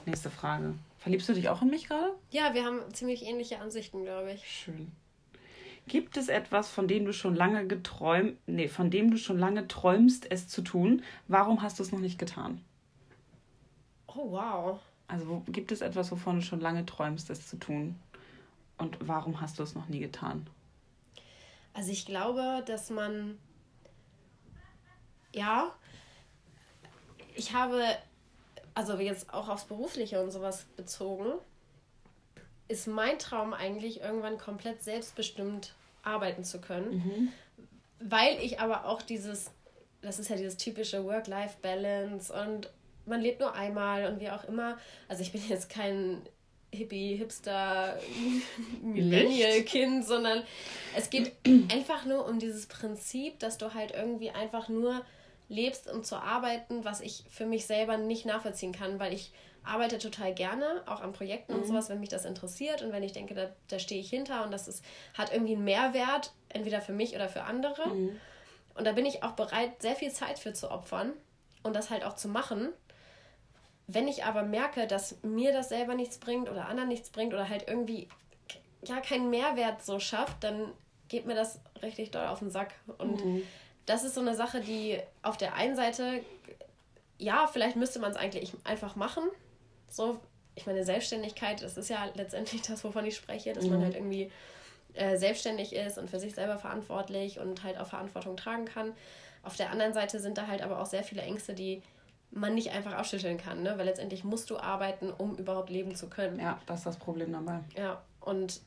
Nächste 0.06 0.30
Frage. 0.30 0.74
Verliebst 0.98 1.28
du 1.28 1.34
dich 1.34 1.48
auch 1.48 1.62
in 1.62 1.70
mich 1.70 1.88
gerade? 1.88 2.14
ja, 2.30 2.54
wir 2.54 2.64
haben 2.64 2.80
ziemlich 2.94 3.24
ähnliche 3.24 3.60
Ansichten, 3.60 4.02
glaube 4.02 4.32
ich. 4.32 4.46
Schön. 4.46 4.90
Gibt 5.88 6.16
es 6.16 6.28
etwas, 6.28 6.68
von 6.68 6.88
dem 6.88 7.04
du 7.04 7.12
schon 7.12 7.36
lange 7.36 7.66
geträumt, 7.66 8.36
nee, 8.46 8.68
von 8.68 8.90
dem 8.90 9.10
du 9.10 9.18
schon 9.18 9.38
lange 9.38 9.68
träumst, 9.68 10.30
es 10.30 10.48
zu 10.48 10.62
tun? 10.62 11.02
Warum 11.28 11.62
hast 11.62 11.78
du 11.78 11.82
es 11.82 11.92
noch 11.92 12.00
nicht 12.00 12.18
getan? 12.18 12.60
Oh, 14.08 14.30
wow. 14.32 14.80
Also 15.08 15.42
gibt 15.46 15.70
es 15.70 15.80
etwas, 15.80 16.10
wovon 16.10 16.36
du 16.36 16.42
schon 16.42 16.60
lange 16.60 16.84
träumst, 16.86 17.30
es 17.30 17.46
zu 17.46 17.56
tun? 17.56 17.96
Und 18.78 18.98
warum 19.00 19.40
hast 19.40 19.58
du 19.58 19.62
es 19.62 19.74
noch 19.74 19.88
nie 19.88 20.00
getan? 20.00 20.46
Also 21.72 21.92
ich 21.92 22.06
glaube, 22.06 22.64
dass 22.66 22.90
man, 22.90 23.38
ja, 25.32 25.72
ich 27.34 27.54
habe, 27.54 27.84
also 28.76 28.98
jetzt 28.98 29.32
auch 29.32 29.48
aufs 29.48 29.64
Berufliche 29.64 30.22
und 30.22 30.30
sowas 30.30 30.66
bezogen, 30.76 31.32
ist 32.68 32.86
mein 32.86 33.18
Traum 33.18 33.54
eigentlich 33.54 34.02
irgendwann 34.02 34.36
komplett 34.36 34.82
selbstbestimmt 34.84 35.74
arbeiten 36.02 36.44
zu 36.44 36.60
können. 36.60 37.00
Weil 38.00 38.38
ich 38.42 38.60
aber 38.60 38.84
auch 38.84 39.00
dieses, 39.00 39.50
das 40.02 40.18
ist 40.18 40.28
ja 40.28 40.36
dieses 40.36 40.58
typische 40.58 41.04
Work-Life-Balance 41.04 42.32
und 42.32 42.70
man 43.06 43.22
lebt 43.22 43.40
nur 43.40 43.54
einmal 43.54 44.12
und 44.12 44.20
wie 44.20 44.28
auch 44.28 44.44
immer. 44.44 44.76
Also 45.08 45.22
ich 45.22 45.32
bin 45.32 45.40
jetzt 45.48 45.70
kein 45.70 46.20
Hippie, 46.70 47.16
Hipster, 47.16 47.98
Millennial-Kind, 48.82 50.04
sondern 50.04 50.42
es 50.94 51.08
geht 51.08 51.32
einfach 51.72 52.04
nur 52.04 52.26
um 52.26 52.38
dieses 52.38 52.66
Prinzip, 52.66 53.38
dass 53.38 53.56
du 53.56 53.72
halt 53.72 53.92
irgendwie 53.92 54.30
einfach 54.30 54.68
nur 54.68 55.02
lebst, 55.48 55.90
um 55.90 56.02
zu 56.02 56.16
arbeiten, 56.16 56.84
was 56.84 57.00
ich 57.00 57.24
für 57.30 57.46
mich 57.46 57.66
selber 57.66 57.96
nicht 57.96 58.26
nachvollziehen 58.26 58.72
kann, 58.72 58.98
weil 58.98 59.12
ich 59.12 59.32
arbeite 59.64 59.98
total 59.98 60.32
gerne, 60.32 60.82
auch 60.86 61.00
an 61.00 61.12
Projekten 61.12 61.52
mhm. 61.52 61.60
und 61.60 61.66
sowas, 61.66 61.88
wenn 61.88 62.00
mich 62.00 62.08
das 62.08 62.24
interessiert 62.24 62.82
und 62.82 62.92
wenn 62.92 63.02
ich 63.02 63.12
denke, 63.12 63.34
da, 63.34 63.48
da 63.68 63.78
stehe 63.78 64.00
ich 64.00 64.10
hinter 64.10 64.44
und 64.44 64.52
das 64.52 64.68
ist, 64.68 64.84
hat 65.14 65.32
irgendwie 65.32 65.54
einen 65.54 65.64
Mehrwert, 65.64 66.32
entweder 66.48 66.80
für 66.80 66.92
mich 66.92 67.14
oder 67.14 67.28
für 67.28 67.42
andere. 67.42 67.88
Mhm. 67.88 68.20
Und 68.74 68.86
da 68.86 68.92
bin 68.92 69.06
ich 69.06 69.22
auch 69.22 69.32
bereit, 69.32 69.80
sehr 69.80 69.96
viel 69.96 70.12
Zeit 70.12 70.38
für 70.38 70.52
zu 70.52 70.70
opfern 70.70 71.12
und 71.62 71.74
das 71.74 71.90
halt 71.90 72.04
auch 72.04 72.14
zu 72.14 72.28
machen. 72.28 72.68
Wenn 73.86 74.08
ich 74.08 74.24
aber 74.24 74.42
merke, 74.42 74.86
dass 74.86 75.22
mir 75.22 75.52
das 75.52 75.68
selber 75.68 75.94
nichts 75.94 76.18
bringt 76.18 76.50
oder 76.50 76.66
anderen 76.66 76.88
nichts 76.88 77.10
bringt 77.10 77.34
oder 77.34 77.48
halt 77.48 77.68
irgendwie 77.68 78.08
ja 78.84 79.00
keinen 79.00 79.30
Mehrwert 79.30 79.84
so 79.84 79.98
schafft, 79.98 80.44
dann 80.44 80.72
geht 81.08 81.26
mir 81.26 81.34
das 81.34 81.60
richtig 81.82 82.10
doll 82.10 82.26
auf 82.26 82.40
den 82.40 82.50
Sack. 82.50 82.74
Und 82.98 83.24
mhm. 83.24 83.42
Das 83.86 84.04
ist 84.04 84.14
so 84.14 84.20
eine 84.20 84.34
Sache, 84.34 84.60
die 84.60 84.98
auf 85.22 85.36
der 85.36 85.54
einen 85.54 85.76
Seite, 85.76 86.20
ja, 87.18 87.46
vielleicht 87.46 87.76
müsste 87.76 87.98
man 87.98 88.10
es 88.10 88.16
eigentlich 88.16 88.52
einfach 88.64 88.96
machen. 88.96 89.22
So, 89.88 90.20
ich 90.54 90.66
meine, 90.66 90.84
Selbstständigkeit, 90.84 91.62
das 91.62 91.76
ist 91.76 91.88
ja 91.88 92.10
letztendlich 92.14 92.62
das, 92.62 92.82
wovon 92.84 93.06
ich 93.06 93.16
spreche, 93.16 93.52
dass 93.52 93.64
mhm. 93.64 93.70
man 93.70 93.82
halt 93.84 93.94
irgendwie 93.94 94.30
äh, 94.94 95.16
selbstständig 95.16 95.74
ist 95.74 95.98
und 95.98 96.10
für 96.10 96.18
sich 96.18 96.34
selber 96.34 96.58
verantwortlich 96.58 97.38
und 97.38 97.62
halt 97.62 97.78
auch 97.78 97.86
Verantwortung 97.86 98.36
tragen 98.36 98.64
kann. 98.64 98.92
Auf 99.42 99.56
der 99.56 99.70
anderen 99.70 99.92
Seite 99.92 100.18
sind 100.18 100.38
da 100.38 100.48
halt 100.48 100.62
aber 100.62 100.80
auch 100.80 100.86
sehr 100.86 101.04
viele 101.04 101.22
Ängste, 101.22 101.54
die 101.54 101.82
man 102.32 102.54
nicht 102.54 102.72
einfach 102.72 102.98
ausschütteln 102.98 103.38
kann, 103.38 103.62
ne? 103.62 103.78
weil 103.78 103.86
letztendlich 103.86 104.24
musst 104.24 104.50
du 104.50 104.58
arbeiten, 104.58 105.10
um 105.10 105.36
überhaupt 105.36 105.70
leben 105.70 105.94
zu 105.94 106.08
können. 106.08 106.40
Ja, 106.40 106.58
das 106.66 106.80
ist 106.80 106.86
das 106.86 106.96
Problem 106.96 107.32
dabei. 107.32 107.60
Ja, 107.76 108.02
und 108.20 108.60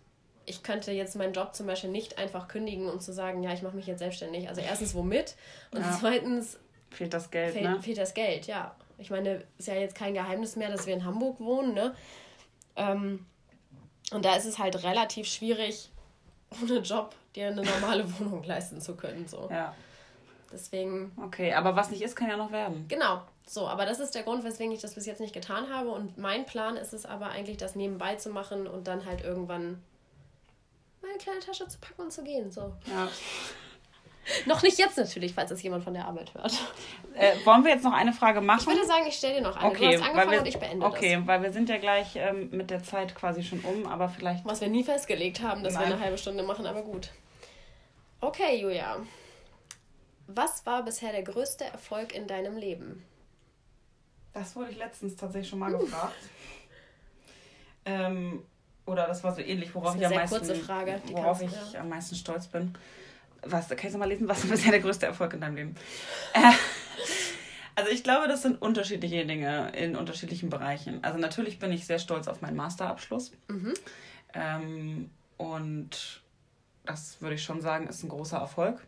ich 0.49 0.63
könnte 0.63 0.91
jetzt 0.91 1.15
meinen 1.15 1.33
Job 1.33 1.53
zum 1.53 1.67
Beispiel 1.67 1.91
nicht 1.91 2.17
einfach 2.17 2.47
kündigen 2.47 2.89
und 2.89 3.01
zu 3.01 3.13
sagen, 3.13 3.43
ja, 3.43 3.53
ich 3.53 3.61
mache 3.61 3.75
mich 3.75 3.85
jetzt 3.85 3.99
selbstständig. 3.99 4.49
Also 4.49 4.61
erstens 4.61 4.95
womit 4.95 5.35
und 5.71 5.81
ja. 5.81 5.97
zweitens 5.99 6.57
fehlt 6.89 7.13
das 7.13 7.29
Geld, 7.29 7.53
fehlt, 7.53 7.65
ne? 7.65 7.81
fehlt 7.81 7.99
das 7.99 8.13
Geld, 8.15 8.47
ja. 8.47 8.75
Ich 8.97 9.11
meine, 9.11 9.43
ist 9.57 9.67
ja 9.67 9.75
jetzt 9.75 9.95
kein 9.95 10.13
Geheimnis 10.13 10.55
mehr, 10.55 10.69
dass 10.69 10.87
wir 10.87 10.93
in 10.93 11.05
Hamburg 11.05 11.39
wohnen, 11.39 11.73
ne? 11.73 11.95
Ähm, 12.75 13.25
und 14.11 14.25
da 14.25 14.35
ist 14.35 14.45
es 14.45 14.57
halt 14.57 14.83
relativ 14.83 15.27
schwierig, 15.27 15.89
ohne 16.61 16.79
Job 16.79 17.15
dir 17.35 17.47
eine 17.47 17.63
normale 17.63 18.05
Wohnung 18.19 18.43
leisten 18.43 18.81
zu 18.81 18.95
können. 18.95 19.27
So. 19.27 19.47
Ja. 19.51 19.75
Deswegen. 20.51 21.11
Okay, 21.23 21.53
aber 21.53 21.75
was 21.75 21.91
nicht 21.91 22.01
ist, 22.01 22.15
kann 22.15 22.27
ja 22.27 22.37
noch 22.37 22.51
werden. 22.51 22.85
Genau. 22.87 23.21
So, 23.45 23.67
aber 23.67 23.85
das 23.85 23.99
ist 23.99 24.15
der 24.15 24.23
Grund, 24.23 24.43
weswegen 24.43 24.71
ich 24.71 24.81
das 24.81 24.95
bis 24.95 25.05
jetzt 25.05 25.21
nicht 25.21 25.33
getan 25.33 25.69
habe. 25.69 25.89
Und 25.91 26.17
mein 26.17 26.47
Plan 26.47 26.75
ist 26.75 26.93
es 26.93 27.05
aber 27.05 27.27
eigentlich, 27.27 27.57
das 27.57 27.75
nebenbei 27.75 28.15
zu 28.15 28.31
machen 28.31 28.65
und 28.65 28.87
dann 28.87 29.05
halt 29.05 29.23
irgendwann 29.23 29.81
meine 31.09 31.19
kleine 31.19 31.39
Tasche 31.39 31.67
zu 31.67 31.79
packen 31.79 32.01
und 32.01 32.11
zu 32.11 32.23
gehen. 32.23 32.51
So. 32.51 32.73
Ja. 32.85 33.09
noch 34.45 34.61
nicht 34.61 34.77
jetzt 34.77 34.97
natürlich, 34.97 35.33
falls 35.33 35.51
es 35.51 35.61
jemand 35.63 35.83
von 35.83 35.93
der 35.93 36.05
Arbeit 36.05 36.33
hört. 36.33 36.53
Äh, 37.15 37.33
wollen 37.45 37.63
wir 37.63 37.71
jetzt 37.71 37.83
noch 37.83 37.93
eine 37.93 38.13
Frage 38.13 38.41
machen? 38.41 38.61
Ich 38.61 38.67
würde 38.67 38.85
sagen, 38.85 39.05
ich 39.07 39.15
stelle 39.15 39.35
dir 39.35 39.41
noch 39.41 39.57
eine. 39.57 39.69
Okay, 39.69 39.91
du 39.91 40.01
hast 40.01 40.09
angefangen 40.09 40.31
wir, 40.31 40.39
und 40.39 40.47
ich 40.47 40.59
beende 40.59 40.85
Okay, 40.85 41.15
das. 41.15 41.27
weil 41.27 41.41
wir 41.41 41.51
sind 41.51 41.69
ja 41.69 41.77
gleich 41.77 42.15
ähm, 42.15 42.49
mit 42.51 42.69
der 42.69 42.83
Zeit 42.83 43.15
quasi 43.15 43.43
schon 43.43 43.59
um, 43.61 43.87
aber 43.87 44.09
vielleicht... 44.09 44.45
Was 44.45 44.61
wir 44.61 44.67
nie 44.67 44.83
festgelegt 44.83 45.41
haben, 45.41 45.63
dass 45.63 45.73
Nein. 45.73 45.87
wir 45.87 45.95
eine 45.95 46.03
halbe 46.03 46.17
Stunde 46.17 46.43
machen, 46.43 46.65
aber 46.65 46.83
gut. 46.83 47.09
Okay, 48.21 48.59
Julia. 48.61 48.97
Was 50.27 50.65
war 50.65 50.83
bisher 50.83 51.11
der 51.11 51.23
größte 51.23 51.65
Erfolg 51.65 52.13
in 52.13 52.27
deinem 52.27 52.55
Leben? 52.55 53.03
Das 54.33 54.55
wurde 54.55 54.69
ich 54.71 54.77
letztens 54.77 55.15
tatsächlich 55.15 55.49
schon 55.49 55.59
mal 55.59 55.73
uh. 55.73 55.79
gefragt. 55.79 56.15
Ähm, 57.85 58.43
oder 58.89 59.07
das 59.07 59.23
war 59.23 59.33
so 59.33 59.41
ähnlich, 59.41 59.73
worauf 59.75 59.95
ich 59.95 60.05
am 60.05 60.13
meisten, 60.13 60.55
Frage, 60.55 61.01
worauf 61.11 61.41
ich 61.41 61.51
ja. 61.73 61.81
am 61.81 61.89
meisten 61.89 62.15
stolz 62.15 62.47
bin. 62.47 62.73
Was, 63.43 63.69
kannst 63.69 63.93
du 63.93 63.99
mal 63.99 64.09
lesen, 64.09 64.27
was 64.27 64.43
ist 64.43 64.49
bisher 64.49 64.71
der 64.71 64.81
größte 64.81 65.05
Erfolg 65.05 65.33
in 65.33 65.41
deinem 65.41 65.55
Leben? 65.55 65.75
Äh, 66.33 66.39
also 67.75 67.91
ich 67.91 68.03
glaube, 68.03 68.27
das 68.27 68.41
sind 68.41 68.61
unterschiedliche 68.61 69.25
Dinge 69.25 69.71
in 69.75 69.95
unterschiedlichen 69.95 70.49
Bereichen. 70.49 71.03
Also 71.03 71.19
natürlich 71.19 71.59
bin 71.59 71.71
ich 71.71 71.85
sehr 71.85 71.99
stolz 71.99 72.27
auf 72.27 72.41
meinen 72.41 72.57
Masterabschluss. 72.57 73.31
Mhm. 73.47 73.73
Ähm, 74.33 75.09
und 75.37 76.21
das 76.85 77.21
würde 77.21 77.35
ich 77.35 77.43
schon 77.43 77.61
sagen, 77.61 77.87
ist 77.87 78.03
ein 78.03 78.09
großer 78.09 78.39
Erfolg. 78.39 78.85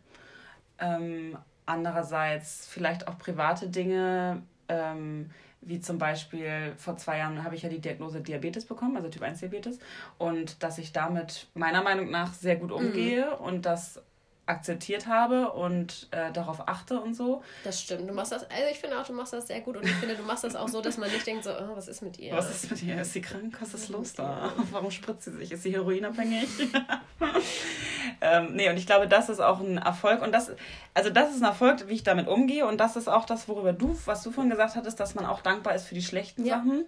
Ähm, 0.78 1.38
andererseits 1.64 2.66
vielleicht 2.66 3.08
auch 3.08 3.16
private 3.18 3.68
Dinge, 3.68 4.42
ähm, 4.68 5.30
wie 5.62 5.80
zum 5.80 5.98
Beispiel 5.98 6.74
vor 6.76 6.96
zwei 6.96 7.18
Jahren 7.18 7.44
habe 7.44 7.54
ich 7.54 7.62
ja 7.62 7.68
die 7.68 7.80
Diagnose 7.80 8.20
Diabetes 8.20 8.64
bekommen, 8.64 8.96
also 8.96 9.08
Typ 9.08 9.22
1 9.22 9.40
Diabetes, 9.40 9.78
und 10.18 10.62
dass 10.62 10.78
ich 10.78 10.92
damit 10.92 11.48
meiner 11.54 11.82
Meinung 11.82 12.10
nach 12.10 12.34
sehr 12.34 12.56
gut 12.56 12.72
umgehe 12.72 13.26
mhm. 13.26 13.44
und 13.44 13.66
das 13.66 14.02
akzeptiert 14.46 15.06
habe 15.06 15.52
und 15.52 16.08
äh, 16.10 16.32
darauf 16.32 16.68
achte 16.68 17.00
und 17.00 17.14
so. 17.14 17.42
Das 17.62 17.80
stimmt. 17.80 18.10
Du 18.10 18.12
machst 18.12 18.32
das, 18.32 18.42
also 18.42 18.64
ich 18.70 18.78
finde 18.78 18.98
auch, 19.00 19.06
du 19.06 19.12
machst 19.12 19.32
das 19.32 19.46
sehr 19.46 19.60
gut 19.60 19.76
und 19.76 19.84
ich 19.84 19.94
finde, 19.94 20.16
du 20.16 20.24
machst 20.24 20.42
das 20.42 20.56
auch 20.56 20.68
so, 20.68 20.80
dass 20.80 20.98
man 20.98 21.10
nicht 21.10 21.24
denkt, 21.24 21.44
so, 21.44 21.50
oh, 21.50 21.76
was 21.76 21.86
ist 21.86 22.02
mit 22.02 22.18
ihr? 22.18 22.32
Was 22.32 22.50
ist 22.50 22.70
mit 22.70 22.82
ihr? 22.82 23.00
Ist 23.00 23.12
sie 23.12 23.20
krank? 23.20 23.56
Was 23.60 23.72
ist 23.72 23.88
los 23.88 24.14
da? 24.14 24.52
Warum 24.72 24.90
spritzt 24.90 25.24
sie 25.24 25.32
sich? 25.32 25.52
Ist 25.52 25.62
sie 25.62 25.72
heroinabhängig? 25.72 26.48
ähm, 28.20 28.54
nee, 28.54 28.68
und 28.68 28.76
ich 28.76 28.86
glaube, 28.86 29.06
das 29.06 29.28
ist 29.28 29.40
auch 29.40 29.60
ein 29.60 29.78
Erfolg 29.78 30.22
und 30.22 30.32
das, 30.32 30.50
also 30.92 31.10
das 31.10 31.30
ist 31.30 31.42
ein 31.42 31.48
Erfolg, 31.48 31.88
wie 31.88 31.94
ich 31.94 32.02
damit 32.02 32.26
umgehe 32.26 32.66
und 32.66 32.78
das 32.78 32.96
ist 32.96 33.08
auch 33.08 33.26
das, 33.26 33.48
worüber 33.48 33.72
du, 33.72 33.96
was 34.06 34.24
du 34.24 34.32
vorhin 34.32 34.50
gesagt 34.50 34.74
hattest, 34.74 34.98
dass 34.98 35.14
man 35.14 35.24
auch 35.24 35.42
dankbar 35.42 35.76
ist 35.76 35.86
für 35.86 35.94
die 35.94 36.02
schlechten 36.02 36.44
ja. 36.44 36.56
Sachen, 36.56 36.84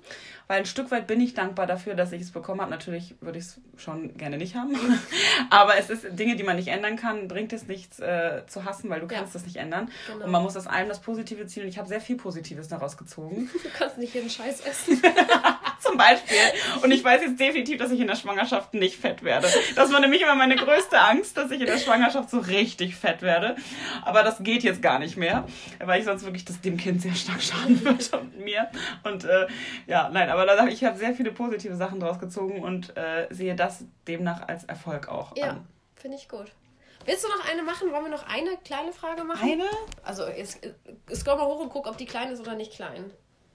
weil 0.48 0.58
ein 0.58 0.66
Stück 0.66 0.90
weit 0.90 1.06
bin 1.06 1.20
ich 1.20 1.34
dankbar 1.34 1.68
dafür, 1.68 1.94
dass 1.94 2.10
ich 2.10 2.22
es 2.22 2.32
bekommen 2.32 2.60
habe. 2.60 2.70
Natürlich 2.70 3.14
würde 3.20 3.38
ich 3.38 3.44
es 3.44 3.60
schon 3.76 4.16
gerne 4.16 4.38
nicht 4.38 4.56
haben, 4.56 4.74
aber 5.50 5.76
es 5.78 5.88
ist 5.88 6.18
Dinge, 6.18 6.34
die 6.34 6.42
man 6.42 6.56
nicht 6.56 6.68
ändern 6.68 6.96
kann, 6.96 7.28
bringt 7.44 7.52
es 7.52 7.68
nichts 7.68 8.00
äh, 8.00 8.42
zu 8.46 8.64
hassen, 8.64 8.88
weil 8.88 9.00
du 9.00 9.06
ja. 9.06 9.18
kannst 9.18 9.34
das 9.34 9.44
nicht 9.44 9.56
ändern. 9.56 9.90
Genau. 10.06 10.24
Und 10.24 10.30
man 10.30 10.42
muss 10.42 10.56
aus 10.56 10.66
allem 10.66 10.88
das 10.88 11.00
Positive 11.00 11.46
ziehen. 11.46 11.64
Und 11.64 11.68
ich 11.68 11.76
habe 11.76 11.86
sehr 11.86 12.00
viel 12.00 12.16
Positives 12.16 12.68
daraus 12.68 12.96
gezogen. 12.96 13.50
Du 13.64 13.70
kannst 13.78 13.98
nicht 13.98 14.14
jeden 14.14 14.28
Scheiß 14.28 14.60
essen. 14.60 15.00
Zum 15.80 15.96
Beispiel. 15.96 16.36
Und 16.82 16.90
ich 16.90 17.02
weiß 17.02 17.22
jetzt 17.22 17.40
definitiv, 17.40 17.78
dass 17.78 17.90
ich 17.90 17.98
in 17.98 18.06
der 18.06 18.14
Schwangerschaft 18.14 18.74
nicht 18.74 19.00
fett 19.00 19.22
werde. 19.22 19.48
Das 19.74 19.90
war 19.90 20.00
nämlich 20.00 20.22
immer 20.22 20.34
meine 20.34 20.56
größte 20.56 20.98
Angst, 21.00 21.36
dass 21.36 21.50
ich 21.50 21.60
in 21.60 21.66
der 21.66 21.78
Schwangerschaft 21.78 22.30
so 22.30 22.38
richtig 22.38 22.94
fett 22.94 23.22
werde. 23.22 23.56
Aber 24.02 24.22
das 24.22 24.42
geht 24.42 24.62
jetzt 24.62 24.82
gar 24.82 24.98
nicht 24.98 25.16
mehr, 25.16 25.46
weil 25.82 25.98
ich 25.98 26.04
sonst 26.04 26.24
wirklich 26.24 26.44
das 26.44 26.60
dem 26.60 26.76
Kind 26.76 27.02
sehr 27.02 27.14
stark 27.14 27.42
schaden 27.42 27.82
würde 27.84 28.18
und 28.18 28.38
mir. 28.38 28.68
Und 29.02 29.24
äh, 29.24 29.46
ja, 29.86 30.10
nein, 30.10 30.28
aber 30.28 30.46
da, 30.46 30.66
ich 30.66 30.84
habe 30.84 30.98
sehr 30.98 31.14
viele 31.14 31.32
positive 31.32 31.76
Sachen 31.76 32.00
daraus 32.00 32.18
gezogen 32.18 32.62
und 32.62 32.96
äh, 32.96 33.26
sehe 33.30 33.54
das 33.54 33.84
demnach 34.06 34.46
als 34.46 34.64
Erfolg 34.64 35.08
auch 35.08 35.36
ja, 35.36 35.50
an. 35.50 35.66
finde 35.96 36.18
ich 36.18 36.28
gut. 36.28 36.52
Willst 37.04 37.24
du 37.24 37.28
noch 37.28 37.48
eine 37.50 37.62
machen? 37.62 37.92
Wollen 37.92 38.04
wir 38.04 38.10
noch 38.10 38.26
eine 38.26 38.56
kleine 38.64 38.92
Frage 38.92 39.24
machen? 39.24 39.50
Eine? 39.50 39.66
Also, 40.02 40.26
jetzt, 40.28 40.64
äh, 40.64 40.72
scroll 41.14 41.36
mal 41.36 41.46
hoch 41.46 41.60
und 41.60 41.70
guck, 41.70 41.86
ob 41.86 41.96
die 41.96 42.06
klein 42.06 42.30
ist 42.30 42.40
oder 42.40 42.54
nicht 42.54 42.72
klein. 42.72 43.10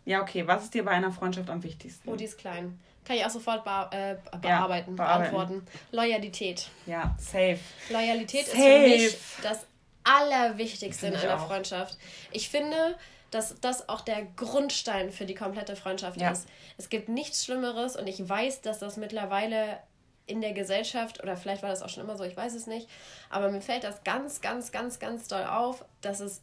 Ja, 0.05 0.21
okay. 0.21 0.47
Was 0.47 0.63
ist 0.63 0.73
dir 0.73 0.85
bei 0.85 0.91
einer 0.91 1.12
Freundschaft 1.12 1.49
am 1.49 1.63
wichtigsten? 1.63 2.09
Oh, 2.09 2.15
die 2.15 2.25
ist 2.25 2.38
klein. 2.38 2.79
Kann 3.05 3.15
ich 3.17 3.25
auch 3.25 3.29
sofort 3.29 3.63
be 3.63 3.89
äh, 3.91 4.15
bearbeiten, 4.38 4.95
ja, 4.95 5.03
beantworten. 5.03 5.65
Loyalität. 5.91 6.69
Ja, 6.85 7.15
safe. 7.17 7.59
Loyalität 7.89 8.45
safe. 8.45 8.57
ist 8.57 8.63
für 8.63 8.79
mich 8.79 9.17
das 9.43 9.65
Allerwichtigste 10.03 11.07
in 11.07 11.15
einer 11.15 11.35
auch. 11.35 11.47
Freundschaft. 11.47 11.97
Ich 12.31 12.49
finde, 12.49 12.97
dass 13.31 13.59
das 13.62 13.89
auch 13.89 14.01
der 14.01 14.25
Grundstein 14.35 15.12
für 15.12 15.25
die 15.25 15.35
komplette 15.35 15.75
Freundschaft 15.75 16.19
ja. 16.19 16.31
ist. 16.31 16.47
Es 16.77 16.89
gibt 16.89 17.09
nichts 17.09 17.45
Schlimmeres 17.45 17.95
und 17.95 18.07
ich 18.07 18.27
weiß, 18.27 18.62
dass 18.62 18.79
das 18.79 18.97
mittlerweile 18.97 19.79
in 20.29 20.41
der 20.41 20.53
Gesellschaft, 20.53 21.21
oder 21.23 21.35
vielleicht 21.35 21.63
war 21.63 21.69
das 21.69 21.81
auch 21.81 21.89
schon 21.89 22.03
immer 22.03 22.17
so, 22.17 22.23
ich 22.23 22.37
weiß 22.37 22.53
es 22.53 22.67
nicht, 22.67 22.87
aber 23.29 23.49
mir 23.49 23.61
fällt 23.61 23.83
das 23.83 24.03
ganz, 24.03 24.41
ganz, 24.41 24.71
ganz, 24.71 24.99
ganz 24.99 25.27
doll 25.27 25.45
auf, 25.45 25.83
dass 26.01 26.19
es 26.19 26.41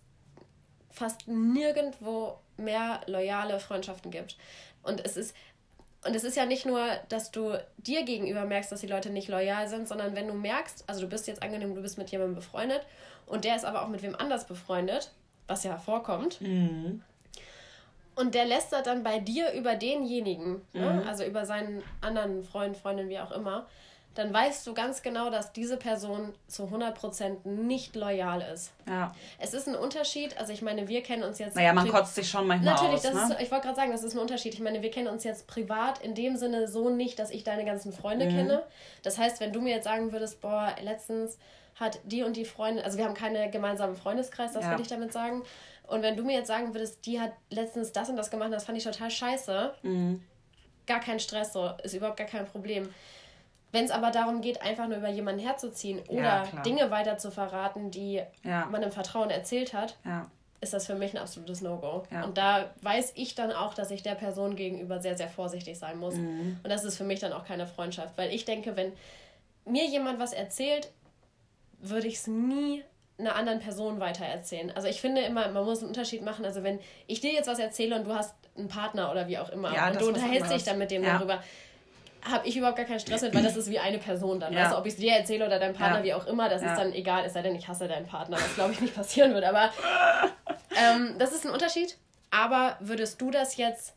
fast 0.91 1.29
nirgendwo 1.29 2.39
mehr 2.57 3.03
loyale 3.07 3.61
Freundschaften 3.61 4.11
gibt. 4.11 4.37
Und 4.83 5.05
es 5.05 5.17
ist, 5.17 5.37
und 6.07 6.15
es 6.15 6.25
ist 6.25 6.37
ja 6.37 6.47
nicht 6.47 6.67
nur, 6.67 6.85
dass 7.09 7.31
du 7.31 7.59
dir 7.79 8.05
gegenüber 8.05 8.45
merkst, 8.45 8.73
dass 8.73 8.81
die 8.81 8.87
Leute 8.87 9.11
nicht 9.11 9.29
loyal 9.29 9.69
sind, 9.69 9.89
sondern 9.89 10.15
wenn 10.15 10.29
du 10.29 10.35
merkst, 10.35 10.85
also 10.87 11.03
du 11.03 11.09
bist 11.09 11.27
jetzt 11.27 11.43
angenehm, 11.43 11.75
du 11.75 11.83
bist 11.83 11.99
mit 11.99 12.11
jemandem 12.11 12.37
befreundet 12.37 12.83
und 13.27 13.45
der 13.45 13.57
ist 13.57 13.65
aber 13.65 13.83
auch 13.83 13.89
mit 13.89 14.03
wem 14.03 14.15
anders 14.15 14.47
befreundet, 14.47 15.13
was 15.47 15.65
ja 15.65 15.79
vorkommt. 15.79 16.41
Mhm. 16.41 17.03
Und 18.17 18.35
der 18.35 18.47
lästert 18.47 18.87
dann 18.87 19.03
bei 19.03 19.19
dir 19.19 19.53
über 19.53 19.77
denjenigen, 19.77 20.63
ne? 20.73 20.91
mhm. 20.91 20.97
ne? 20.97 21.05
also 21.07 21.25
über 21.25 21.47
seinen 21.47 21.83
anderen 22.01 22.45
Freund, 22.45 22.77
Freundin, 22.77 23.09
wie 23.09 23.21
auch 23.21 23.31
immer, 23.31 23.67
dann 24.17 24.33
weißt 24.33 24.67
du 24.67 24.73
ganz 24.73 25.03
genau, 25.03 25.29
dass 25.29 25.53
diese 25.53 25.77
Person 25.77 26.33
zu 26.49 26.65
100% 26.65 27.47
nicht 27.47 27.95
loyal 27.95 28.41
ist. 28.41 28.73
Ja. 28.89 29.15
Es 29.39 29.53
ist 29.53 29.69
ein 29.69 29.77
Unterschied, 29.77 30.39
also 30.39 30.55
ich 30.55 30.63
meine, 30.63 30.89
wir 30.89 31.03
kennen 31.03 31.23
uns 31.23 31.39
jetzt... 31.39 31.55
Naja, 31.55 31.75
man 31.75 31.87
kotzt 31.89 32.15
sich 32.15 32.29
schon 32.29 32.47
manchmal 32.47 32.75
Natürlich, 32.75 32.97
aus, 32.97 33.03
das 33.03 33.15
ne? 33.15 33.35
ist, 33.35 33.43
ich 33.43 33.51
wollte 33.51 33.67
gerade 33.67 33.77
sagen, 33.77 33.93
das 33.93 34.03
ist 34.03 34.15
ein 34.15 34.19
Unterschied. 34.19 34.55
Ich 34.55 34.61
meine, 34.61 34.81
wir 34.81 34.91
kennen 34.91 35.09
uns 35.09 35.23
jetzt 35.23 35.47
privat 35.47 35.99
in 35.99 36.15
dem 36.15 36.37
Sinne 36.37 36.67
so 36.67 36.89
nicht, 36.89 37.19
dass 37.19 37.31
ich 37.31 37.45
deine 37.45 37.67
ganzen 37.67 37.93
Freunde 37.93 38.25
mhm. 38.25 38.31
kenne. 38.31 38.63
Das 39.03 39.19
heißt, 39.19 39.39
wenn 39.41 39.53
du 39.53 39.61
mir 39.61 39.75
jetzt 39.75 39.85
sagen 39.85 40.13
würdest, 40.13 40.41
boah, 40.41 40.75
letztens 40.83 41.37
hat 41.79 42.01
die 42.05 42.23
und 42.23 42.37
die 42.37 42.45
Freundin, 42.45 42.85
also 42.85 42.99
wir 42.99 43.05
haben 43.05 43.15
keine 43.15 43.51
gemeinsamen 43.51 43.97
Freundeskreis, 43.97 44.53
das 44.53 44.65
ja. 44.65 44.73
will 44.73 44.81
ich 44.81 44.89
damit 44.89 45.13
sagen. 45.13 45.43
Und 45.87 46.03
wenn 46.03 46.17
du 46.17 46.25
mir 46.25 46.35
jetzt 46.39 46.49
sagen 46.49 46.75
würdest, 46.75 47.07
die 47.07 47.21
hat 47.21 47.33
letztens 47.51 47.93
das 47.93 48.09
und 48.09 48.17
das 48.17 48.31
gemacht, 48.31 48.53
das 48.53 48.65
fand 48.65 48.79
ich 48.79 48.85
total 48.85 49.11
scheiße, 49.11 49.75
mhm. 49.83 50.23
gar 50.87 51.01
kein 51.01 51.21
Stress, 51.21 51.53
so 51.53 51.71
ist 51.83 51.95
überhaupt 51.95 52.17
gar 52.17 52.27
kein 52.27 52.47
Problem. 52.47 52.89
Wenn 53.73 53.85
es 53.85 53.91
aber 53.91 54.11
darum 54.11 54.41
geht, 54.41 54.63
einfach 54.63 54.89
nur 54.89 54.97
über 54.97 55.11
jemanden 55.11 55.41
herzuziehen 55.41 56.01
oder 56.09 56.45
klar. 56.45 56.63
Dinge 56.65 56.91
weiter 56.91 57.19
zu 57.19 57.31
verraten, 57.31 57.91
die 57.91 58.23
Ja. 58.43 58.67
man 58.67 58.83
im 58.83 58.91
Vertrauen 58.91 59.29
erzählt 59.29 59.75
hat, 59.75 59.97
Ja. 60.05 60.31
ist 60.63 60.73
das 60.73 60.87
für 60.87 60.95
mich 60.95 61.13
ein 61.13 61.19
absolutes 61.19 61.61
No-Go. 61.61 62.05
Ja. 62.11 62.25
Und 62.25 62.39
da 62.39 62.71
weiß 62.81 63.13
ich 63.17 63.35
dann 63.35 63.53
auch, 63.53 63.75
dass 63.75 63.91
ich 63.91 64.03
der 64.03 64.15
Person 64.15 64.57
gegenüber 64.57 65.01
sehr, 65.01 65.17
sehr 65.17 65.29
vorsichtig 65.29 65.79
sein 65.79 65.99
muss. 65.99 66.15
Mhm. 66.15 66.59
Und 66.63 66.71
das 66.71 66.85
ist 66.85 66.97
für 66.97 67.05
mich 67.05 67.21
dann 67.21 67.35
auch 67.35 67.45
keine 67.45 67.67
Freundschaft. 67.67 68.17
Weil 68.17 68.33
ich 68.33 68.47
denke, 68.47 68.77
wenn 68.77 68.93
mir 69.67 69.85
jemand 69.85 70.19
was 70.19 70.33
erzählt, 70.33 70.89
würde 71.81 72.07
ich 72.07 72.15
es 72.17 72.27
nie 72.27 72.83
einer 73.19 73.35
anderen 73.35 73.61
Person 73.61 73.99
weitererzählen. 73.99 74.71
Also 74.75 74.89
ich 74.89 75.01
finde 75.01 75.23
immer, 75.23 75.49
man 75.49 75.65
muss 75.65 75.79
einen 75.79 75.89
Unterschied 75.89 76.23
machen. 76.23 76.45
Also 76.45 76.63
wenn 76.63 76.81
ich 77.07 77.21
dir 77.21 77.33
jetzt 77.33 77.47
was 77.47 77.59
erzähle 77.59 77.97
und 77.97 78.07
du 78.07 78.15
hast 78.15 78.35
einen 78.57 78.69
Partner 78.69 79.11
oder 79.11 79.27
wie 79.29 79.39
auch 79.39 79.49
immer 79.49 79.73
Ja, 79.73 79.89
und 79.89 80.01
du 80.01 80.09
unterhältst 80.09 80.53
dich 80.53 80.65
dann 80.65 80.79
mit 80.79 80.91
dem 80.91 81.03
Ja. 81.03 81.15
darüber, 81.17 81.43
habe 82.31 82.47
ich 82.47 82.57
überhaupt 82.57 82.77
gar 82.77 82.87
keinen 82.87 83.01
Stress 83.01 83.23
mit, 83.23 83.35
weil 83.35 83.43
das 83.43 83.57
ist 83.57 83.71
wie 83.71 83.79
eine 83.79 83.99
Person 83.99 84.41
dann. 84.41 84.53
Ja. 84.53 84.63
Weißt 84.63 84.73
du, 84.73 84.79
ob 84.79 84.87
ich 84.87 84.95
es 84.95 84.99
dir 84.99 85.13
erzähle 85.13 85.47
oder 85.47 85.59
deinem 85.59 85.75
Partner, 85.75 86.03
wie 86.03 86.13
auch 86.13 86.27
immer, 86.27 86.49
das 86.49 86.61
ist 86.63 86.75
dann 86.77 86.93
egal, 86.93 87.25
es 87.25 87.33
sei 87.35 87.43
denn, 87.43 87.55
ich 87.55 87.69
hasse 87.69 87.89
deinen 87.89 88.07
Partner, 88.07 88.37
was 88.37 88.55
glaube 88.55 88.73
ich 88.73 88.81
nicht 88.81 88.95
passieren 88.95 89.33
wird. 89.33 89.45
Aber 89.45 89.71
ähm, 90.77 91.15
das 91.19 91.33
ist 91.33 91.47
ein 91.47 91.53
Unterschied. 91.53 91.97
Aber 92.31 92.77
würdest 92.81 93.21
du 93.21 93.31
das 93.31 93.57
jetzt 93.57 93.95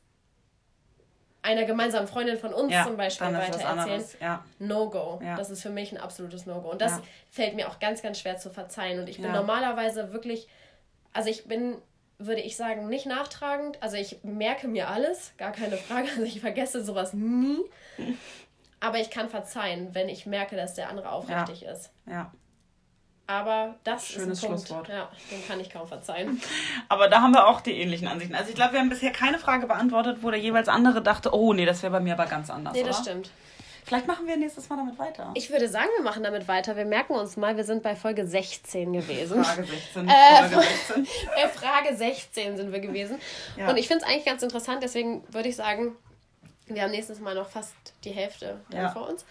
einer 1.49 1.65
gemeinsamen 1.65 2.07
Freundin 2.07 2.37
von 2.37 2.53
uns 2.53 2.71
Ja, 2.71 2.85
zum 2.85 2.95
Beispiel 2.97 3.27
weitererzählen? 3.27 4.03
Ja. 4.21 4.43
No-Go. 4.59 5.19
Ja. 5.23 5.35
Das 5.35 5.49
ist 5.49 5.61
für 5.61 5.69
mich 5.69 5.91
ein 5.91 5.97
absolutes 5.97 6.45
No-Go. 6.45 6.71
Und 6.71 6.81
das 6.81 7.01
fällt 7.29 7.55
mir 7.55 7.67
auch 7.69 7.79
ganz, 7.79 8.01
ganz 8.01 8.19
schwer 8.19 8.37
zu 8.37 8.49
verzeihen. 8.49 8.99
Und 8.99 9.09
ich 9.09 9.21
bin 9.21 9.31
normalerweise 9.31 10.13
wirklich, 10.13 10.47
also 11.13 11.29
ich 11.29 11.45
bin, 11.45 11.77
würde 12.17 12.41
ich 12.41 12.55
sagen, 12.55 12.87
nicht 12.87 13.05
nachtragend. 13.05 13.81
Also 13.81 13.97
ich 13.97 14.19
merke 14.23 14.67
mir 14.67 14.89
alles, 14.89 15.33
gar 15.37 15.51
keine 15.51 15.77
Frage. 15.77 16.07
Also 16.11 16.23
ich 16.23 16.39
vergesse 16.39 16.83
sowas 16.83 17.13
nie. 17.13 17.57
Aber 18.79 18.99
ich 18.99 19.09
kann 19.09 19.29
verzeihen, 19.29 19.93
wenn 19.93 20.07
ich 20.07 20.25
merke, 20.25 20.55
dass 20.55 20.73
der 20.75 20.89
andere 20.89 21.11
aufrichtig 21.11 21.63
ist. 21.63 21.91
ja. 22.07 22.31
Aber 23.29 23.75
das 23.83 24.07
Schönes 24.07 24.39
ist 24.39 24.43
ein 24.43 24.49
Punkt. 24.49 24.67
Schlusswort. 24.67 24.89
Ja, 24.89 25.07
den 25.29 25.47
kann 25.47 25.59
ich 25.59 25.69
kaum 25.69 25.87
verzeihen. 25.87 26.41
Aber 26.89 27.09
da 27.09 27.21
haben 27.21 27.31
wir 27.31 27.45
auch 27.45 27.61
die 27.61 27.79
ähnlichen 27.79 28.07
Ansichten. 28.07 28.33
Also 28.33 28.49
ich 28.49 28.55
glaube, 28.55 28.73
wir 28.73 28.79
haben 28.79 28.89
bisher 28.89 29.11
keine 29.11 29.37
Frage 29.37 29.67
beantwortet, 29.67 30.17
wo 30.21 30.31
der 30.31 30.39
jeweils 30.39 30.67
andere 30.67 31.03
dachte, 31.03 31.31
oh 31.31 31.53
nee, 31.53 31.67
das 31.67 31.83
wäre 31.83 31.91
bei 31.91 31.99
mir 31.99 32.13
aber 32.13 32.25
ganz 32.25 32.49
anders. 32.49 32.73
Nee, 32.73 32.81
das 32.81 33.01
oder? 33.01 33.11
stimmt. 33.11 33.29
Vielleicht 33.85 34.07
machen 34.07 34.25
wir 34.25 34.35
nächstes 34.35 34.67
Mal 34.69 34.77
damit 34.77 34.97
weiter. 34.97 35.29
Ich 35.35 35.51
würde 35.51 35.69
sagen, 35.69 35.89
wir 35.95 36.03
machen 36.03 36.23
damit 36.23 36.47
weiter. 36.47 36.75
Wir 36.75 36.85
merken 36.85 37.13
uns 37.13 37.37
mal, 37.37 37.55
wir 37.55 37.63
sind 37.63 37.83
bei 37.83 37.95
Folge 37.95 38.25
16 38.25 38.93
gewesen. 38.93 39.43
Frage 39.43 39.63
16. 39.63 40.09
Äh, 40.09 40.49
Folge 40.49 40.67
16. 40.67 41.07
Bei 41.35 41.49
Frage 41.49 41.95
16 41.95 42.57
sind 42.57 42.71
wir 42.71 42.79
gewesen. 42.79 43.19
Ja. 43.57 43.69
Und 43.69 43.77
ich 43.77 43.87
finde 43.87 44.03
es 44.03 44.09
eigentlich 44.09 44.25
ganz 44.25 44.41
interessant, 44.41 44.81
deswegen 44.81 45.23
würde 45.31 45.49
ich 45.49 45.55
sagen, 45.55 45.95
wir 46.65 46.81
haben 46.81 46.91
nächstes 46.91 47.19
Mal 47.19 47.35
noch 47.35 47.49
fast 47.49 47.75
die 48.03 48.11
Hälfte 48.11 48.59
Ja. 48.73 48.89
vor 48.89 49.07
uns. 49.07 49.23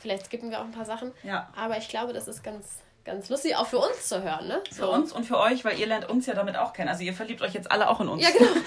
Vielleicht 0.00 0.26
skippen 0.26 0.50
wir 0.50 0.60
auch 0.60 0.64
ein 0.64 0.72
paar 0.72 0.84
Sachen. 0.84 1.12
Ja. 1.22 1.48
Aber 1.56 1.78
ich 1.78 1.88
glaube, 1.88 2.12
das 2.12 2.28
ist 2.28 2.42
ganz, 2.44 2.64
ganz 3.06 3.28
lustig, 3.30 3.56
auch 3.56 3.66
für 3.66 3.78
uns 3.78 4.08
zu 4.08 4.22
hören. 4.22 4.46
Ne? 4.48 4.60
Für 4.70 4.88
uns 4.88 5.12
und 5.12 5.24
für 5.24 5.38
euch, 5.38 5.64
weil 5.64 5.78
ihr 5.78 5.86
lernt 5.86 6.08
uns 6.10 6.26
ja 6.26 6.34
damit 6.34 6.56
auch 6.56 6.72
kennen. 6.74 6.88
Also 6.90 7.02
ihr 7.04 7.14
verliebt 7.14 7.40
euch 7.40 7.54
jetzt 7.54 7.70
alle 7.70 7.88
auch 7.88 8.00
in 8.00 8.08
uns. 8.08 8.22
Ja, 8.22 8.30
genau. 8.30 8.50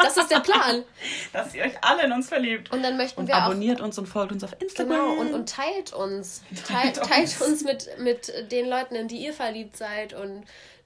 Das 0.00 0.16
ist 0.16 0.30
der 0.30 0.38
Plan. 0.40 0.84
Dass 1.32 1.54
ihr 1.56 1.64
euch 1.64 1.72
alle 1.82 2.04
in 2.04 2.12
uns 2.12 2.28
verliebt. 2.28 2.70
Und 2.70 2.84
dann 2.84 2.96
möchten 2.96 3.20
Und 3.20 3.26
wir 3.26 3.34
auch. 3.36 3.40
abonniert 3.42 3.80
uns 3.80 3.98
und 3.98 4.06
folgt 4.06 4.30
uns 4.30 4.44
auf 4.44 4.54
Instagram. 4.60 4.96
Genau, 4.96 5.20
und, 5.20 5.34
und 5.34 5.48
teilt 5.48 5.92
uns. 5.92 6.42
Teilt, 6.68 6.96
Teilt 6.96 7.08
teilt 7.10 7.40
uns. 7.40 7.42
uns 7.42 7.64
mit, 7.64 7.98
mit 7.98 8.52
den 8.52 8.68
Leuten, 8.68 8.94
in 8.94 9.08
die 9.08 9.16
ihr 9.16 9.32
verliebt 9.32 9.76
seid 9.76 10.14
und 10.14 10.44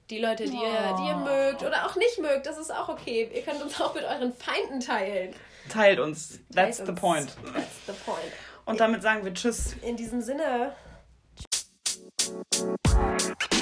die 0.09 0.17
Leute, 0.19 0.45
die, 0.45 0.55
ihr, 0.57 0.95
die 0.99 1.07
ihr 1.07 1.15
Oh. 1.21 1.25
mögt 1.25 1.61
oder 1.61 1.85
auch 1.85 1.95
nicht 1.95 2.19
mögt. 2.19 2.47
Das 2.47 2.57
ist 2.57 2.73
auch 2.73 2.89
okay. 2.89 3.29
Ihr 3.33 3.41
könnt 3.43 3.61
uns 3.61 3.79
auch 3.79 3.93
mit 3.93 4.03
euren 4.03 4.33
Feinden 4.33 4.79
teilen. 4.79 5.35
Teilt 5.69 5.99
uns. 5.99 6.39
That's 6.53 6.77
Teilt 6.77 6.87
the 6.87 6.91
uns. 6.93 6.99
point. 6.99 7.27
That's 7.53 7.67
the 7.85 7.93
point. 8.05 8.19
Und 8.65 8.79
damit 8.79 9.03
sagen 9.03 9.23
wir 9.23 9.33
Tschüss. 9.33 9.75
In 9.83 9.95
diesem 9.95 10.21
Sinne. 10.21 10.73
Thank 12.23 13.41
you. 13.41 13.52